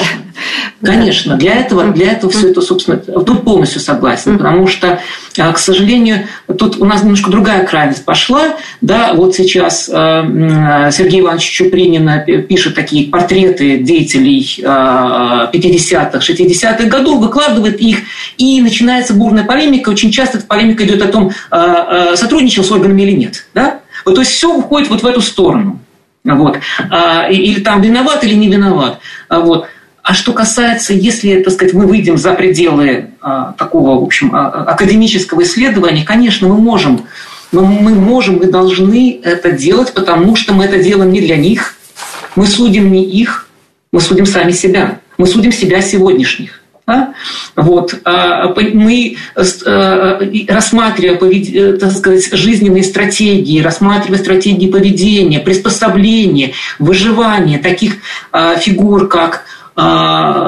Да. 0.81 0.91
Конечно, 0.91 1.35
для 1.37 1.55
этого, 1.55 1.85
для 1.91 2.11
этого 2.11 2.31
все 2.31 2.51
это, 2.51 2.61
собственно, 2.61 2.97
тут 2.97 3.43
полностью 3.43 3.81
согласен, 3.81 4.37
потому 4.37 4.67
что, 4.67 5.01
к 5.53 5.57
сожалению, 5.57 6.27
тут 6.57 6.77
у 6.77 6.85
нас 6.85 7.03
немножко 7.03 7.31
другая 7.31 7.65
крайность 7.65 8.05
пошла, 8.05 8.57
да, 8.81 9.13
вот 9.13 9.35
сейчас 9.35 9.89
а, 9.91 10.91
Сергей 10.91 11.21
Иванович 11.21 11.49
Чупринин 11.49 12.45
пишет 12.47 12.75
такие 12.75 13.09
портреты 13.09 13.77
деятелей 13.77 14.59
50-х, 14.61 16.19
60-х 16.19 16.83
годов, 16.85 17.19
выкладывает 17.19 17.79
их, 17.79 17.99
и 18.37 18.61
начинается 18.61 19.13
бурная 19.13 19.45
полемика, 19.45 19.89
очень 19.89 20.11
часто 20.11 20.37
эта 20.39 20.47
полемика 20.47 20.85
идет 20.85 21.01
о 21.01 21.07
том, 21.07 21.31
сотрудничал 22.15 22.63
с 22.63 22.71
органами 22.71 23.01
или 23.03 23.11
нет, 23.11 23.47
да, 23.53 23.79
вот, 24.05 24.15
то 24.15 24.21
есть 24.21 24.33
все 24.33 24.53
уходит 24.53 24.89
вот 24.89 25.03
в 25.03 25.07
эту 25.07 25.21
сторону. 25.21 25.79
Вот. 26.25 26.59
Или 27.29 27.61
там 27.61 27.81
виноват 27.81 28.23
или 28.23 28.33
не 28.33 28.49
виноват. 28.49 28.99
Вот. 29.29 29.67
А 30.09 30.15
что 30.15 30.33
касается, 30.33 30.91
если, 30.91 31.39
так 31.43 31.53
сказать, 31.53 31.75
мы 31.75 31.85
выйдем 31.85 32.17
за 32.17 32.33
пределы 32.33 33.11
а, 33.21 33.53
такого, 33.59 33.99
в 33.99 34.03
общем, 34.03 34.31
а, 34.33 34.63
академического 34.63 35.43
исследования, 35.43 36.03
конечно, 36.03 36.47
мы 36.47 36.57
можем, 36.57 37.05
но 37.51 37.63
мы 37.63 37.93
можем, 37.93 38.37
мы 38.37 38.47
должны 38.47 39.21
это 39.23 39.51
делать, 39.51 39.93
потому 39.93 40.35
что 40.35 40.55
мы 40.55 40.65
это 40.65 40.81
делаем 40.81 41.11
не 41.11 41.21
для 41.21 41.37
них. 41.37 41.75
Мы 42.35 42.47
судим 42.47 42.91
не 42.91 43.03
их, 43.03 43.49
мы 43.91 44.01
судим 44.01 44.25
сами 44.25 44.51
себя. 44.51 44.99
Мы 45.19 45.27
судим 45.27 45.51
себя 45.51 45.79
сегодняшних. 45.79 46.59
Да? 46.87 47.13
Вот. 47.55 47.93
А, 48.03 48.47
мы, 48.73 49.17
а, 49.35 50.19
рассматривая 50.47 51.77
так 51.77 51.91
сказать, 51.91 52.33
жизненные 52.33 52.83
стратегии, 52.83 53.61
рассматривая 53.61 54.17
стратегии 54.17 54.71
поведения, 54.71 55.39
приспособления, 55.39 56.53
выживания 56.79 57.59
таких 57.59 57.97
а, 58.31 58.55
фигур, 58.55 59.07
как 59.07 59.35
а, 59.35 59.48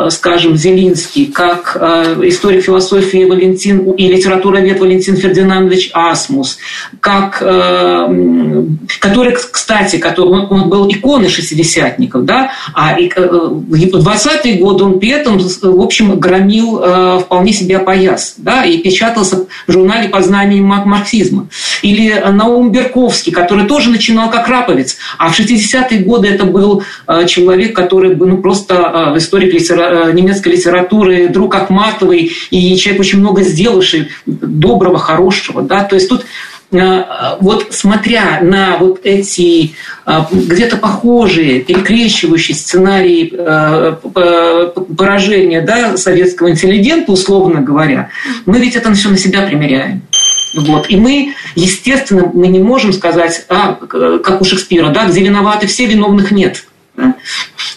скажем, 0.09 0.57
Зелинский, 0.57 1.27
как 1.27 1.77
а, 1.79 2.17
история 2.23 2.61
философии 2.61 3.23
Валентин 3.25 3.91
и 3.91 4.07
литературовед 4.07 4.79
Валентин 4.79 5.15
Фердинандович 5.15 5.91
Асмус, 5.93 6.57
как, 6.99 7.37
который, 7.39 9.33
кстати, 9.33 9.97
который, 9.97 10.29
он 10.29 10.69
был 10.69 10.89
иконой 10.89 11.29
шестидесятников, 11.29 12.25
да, 12.25 12.51
а 12.73 12.95
в 12.95 12.99
20-е 12.99 14.55
годы 14.59 14.83
он 14.83 14.99
при 14.99 15.09
этом, 15.09 15.37
в 15.39 15.81
общем, 15.81 16.19
громил 16.19 17.19
вполне 17.19 17.53
себе 17.53 17.79
пояс, 17.79 18.35
да, 18.37 18.65
и 18.65 18.77
печатался 18.79 19.45
в 19.67 19.71
журнале 19.71 20.09
«Познание 20.09 20.61
марксизма». 20.61 21.47
Или 21.81 22.11
Наум 22.31 22.71
Берковский, 22.71 23.31
который 23.31 23.65
тоже 23.65 23.89
начинал 23.89 24.29
как 24.29 24.47
раповец, 24.47 24.97
а 25.17 25.29
в 25.29 25.39
60-е 25.39 25.99
годы 25.99 26.27
это 26.27 26.45
был 26.45 26.83
человек, 27.27 27.75
который 27.75 28.15
ну, 28.15 28.37
просто 28.37 29.13
историк 29.21 29.53
литера... 29.53 30.11
немецкой 30.11 30.49
литературы, 30.49 31.29
друг 31.29 31.55
Ахматовой, 31.55 32.31
и 32.49 32.75
человек 32.77 33.01
очень 33.01 33.19
много 33.19 33.43
сделавший, 33.43 34.09
доброго, 34.25 34.99
хорошего. 34.99 35.61
Да? 35.61 35.83
То 35.83 35.95
есть 35.95 36.09
тут 36.09 36.25
э, 36.71 37.03
вот 37.39 37.67
смотря 37.71 38.39
на 38.41 38.77
вот 38.77 38.99
эти 39.03 39.75
э, 40.05 40.19
где-то 40.31 40.77
похожие, 40.77 41.61
перекрещивающие 41.61 42.55
сценарии 42.55 43.33
э, 43.33 43.95
поражения 44.97 45.61
да, 45.61 45.97
советского 45.97 46.49
интеллигента, 46.51 47.11
условно 47.11 47.61
говоря, 47.61 48.09
мы 48.45 48.59
ведь 48.59 48.75
это 48.75 48.93
все 48.93 49.09
на 49.09 49.17
себя 49.17 49.43
примеряем. 49.43 50.01
Вот. 50.53 50.89
И 50.89 50.97
мы, 50.97 51.33
естественно, 51.55 52.29
мы 52.33 52.47
не 52.47 52.59
можем 52.59 52.93
сказать, 52.93 53.45
а, 53.47 53.73
как 53.75 54.41
у 54.41 54.43
Шекспира, 54.45 54.89
да, 54.89 55.05
где 55.05 55.21
виноваты 55.21 55.67
все, 55.67 55.85
виновных 55.85 56.31
нет. 56.31 56.65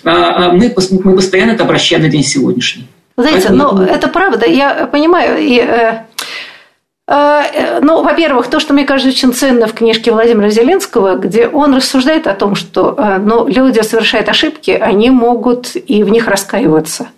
А, 0.05 0.49
а 0.49 0.53
мы, 0.53 0.75
мы 1.05 1.16
постоянно 1.16 1.53
это 1.53 1.64
обращаем 1.64 2.03
на 2.03 2.09
день 2.09 2.25
сегодняшний. 2.25 2.89
Знаете, 3.16 3.49
Поэтому... 3.49 3.72
ну, 3.75 3.83
это 3.83 4.09
правда, 4.09 4.47
я 4.47 4.87
понимаю. 4.87 5.39
И, 5.39 5.59
э, 5.59 6.05
ну, 7.07 8.03
во-первых, 8.03 8.47
то, 8.47 8.61
что 8.61 8.73
мне 8.73 8.85
кажется 8.85 9.11
очень 9.11 9.35
ценно 9.35 9.67
в 9.67 9.75
книжке 9.75 10.11
Владимира 10.11 10.49
Зеленского, 10.49 11.17
где 11.17 11.47
он 11.47 11.75
рассуждает 11.75 12.27
о 12.27 12.33
том, 12.33 12.55
что 12.55 12.95
э, 12.97 13.19
ну, 13.19 13.47
люди 13.47 13.81
совершают 13.81 14.31
ошибки, 14.31 14.71
они 14.71 15.11
могут 15.11 15.77
и 15.77 16.03
в 16.03 16.09
них 16.09 16.27
раскаиваться. 16.29 17.09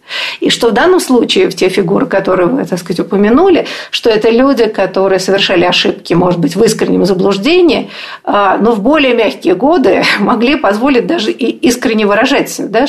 И 0.40 0.50
что 0.50 0.70
в 0.70 0.72
данном 0.72 0.98
случае, 0.98 1.48
в 1.48 1.54
те 1.54 1.68
фигуры, 1.68 2.06
которые 2.06 2.48
вы, 2.48 2.64
так 2.64 2.80
сказать, 2.80 2.98
упомянули, 2.98 3.66
что 3.90 4.10
это 4.10 4.28
люди, 4.28 4.66
которые 4.66 5.20
совершали 5.20 5.64
ошибки, 5.64 6.14
может 6.14 6.40
быть, 6.40 6.56
в 6.56 6.64
искреннем 6.64 7.04
заблуждении, 7.04 7.90
но 8.24 8.72
в 8.72 8.80
более 8.80 9.14
мягкие 9.14 9.54
годы 9.54 10.02
могли 10.18 10.56
позволить 10.56 11.06
даже 11.06 11.30
и 11.30 11.46
искренне 11.46 12.06
выражать. 12.06 12.56
Да? 12.58 12.86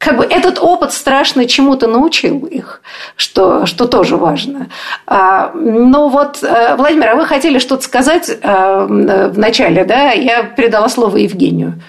Как 0.00 0.16
бы 0.16 0.24
этот 0.24 0.58
опыт 0.58 0.94
страшно 0.94 1.46
чему-то 1.46 1.86
научил 1.86 2.46
их, 2.46 2.80
что, 3.16 3.66
что 3.66 3.86
тоже 3.86 4.16
важно. 4.16 4.70
А, 5.06 5.52
но 5.52 6.08
вот, 6.08 6.42
э, 6.42 6.74
Владимир, 6.76 7.10
а 7.10 7.16
вы 7.16 7.26
хотели 7.26 7.58
что-то 7.58 7.82
сказать 7.82 8.30
э, 8.30 8.36
в 8.40 9.38
начале, 9.38 9.84
да? 9.84 10.12
Я 10.12 10.44
передала 10.44 10.88
слово 10.88 11.18
Евгению. 11.18 11.82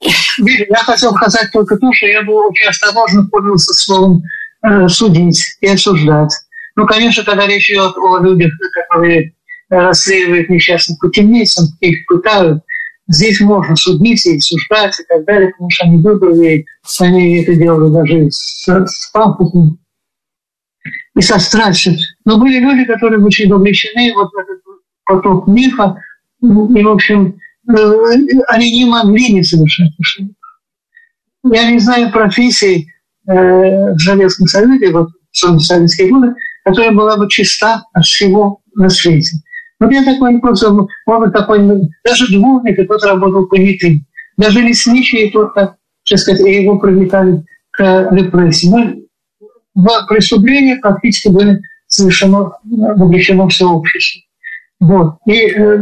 Я 0.00 0.76
хотел 0.78 1.14
сказать 1.14 1.52
только 1.52 1.76
то, 1.76 1.92
что 1.92 2.06
я 2.06 2.22
был 2.22 2.48
очень 2.48 2.66
осторожно 2.66 3.24
пользовался 3.30 3.74
словом 3.74 4.24
э, 4.66 4.88
судить 4.88 5.40
и 5.60 5.68
осуждать. 5.68 6.34
Ну, 6.74 6.84
конечно, 6.84 7.22
когда 7.22 7.46
речь 7.46 7.70
идет 7.70 7.96
о 7.96 8.18
людях, 8.18 8.50
которые 8.72 9.34
расследуют 9.70 10.50
несчастных 10.50 10.98
путемейцев, 10.98 11.68
их 11.78 12.06
пытают, 12.08 12.64
здесь 13.08 13.40
можно 13.40 13.76
судить 13.76 14.24
и 14.26 14.36
осуждать 14.36 14.98
и 15.00 15.04
так 15.04 15.24
далее, 15.24 15.50
потому 15.50 15.70
что 15.70 15.86
они 15.86 15.98
выбрали, 15.98 16.66
они 17.00 17.42
это 17.42 17.54
делали 17.54 17.92
даже 17.92 18.30
с, 18.30 18.66
с 18.66 19.10
пафосом 19.12 19.78
и 21.16 21.20
со 21.20 21.38
страстью. 21.38 21.94
Но 22.24 22.38
были 22.38 22.58
люди, 22.58 22.84
которые 22.84 23.20
были 23.20 23.50
вовлечены 23.50 24.12
вот 24.14 24.30
в 24.32 24.36
этот 24.36 24.60
поток 25.04 25.46
мифа, 25.48 25.96
и, 26.40 26.46
в 26.46 26.88
общем, 26.88 27.38
Э, 27.68 28.14
они 28.48 28.70
не 28.78 28.84
могли 28.84 29.32
не 29.32 29.42
совершать 29.42 29.92
ошибок. 29.98 30.36
Я 31.44 31.70
не 31.70 31.78
знаю 31.78 32.12
профессии 32.12 32.92
э, 33.26 33.32
в 33.94 33.98
Советском 33.98 34.46
Союзе, 34.46 34.90
вот 34.90 35.10
в 35.32 35.58
советские 35.60 36.10
годы, 36.10 36.34
которая 36.64 36.92
была 36.92 37.16
бы 37.16 37.28
чиста 37.28 37.82
от 37.92 38.04
всего 38.04 38.60
на 38.74 38.88
свете. 38.88 39.38
Вот 39.84 39.92
я 39.92 40.02
такой 40.02 40.40
просто, 40.40 40.74
может 41.06 41.32
такой, 41.34 41.58
даже 42.04 42.32
дворник, 42.32 42.88
тот 42.88 43.04
работал 43.04 43.46
понятым. 43.46 44.06
Даже 44.38 44.60
лесничий, 44.60 45.30
тот, 45.30 45.54
так, 45.54 45.76
сказать, 46.04 46.40
его 46.40 46.78
привлекали 46.78 47.44
к 47.70 48.08
репрессии. 48.10 48.68
Но 48.68 48.94
в 49.74 50.06
преступления 50.08 50.76
практически 50.76 51.28
были 51.28 51.60
совершено, 51.86 52.52
вовлечено 52.64 53.46
все 53.48 53.68
общество. 53.68 54.22
Вот. 54.80 55.16
И 55.26 55.48
э, 55.48 55.78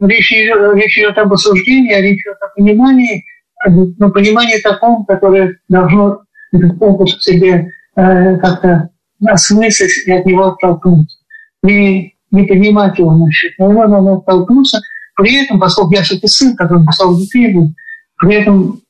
речь, 0.00 0.30
речь 0.30 0.98
идет 0.98 1.18
об 1.18 1.32
осуждении, 1.32 1.92
а 1.92 2.00
речь 2.00 2.22
идет 2.22 2.38
о 2.40 2.58
понимании, 2.58 3.24
но 3.66 4.10
понимании 4.10 4.62
таком, 4.62 5.04
которое 5.04 5.58
должно 5.68 6.22
этот 6.52 6.80
опыт 6.80 7.08
в 7.10 7.22
себе 7.22 7.70
э, 7.96 8.36
как-то 8.38 8.88
осмыслить 9.26 10.06
и 10.06 10.12
от 10.12 10.24
него 10.24 10.48
оттолкнуться. 10.48 11.18
Не, 11.62 12.13
не 12.34 12.44
понимать 12.44 12.98
его 12.98 13.16
насчет, 13.16 13.52
но 13.58 13.70
его 13.70 13.86
надо 13.86 14.14
оттолкнуться. 14.14 14.80
При 15.16 15.42
этом, 15.42 15.60
поскольку 15.60 15.94
я 15.94 16.02
все-таки 16.02 16.26
сын, 16.26 16.56
который 16.56 16.84
писал 16.86 17.16
книгу, 17.30 17.72
при 18.18 18.34
этом 18.34 18.80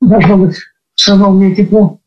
должно 0.00 0.38
быть 0.38 0.56
все 0.94 1.12
равно 1.12 1.32
меня 1.32 1.54
тепло, 1.54 2.00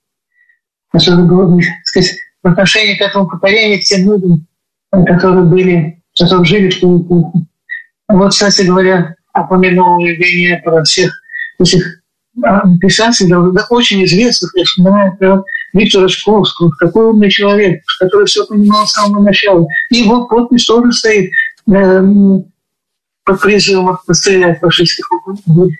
особенно 0.91 1.25
было, 1.25 1.59
сказать, 1.83 2.15
в 2.41 2.47
отношении 2.47 2.95
к 2.95 3.01
этому 3.01 3.27
поколению, 3.27 3.79
к 3.79 3.83
тем 3.83 4.09
людям, 4.09 4.47
которые 4.91 5.43
были, 5.43 6.01
которые 6.17 6.45
жили 6.45 6.69
в 6.69 6.79
ту 6.79 7.01
эпоху. 7.01 7.45
Вот, 8.07 8.29
кстати 8.29 8.61
говоря, 8.61 9.15
упомянул 9.33 9.99
Евгения 9.99 10.61
про 10.63 10.83
всех 10.83 11.11
этих 11.59 12.01
а, 12.43 12.61
писателей, 12.79 13.29
да, 13.29 13.65
очень 13.69 14.03
известных, 14.05 14.51
я 14.55 14.63
вспоминаю 14.63 15.17
про 15.77 15.83
Виктора 15.83 16.07
Шкловского, 16.07 16.71
такой 16.79 17.05
умный 17.05 17.29
человек, 17.29 17.83
который 17.99 18.25
все 18.25 18.45
понимал 18.45 18.85
с 18.85 18.93
самого 18.93 19.23
начала. 19.23 19.67
И 19.89 19.97
его 19.97 20.27
подпись 20.27 20.65
тоже 20.65 20.91
стоит 20.91 21.31
э, 21.71 22.01
под 23.23 23.41
призывом 23.41 23.97
пострелять 24.05 24.59
фашистских 24.59 25.05
укреплений. 25.11 25.77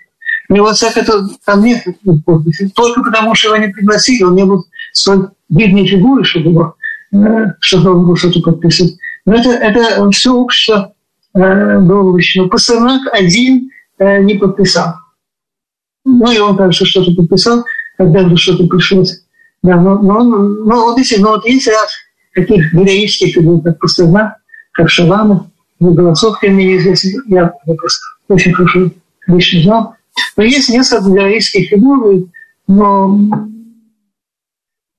У 0.50 0.54
него 0.54 0.72
всяко 0.74 1.04
там 1.46 1.64
нет 1.64 1.84
подписи. 2.26 2.70
Только 2.70 3.04
потому, 3.04 3.36
что 3.36 3.50
его 3.54 3.66
не 3.66 3.72
пригласили, 3.72 4.24
он 4.24 4.36
не 4.36 4.46
был 4.46 4.66
столь 4.94 5.30
видной 5.50 5.86
фигурой, 5.86 6.24
чтобы, 6.24 6.50
его, 6.50 6.76
э, 7.14 7.54
чтобы 7.60 7.92
он 7.92 8.08
был 8.08 8.16
что-то 8.16 8.42
подписывать. 8.42 8.98
Но 9.26 9.36
это, 9.36 9.50
это 9.50 10.10
все 10.12 10.34
общество 10.34 10.94
Э, 11.38 11.80
был 11.80 12.12
вручну. 12.12 12.50
Пастернак 12.50 13.14
один 13.14 13.70
э, 14.00 14.24
не 14.24 14.36
подписал. 14.36 14.96
Ну, 16.04 16.32
и 16.32 16.40
он, 16.40 16.58
кажется, 16.58 16.86
что-то 16.86 17.14
подписал, 17.14 17.64
когда 17.98 18.24
бы 18.24 18.36
что-то 18.38 18.66
пришлось. 18.66 19.24
Да, 19.68 19.76
но, 19.76 19.98
но, 19.98 20.24
но 20.24 20.86
вот 20.86 20.98
если, 20.98 21.18
но 21.18 21.32
вот 21.32 21.46
есть 21.46 21.68
ряд 21.68 21.90
таких 22.34 22.74
героических 22.74 23.36
как 23.66 23.80
Пастернак, 23.80 24.38
как 24.72 24.90
Шаламов, 24.90 25.48
ну, 25.82 25.94
Голосов, 25.94 26.42
мне 26.42 26.68
неизвестен, 26.68 27.22
я 27.28 27.48
просто 27.66 28.06
очень 28.30 28.54
хорошо 28.54 28.92
лично 29.28 29.64
знал. 29.64 29.96
Но 30.38 30.44
есть 30.44 30.70
несколько 30.70 31.10
героических 31.10 31.68
фигур, 31.68 32.30
но 32.70 33.20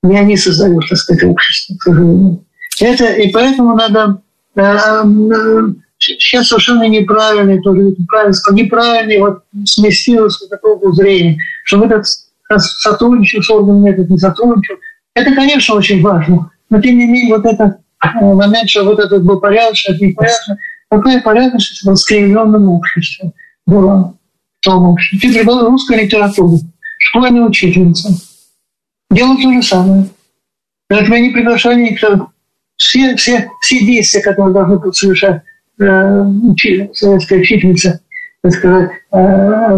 не 0.03 0.19
они 0.19 0.37
создают, 0.37 0.87
так 0.87 0.99
сказать, 0.99 1.23
общество, 1.23 1.75
к 1.75 1.81
сожалению. 1.81 2.45
Это, 2.79 3.05
и 3.05 3.31
поэтому 3.31 3.75
надо 3.75 4.21
э, 4.55 5.03
сейчас 5.97 6.47
совершенно 6.47 6.87
неправильный, 6.87 7.59
тоже 7.59 7.95
неправильный, 7.97 8.35
неправильный 8.51 9.17
вот 9.17 9.39
сместилось 9.65 10.39
вот 10.39 10.51
такого 10.51 10.93
зрения, 10.93 11.39
что 11.63 11.83
этот 11.83 12.05
сотрудничал 12.57 13.41
с 13.41 13.49
органами, 13.49 13.91
этот 13.91 14.09
не 14.09 14.17
сотрудничал. 14.17 14.75
Это, 15.13 15.33
конечно, 15.33 15.75
очень 15.75 16.01
важно. 16.01 16.51
Но, 16.69 16.81
тем 16.81 16.97
не 16.97 17.05
менее, 17.05 17.35
вот 17.35 17.45
этот 17.45 17.77
э, 18.03 18.19
момент, 18.21 18.69
что 18.69 18.85
вот 18.85 18.99
этот 18.99 19.23
был 19.23 19.39
порядочный, 19.39 19.95
это 19.95 20.05
непорядочный, 20.05 20.57
какая 20.89 21.21
порядочность 21.21 21.83
в 21.83 21.93
искривленном 21.93 22.69
обществе 22.69 23.31
была 23.65 24.13
в 24.59 24.63
том 24.63 24.85
обществе. 24.85 25.19
Теперь 25.19 25.45
была 25.45 25.67
русская 25.67 26.01
литература, 26.01 26.59
школьная 26.97 27.43
учительница. 27.43 28.09
Дело 29.11 29.35
то 29.35 29.53
же 29.53 29.61
самое. 29.61 30.07
Когда 30.89 31.05
тебя 31.05 31.19
не 31.19 31.29
приглашали 31.31 31.81
никто. 31.81 32.29
Все, 32.77 33.15
все, 33.15 33.49
все 33.61 33.85
действия, 33.85 34.21
которые 34.21 34.53
должны 34.53 34.93
совершать 34.93 35.43
Э, 35.79 36.25
советская 36.93 37.39
учительница, 37.39 38.01
так 38.43 38.51
сказать, 38.51 38.91
э, 39.13 39.77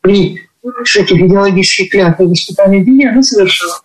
при 0.00 0.40
всяких 0.84 1.20
идеологических 1.20 1.90
клятвах 1.90 2.30
воспитания 2.30 2.84
детей, 2.84 3.08
она 3.08 3.22
совершила. 3.22 3.80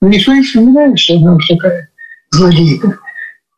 Но 0.00 0.08
никто 0.08 0.32
не 0.34 0.42
вспоминает, 0.42 0.98
что 0.98 1.16
она 1.16 1.34
уж 1.34 1.46
такая 1.46 1.90
злодейка. 2.30 2.98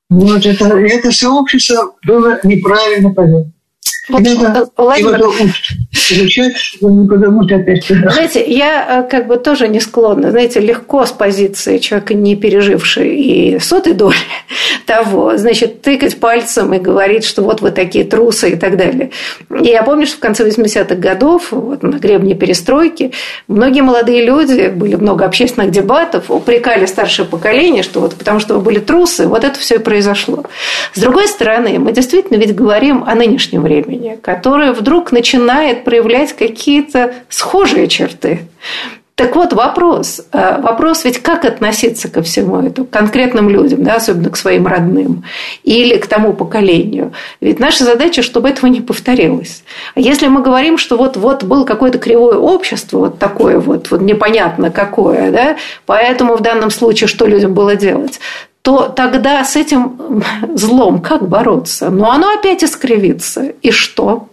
Вот 0.09 0.47
это, 0.47 0.79
это 0.79 1.11
все 1.11 1.33
общество 1.33 1.95
было 2.05 2.39
неправильно 2.45 3.13
понятно. 3.13 3.53
Вот, 4.09 4.23
Надо 4.23 4.69
Владимир, 4.77 5.19
его 5.19 5.33
изучать, 5.93 6.57
чтобы 6.57 6.93
не 6.93 7.09
подумать 7.09 7.51
опять 7.51 7.85
сюда. 7.85 8.11
Знаете, 8.11 8.45
я 8.47 9.03
э, 9.05 9.11
как 9.11 9.27
бы 9.27 9.37
тоже 9.37 9.69
не 9.69 9.81
склонна, 9.81 10.31
знаете, 10.31 10.61
легко 10.61 11.07
с 11.07 11.13
позиции 11.13 11.79
человека, 11.79 12.15
не 12.15 12.37
пережившей 12.37 13.17
и 13.17 13.59
сотой 13.59 13.95
доли 13.95 14.17
того, 14.87 15.37
значит, 15.37 15.83
тыкать 15.83 16.21
пальцем 16.21 16.73
и 16.75 16.79
говорить, 16.79 17.25
что 17.25 17.43
вот 17.43 17.61
вы 17.61 17.71
такие 17.71 18.05
трусы 18.05 18.51
и 18.51 18.57
так 18.57 18.77
далее. 18.77 19.11
И 19.51 19.69
я 19.69 19.83
помню, 19.83 20.07
что 20.07 20.17
в 20.17 20.21
конце 20.21 20.47
80-х 20.47 20.95
годов, 20.95 21.51
вот 21.51 21.83
на 21.83 21.99
гребне 21.99 22.35
перестройки, 22.35 23.13
многие 23.49 23.81
молодые 23.81 24.25
люди, 24.25 24.69
были 24.69 24.95
много 24.95 25.25
общественных 25.25 25.71
дебатов, 25.71 26.31
упрекали 26.31 26.87
старшее 26.87 27.27
поколение, 27.27 27.83
что 27.83 28.01
вот 28.01 28.15
потому 28.15 28.41
что 28.41 28.55
вы 28.55 28.61
были 28.61 28.79
трусы, 28.79 29.27
вот 29.27 29.45
это 29.45 29.59
все 29.59 29.77
и 29.77 29.79
произошло. 29.79 30.45
С 30.93 31.01
другой 31.01 31.27
стороны, 31.29 31.79
мы 31.79 31.93
действительно 31.93 32.39
ведь 32.39 32.55
говорим 32.55 33.05
о 33.05 33.15
нынешнем 33.15 33.63
времени, 33.63 33.96
которое 34.23 34.73
вдруг 34.73 35.13
начинает 35.13 35.85
проявлять 35.85 36.33
какие-то 36.33 37.15
схожие 37.29 37.89
черты. 37.89 38.41
Так 39.17 39.35
вот, 39.35 39.55
вопрос. 39.55 40.21
Э, 40.31 40.61
вопрос 40.61 41.07
ведь 41.07 41.23
как 41.23 41.47
относиться 41.47 42.11
ко 42.11 42.21
всему 42.21 42.61
этому, 42.61 42.87
к 42.87 42.91
конкретным 42.91 43.49
людям, 43.49 43.83
да, 43.83 43.95
особенно 43.95 44.29
к 44.29 44.37
своим 44.37 44.67
родным, 44.67 45.25
или 45.65 45.97
к 45.97 46.07
тому 46.07 46.35
поколению. 46.35 47.15
Ведь 47.41 47.59
наша 47.59 47.85
задача, 47.85 48.21
чтобы 48.21 48.51
этого 48.51 48.67
не 48.67 48.83
повторилось. 48.83 49.65
А 49.95 50.01
если 50.01 50.27
мы 50.27 50.43
говорим, 50.43 50.77
что 50.77 50.99
вот, 50.99 51.17
вот 51.17 51.45
было 51.45 51.65
какое-то 51.65 51.97
кривое 51.97 52.37
общество, 52.37 52.99
вот 52.99 53.19
такое 53.19 53.59
вот, 53.59 53.91
вот 53.91 54.03
непонятно 54.03 54.71
какое, 54.71 55.31
да, 55.31 55.57
поэтому 55.87 56.37
в 56.37 56.43
данном 56.43 56.69
случае 56.69 57.09
что 57.09 57.25
людям 57.25 57.55
было 57.55 57.75
делать, 57.75 58.21
то 58.67 58.89
тогда 58.89 59.45
с 59.45 59.55
этим 59.55 60.25
злом 60.57 61.01
как 61.01 61.29
бороться? 61.29 61.89
Ну, 61.89 62.11
оно 62.11 62.35
опять 62.37 62.65
искривится. 62.65 63.45
И 63.63 63.71
что? 63.71 64.29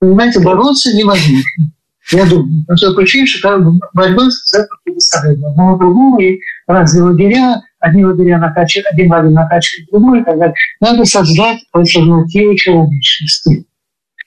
Понимаете, 0.00 0.40
бороться 0.40 0.92
невозможно. 0.96 1.70
Я 2.10 2.26
думаю, 2.26 2.64
по 2.66 2.74
той 2.74 2.96
причине, 2.96 3.26
что 3.26 3.56
борьба 3.92 4.28
центром 4.30 4.78
предоставления 4.82 5.46
одного 5.46 5.78
другого, 5.78 6.20
и 6.20 6.40
разные 6.66 7.04
лагеря, 7.04 7.62
одни 7.78 8.04
лагеря 8.04 8.38
накачивают, 8.38 8.88
один 8.90 9.12
лагерь 9.12 9.30
накачивает 9.30 9.88
другой 9.92 10.20
и 10.22 10.24
так 10.24 10.36
далее. 10.36 10.54
Надо 10.80 11.04
создать 11.04 11.60
альтернативу 11.70 12.56
человечности. 12.56 13.64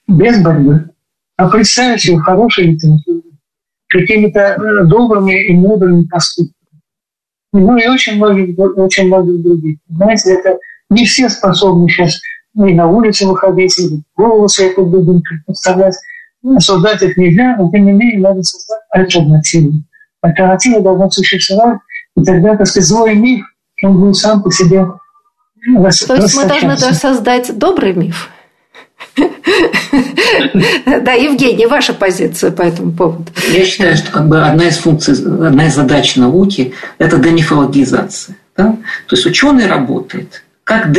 Без 0.08 0.42
борьбы. 0.42 0.92
А 1.36 1.50
представить 1.50 2.04
себе 2.04 2.20
хорошей 2.20 2.68
литературу, 2.68 3.24
какими-то 3.90 4.40
э, 4.40 4.86
добрыми 4.86 5.50
и 5.50 5.54
мудрыми 5.54 6.06
поступками. 6.06 6.61
Ну 7.54 7.78
и 7.78 7.88
очень 7.88 8.16
многих, 8.16 8.58
очень 8.58 9.08
многих 9.08 9.42
других. 9.44 9.78
Знаете, 9.90 10.34
это 10.34 10.58
не 10.90 11.06
все 11.06 11.30
способны 11.30 11.90
сейчас 11.90 12.20
и 12.56 12.74
на 12.74 12.88
улице 12.88 13.28
выходить, 13.28 13.78
и 13.80 14.02
голову 14.16 14.48
себе 14.48 14.72
под 14.72 14.92
подставлять 15.46 15.96
осуждать 16.44 17.02
их 17.04 17.18
нельзя, 17.18 17.56
но 17.58 17.70
тем 17.72 17.86
не 17.86 17.92
менее 17.92 18.20
надо 18.20 18.44
создать 18.44 18.82
альтернативу. 18.90 19.74
Альтернатива 20.22 20.82
должна 20.82 21.10
существовать, 21.10 21.80
и 22.18 22.24
тогда, 22.24 22.56
так 22.56 22.68
сказать, 22.68 22.88
злой 22.88 23.16
миф, 23.16 23.46
он 23.84 24.00
будет 24.00 24.16
сам 24.18 24.42
по 24.44 24.52
себе 24.52 24.86
То 25.64 26.16
есть 26.16 26.36
мы 26.36 26.46
должны 26.46 26.78
даже 26.78 26.94
создать 26.96 27.58
добрый 27.58 27.94
миф? 27.94 28.30
Да, 31.02 31.14
Евгений, 31.14 31.66
ваша 31.66 31.94
позиция 31.94 32.52
по 32.52 32.62
этому 32.62 32.92
поводу. 32.92 33.26
Я 33.52 33.66
считаю, 33.66 33.98
что 33.98 34.12
как 34.12 34.28
бы 34.28 34.42
одна 34.42 34.68
из 34.68 34.78
функций, 34.78 35.14
одна 35.14 35.68
из 35.68 35.76
задач 35.76 36.16
науки– 36.16 36.74
это 36.98 37.18
демифологизация. 37.18 38.36
Да? 38.56 38.78
То 39.08 39.16
есть 39.16 39.26
ученый 39.26 39.68
работает 39.68 40.44
как 40.64 40.86
а, 40.86 40.90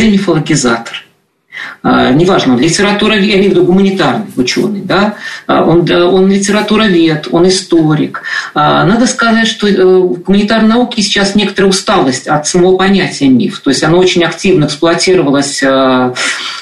неважно, 1.83 2.55
он 2.55 2.61
литературовед, 2.61 3.25
я 3.25 3.35
имею 3.37 3.51
в 3.51 3.55
виду 3.55 3.65
гуманитарный 3.65 4.27
ученый, 4.37 4.81
да, 4.81 5.17
а, 5.47 5.65
он, 5.65 5.91
он 5.91 6.31
литературовед, 6.31 7.29
он 7.31 7.49
историк. 7.49 8.23
А, 8.55 8.85
надо 8.85 9.07
сказать, 9.07 9.47
что 9.47 9.69
э, 9.69 9.85
в 9.85 10.23
гуманитарной 10.23 10.69
науке 10.69 11.03
сейчас 11.03 11.35
некоторая 11.35 11.71
усталость 11.71 12.27
от 12.27 12.47
самого 12.47 12.77
понятия 12.77 13.29
миф, 13.29 13.61
то 13.61 13.71
есть 13.71 13.83
оно 13.83 13.99
очень 13.99 14.25
активно 14.25 14.67
эксплуатировалось 14.67 15.63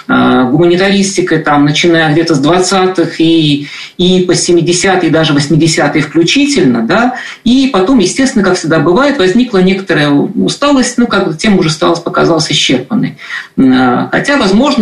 гуманитаристикой, 0.08 1.38
там, 1.38 1.64
начиная 1.64 2.12
где-то 2.12 2.34
с 2.34 2.44
20-х 2.44 3.14
и, 3.18 3.66
и 3.96 4.22
по 4.22 4.32
70-е, 4.32 5.10
даже 5.10 5.34
80-е 5.34 6.02
включительно, 6.02 6.82
да, 6.82 7.14
и 7.44 7.70
потом, 7.72 7.98
естественно, 7.98 8.44
как 8.44 8.56
всегда 8.56 8.80
бывает, 8.80 9.18
возникла 9.18 9.58
некоторая 9.58 10.10
усталость, 10.10 10.98
ну, 10.98 11.06
как 11.06 11.28
бы 11.28 11.34
тема 11.34 11.58
уже 11.58 11.70
стала, 11.70 11.94
показалась 11.94 12.50
исчерпанной. 12.50 13.18
Хотя, 13.56 14.36
возможно, 14.36 14.79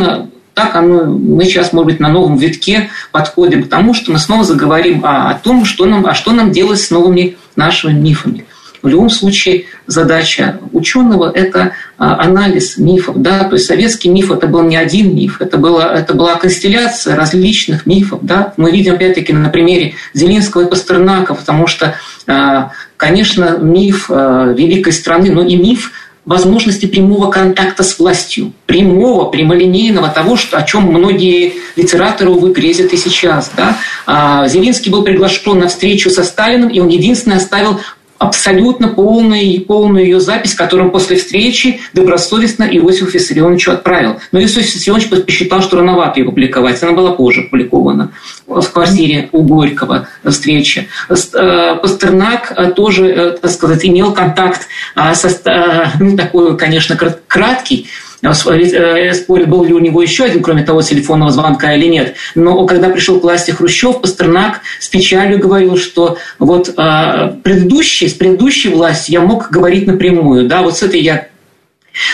так 0.54 0.74
оно, 0.74 1.04
мы 1.04 1.44
сейчас, 1.44 1.72
может 1.72 1.86
быть, 1.86 2.00
на 2.00 2.08
новом 2.08 2.36
витке 2.36 2.90
подходим 3.12 3.62
к 3.62 3.68
тому, 3.68 3.94
что 3.94 4.10
мы 4.10 4.18
снова 4.18 4.42
заговорим 4.42 5.04
о, 5.04 5.30
о 5.30 5.34
том, 5.34 5.64
что 5.64 5.86
нам, 5.86 6.04
а 6.06 6.14
что 6.14 6.32
нам 6.32 6.50
делать 6.50 6.80
с 6.80 6.90
новыми 6.90 7.36
нашими 7.54 7.92
мифами. 7.92 8.44
В 8.82 8.88
любом 8.88 9.10
случае 9.10 9.66
задача 9.86 10.58
ученого– 10.72 11.30
это 11.34 11.72
а, 11.96 12.20
анализ 12.24 12.76
мифов. 12.76 13.20
Да? 13.20 13.44
То 13.44 13.54
есть 13.54 13.66
советский 13.66 14.08
миф– 14.08 14.30
это 14.32 14.46
был 14.46 14.62
не 14.62 14.76
один 14.76 15.14
миф, 15.14 15.40
это, 15.40 15.58
была, 15.58 15.92
это 15.92 16.14
была 16.14 16.36
констелляция 16.36 17.16
различных 17.16 17.86
мифов. 17.86 18.20
Да? 18.22 18.52
Мы 18.56 18.70
видим, 18.70 18.94
опять-таки, 18.94 19.32
на 19.32 19.48
примере 19.48 19.94
Зеленского 20.14 20.62
и 20.62 20.70
Пастернака, 20.70 21.34
потому 21.34 21.66
что, 21.66 21.94
а, 22.26 22.70
конечно, 22.96 23.58
миф 23.58 24.10
а, 24.10 24.52
великой 24.52 24.92
страны, 24.92 25.30
но 25.30 25.42
и 25.42 25.56
миф 25.56 25.92
возможности 26.28 26.84
прямого 26.84 27.30
контакта 27.30 27.82
с 27.82 27.98
властью, 27.98 28.52
прямого, 28.66 29.30
прямолинейного 29.30 30.08
того, 30.08 30.36
что, 30.36 30.58
о 30.58 30.62
чем 30.62 30.82
многие 30.82 31.54
литераторы, 31.74 32.30
увы, 32.30 32.52
грезят 32.52 32.92
и 32.92 32.98
сейчас. 32.98 33.50
Да? 33.56 33.78
А 34.06 34.46
Зеленский 34.46 34.90
был 34.92 35.02
приглашен 35.04 35.58
на 35.58 35.68
встречу 35.68 36.10
со 36.10 36.24
Сталиным, 36.24 36.68
и 36.68 36.80
он 36.80 36.88
единственный 36.88 37.36
оставил 37.36 37.80
абсолютно 38.18 38.88
полную, 38.88 39.60
полную 39.62 40.04
ее 40.04 40.20
запись, 40.20 40.54
которую 40.54 40.90
после 40.90 41.16
встречи 41.16 41.80
добросовестно 41.92 42.64
Иосифу 42.64 43.10
Виссарионовичу 43.10 43.72
отправил. 43.72 44.16
Но 44.32 44.40
Иосиф 44.40 44.58
Виссарионович 44.58 45.24
посчитал, 45.24 45.62
что 45.62 45.78
рановато 45.78 46.20
ее 46.20 46.26
публиковать. 46.26 46.82
Она 46.82 46.92
была 46.92 47.12
позже 47.12 47.42
опубликована 47.42 48.10
в 48.46 48.66
квартире 48.70 49.28
у 49.32 49.42
Горького 49.42 50.08
встреча. 50.24 50.86
Э, 51.08 51.76
Пастернак 51.80 52.52
э, 52.56 52.72
тоже, 52.72 53.06
э, 53.06 53.30
так 53.40 53.50
сказать, 53.50 53.84
имел 53.84 54.12
контакт 54.12 54.68
со, 55.14 55.92
ну, 56.00 56.16
такой, 56.16 56.56
конечно, 56.56 56.96
краткий, 57.26 57.88
Э, 58.20 59.12
спорю, 59.14 59.46
был 59.46 59.64
ли 59.64 59.72
у 59.72 59.78
него 59.78 60.02
еще 60.02 60.24
один, 60.24 60.42
кроме 60.42 60.64
того, 60.64 60.82
телефонного 60.82 61.30
звонка 61.30 61.74
или 61.74 61.86
нет. 61.86 62.16
Но 62.34 62.66
когда 62.66 62.88
пришел 62.88 63.20
к 63.20 63.22
власти 63.22 63.52
Хрущев, 63.52 64.00
Пастернак 64.00 64.60
с 64.80 64.88
печалью 64.88 65.38
говорил, 65.38 65.76
что 65.76 66.18
вот 66.38 66.74
а, 66.76 67.28
предыдущий, 67.44 68.08
с 68.08 68.14
предыдущей 68.14 68.70
властью 68.70 69.14
я 69.14 69.20
мог 69.20 69.50
говорить 69.50 69.86
напрямую. 69.86 70.48
Да, 70.48 70.62
вот 70.62 70.76
с 70.76 70.82
этой 70.82 71.00
я... 71.00 71.28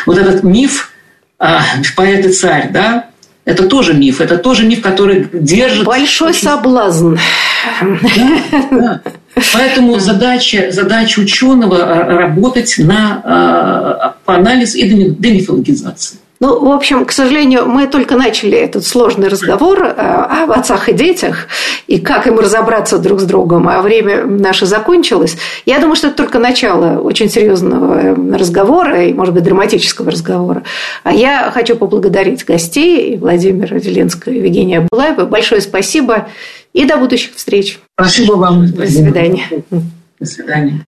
Вот 0.07 0.18
этот 0.18 0.42
миф 0.42 0.92
а, 1.38 1.62
поэт 1.96 2.26
и 2.26 2.32
царь, 2.32 2.70
да, 2.70 3.07
это 3.44 3.66
тоже 3.66 3.94
миф, 3.94 4.20
это 4.20 4.38
тоже 4.38 4.66
миф, 4.66 4.82
который 4.82 5.28
держит... 5.32 5.84
Большой 5.84 6.30
очень... 6.30 6.42
соблазн. 6.42 7.16
Да, 7.80 8.40
да. 8.70 9.00
Поэтому 9.53 9.99
задача, 9.99 10.70
задача 10.70 11.20
ученого 11.20 11.76
э, 11.76 12.18
работать 12.18 12.76
на 12.78 14.14
э, 14.14 14.24
по 14.24 14.37
анализу 14.37 14.78
и 14.78 14.89
демифологизации. 14.89 16.18
Ну, 16.41 16.62
в 16.62 16.72
общем, 16.72 17.07
к 17.07 17.12
сожалению, 17.12 17.64
мы 17.66 17.87
только 17.87 18.16
начали 18.16 18.59
этот 18.59 18.85
сложный 18.85 19.28
разговор 19.28 19.82
э, 19.82 19.91
об 19.93 20.51
отцах 20.51 20.89
и 20.89 20.93
детях 20.93 21.47
и 21.87 21.99
как 21.99 22.26
им 22.26 22.39
разобраться 22.39 22.99
друг 22.99 23.20
с 23.20 23.24
другом, 23.24 23.68
а 23.68 23.80
время 23.80 24.24
наше 24.26 24.66
закончилось. 24.66 25.37
Я 25.64 25.78
думаю, 25.78 25.97
что 25.97 26.09
это 26.09 26.16
только 26.16 26.39
начало 26.39 27.01
очень 27.01 27.30
серьезного 27.30 28.14
разговора 28.37 29.05
и, 29.05 29.12
может 29.12 29.32
быть, 29.32 29.45
драматического 29.45 30.11
разговора. 30.11 30.64
А 31.03 31.12
я 31.12 31.51
хочу 31.51 31.76
поблагодарить 31.76 32.45
гостей 32.45 33.16
Владимира 33.16 33.78
Зеленского 33.78 34.32
и 34.32 34.39
Евгения 34.39 34.87
Булаева. 34.91 35.24
Большое 35.26 35.61
спасибо 35.61 36.26
и 36.75 36.85
до 36.85 36.99
будущих 36.99 37.35
встреч. 37.35 37.79
Спасибо 37.99 38.33
вам. 38.33 38.70
До 38.70 38.87
свидания. 38.87 39.49
До 40.20 40.27
свидания. 40.27 40.81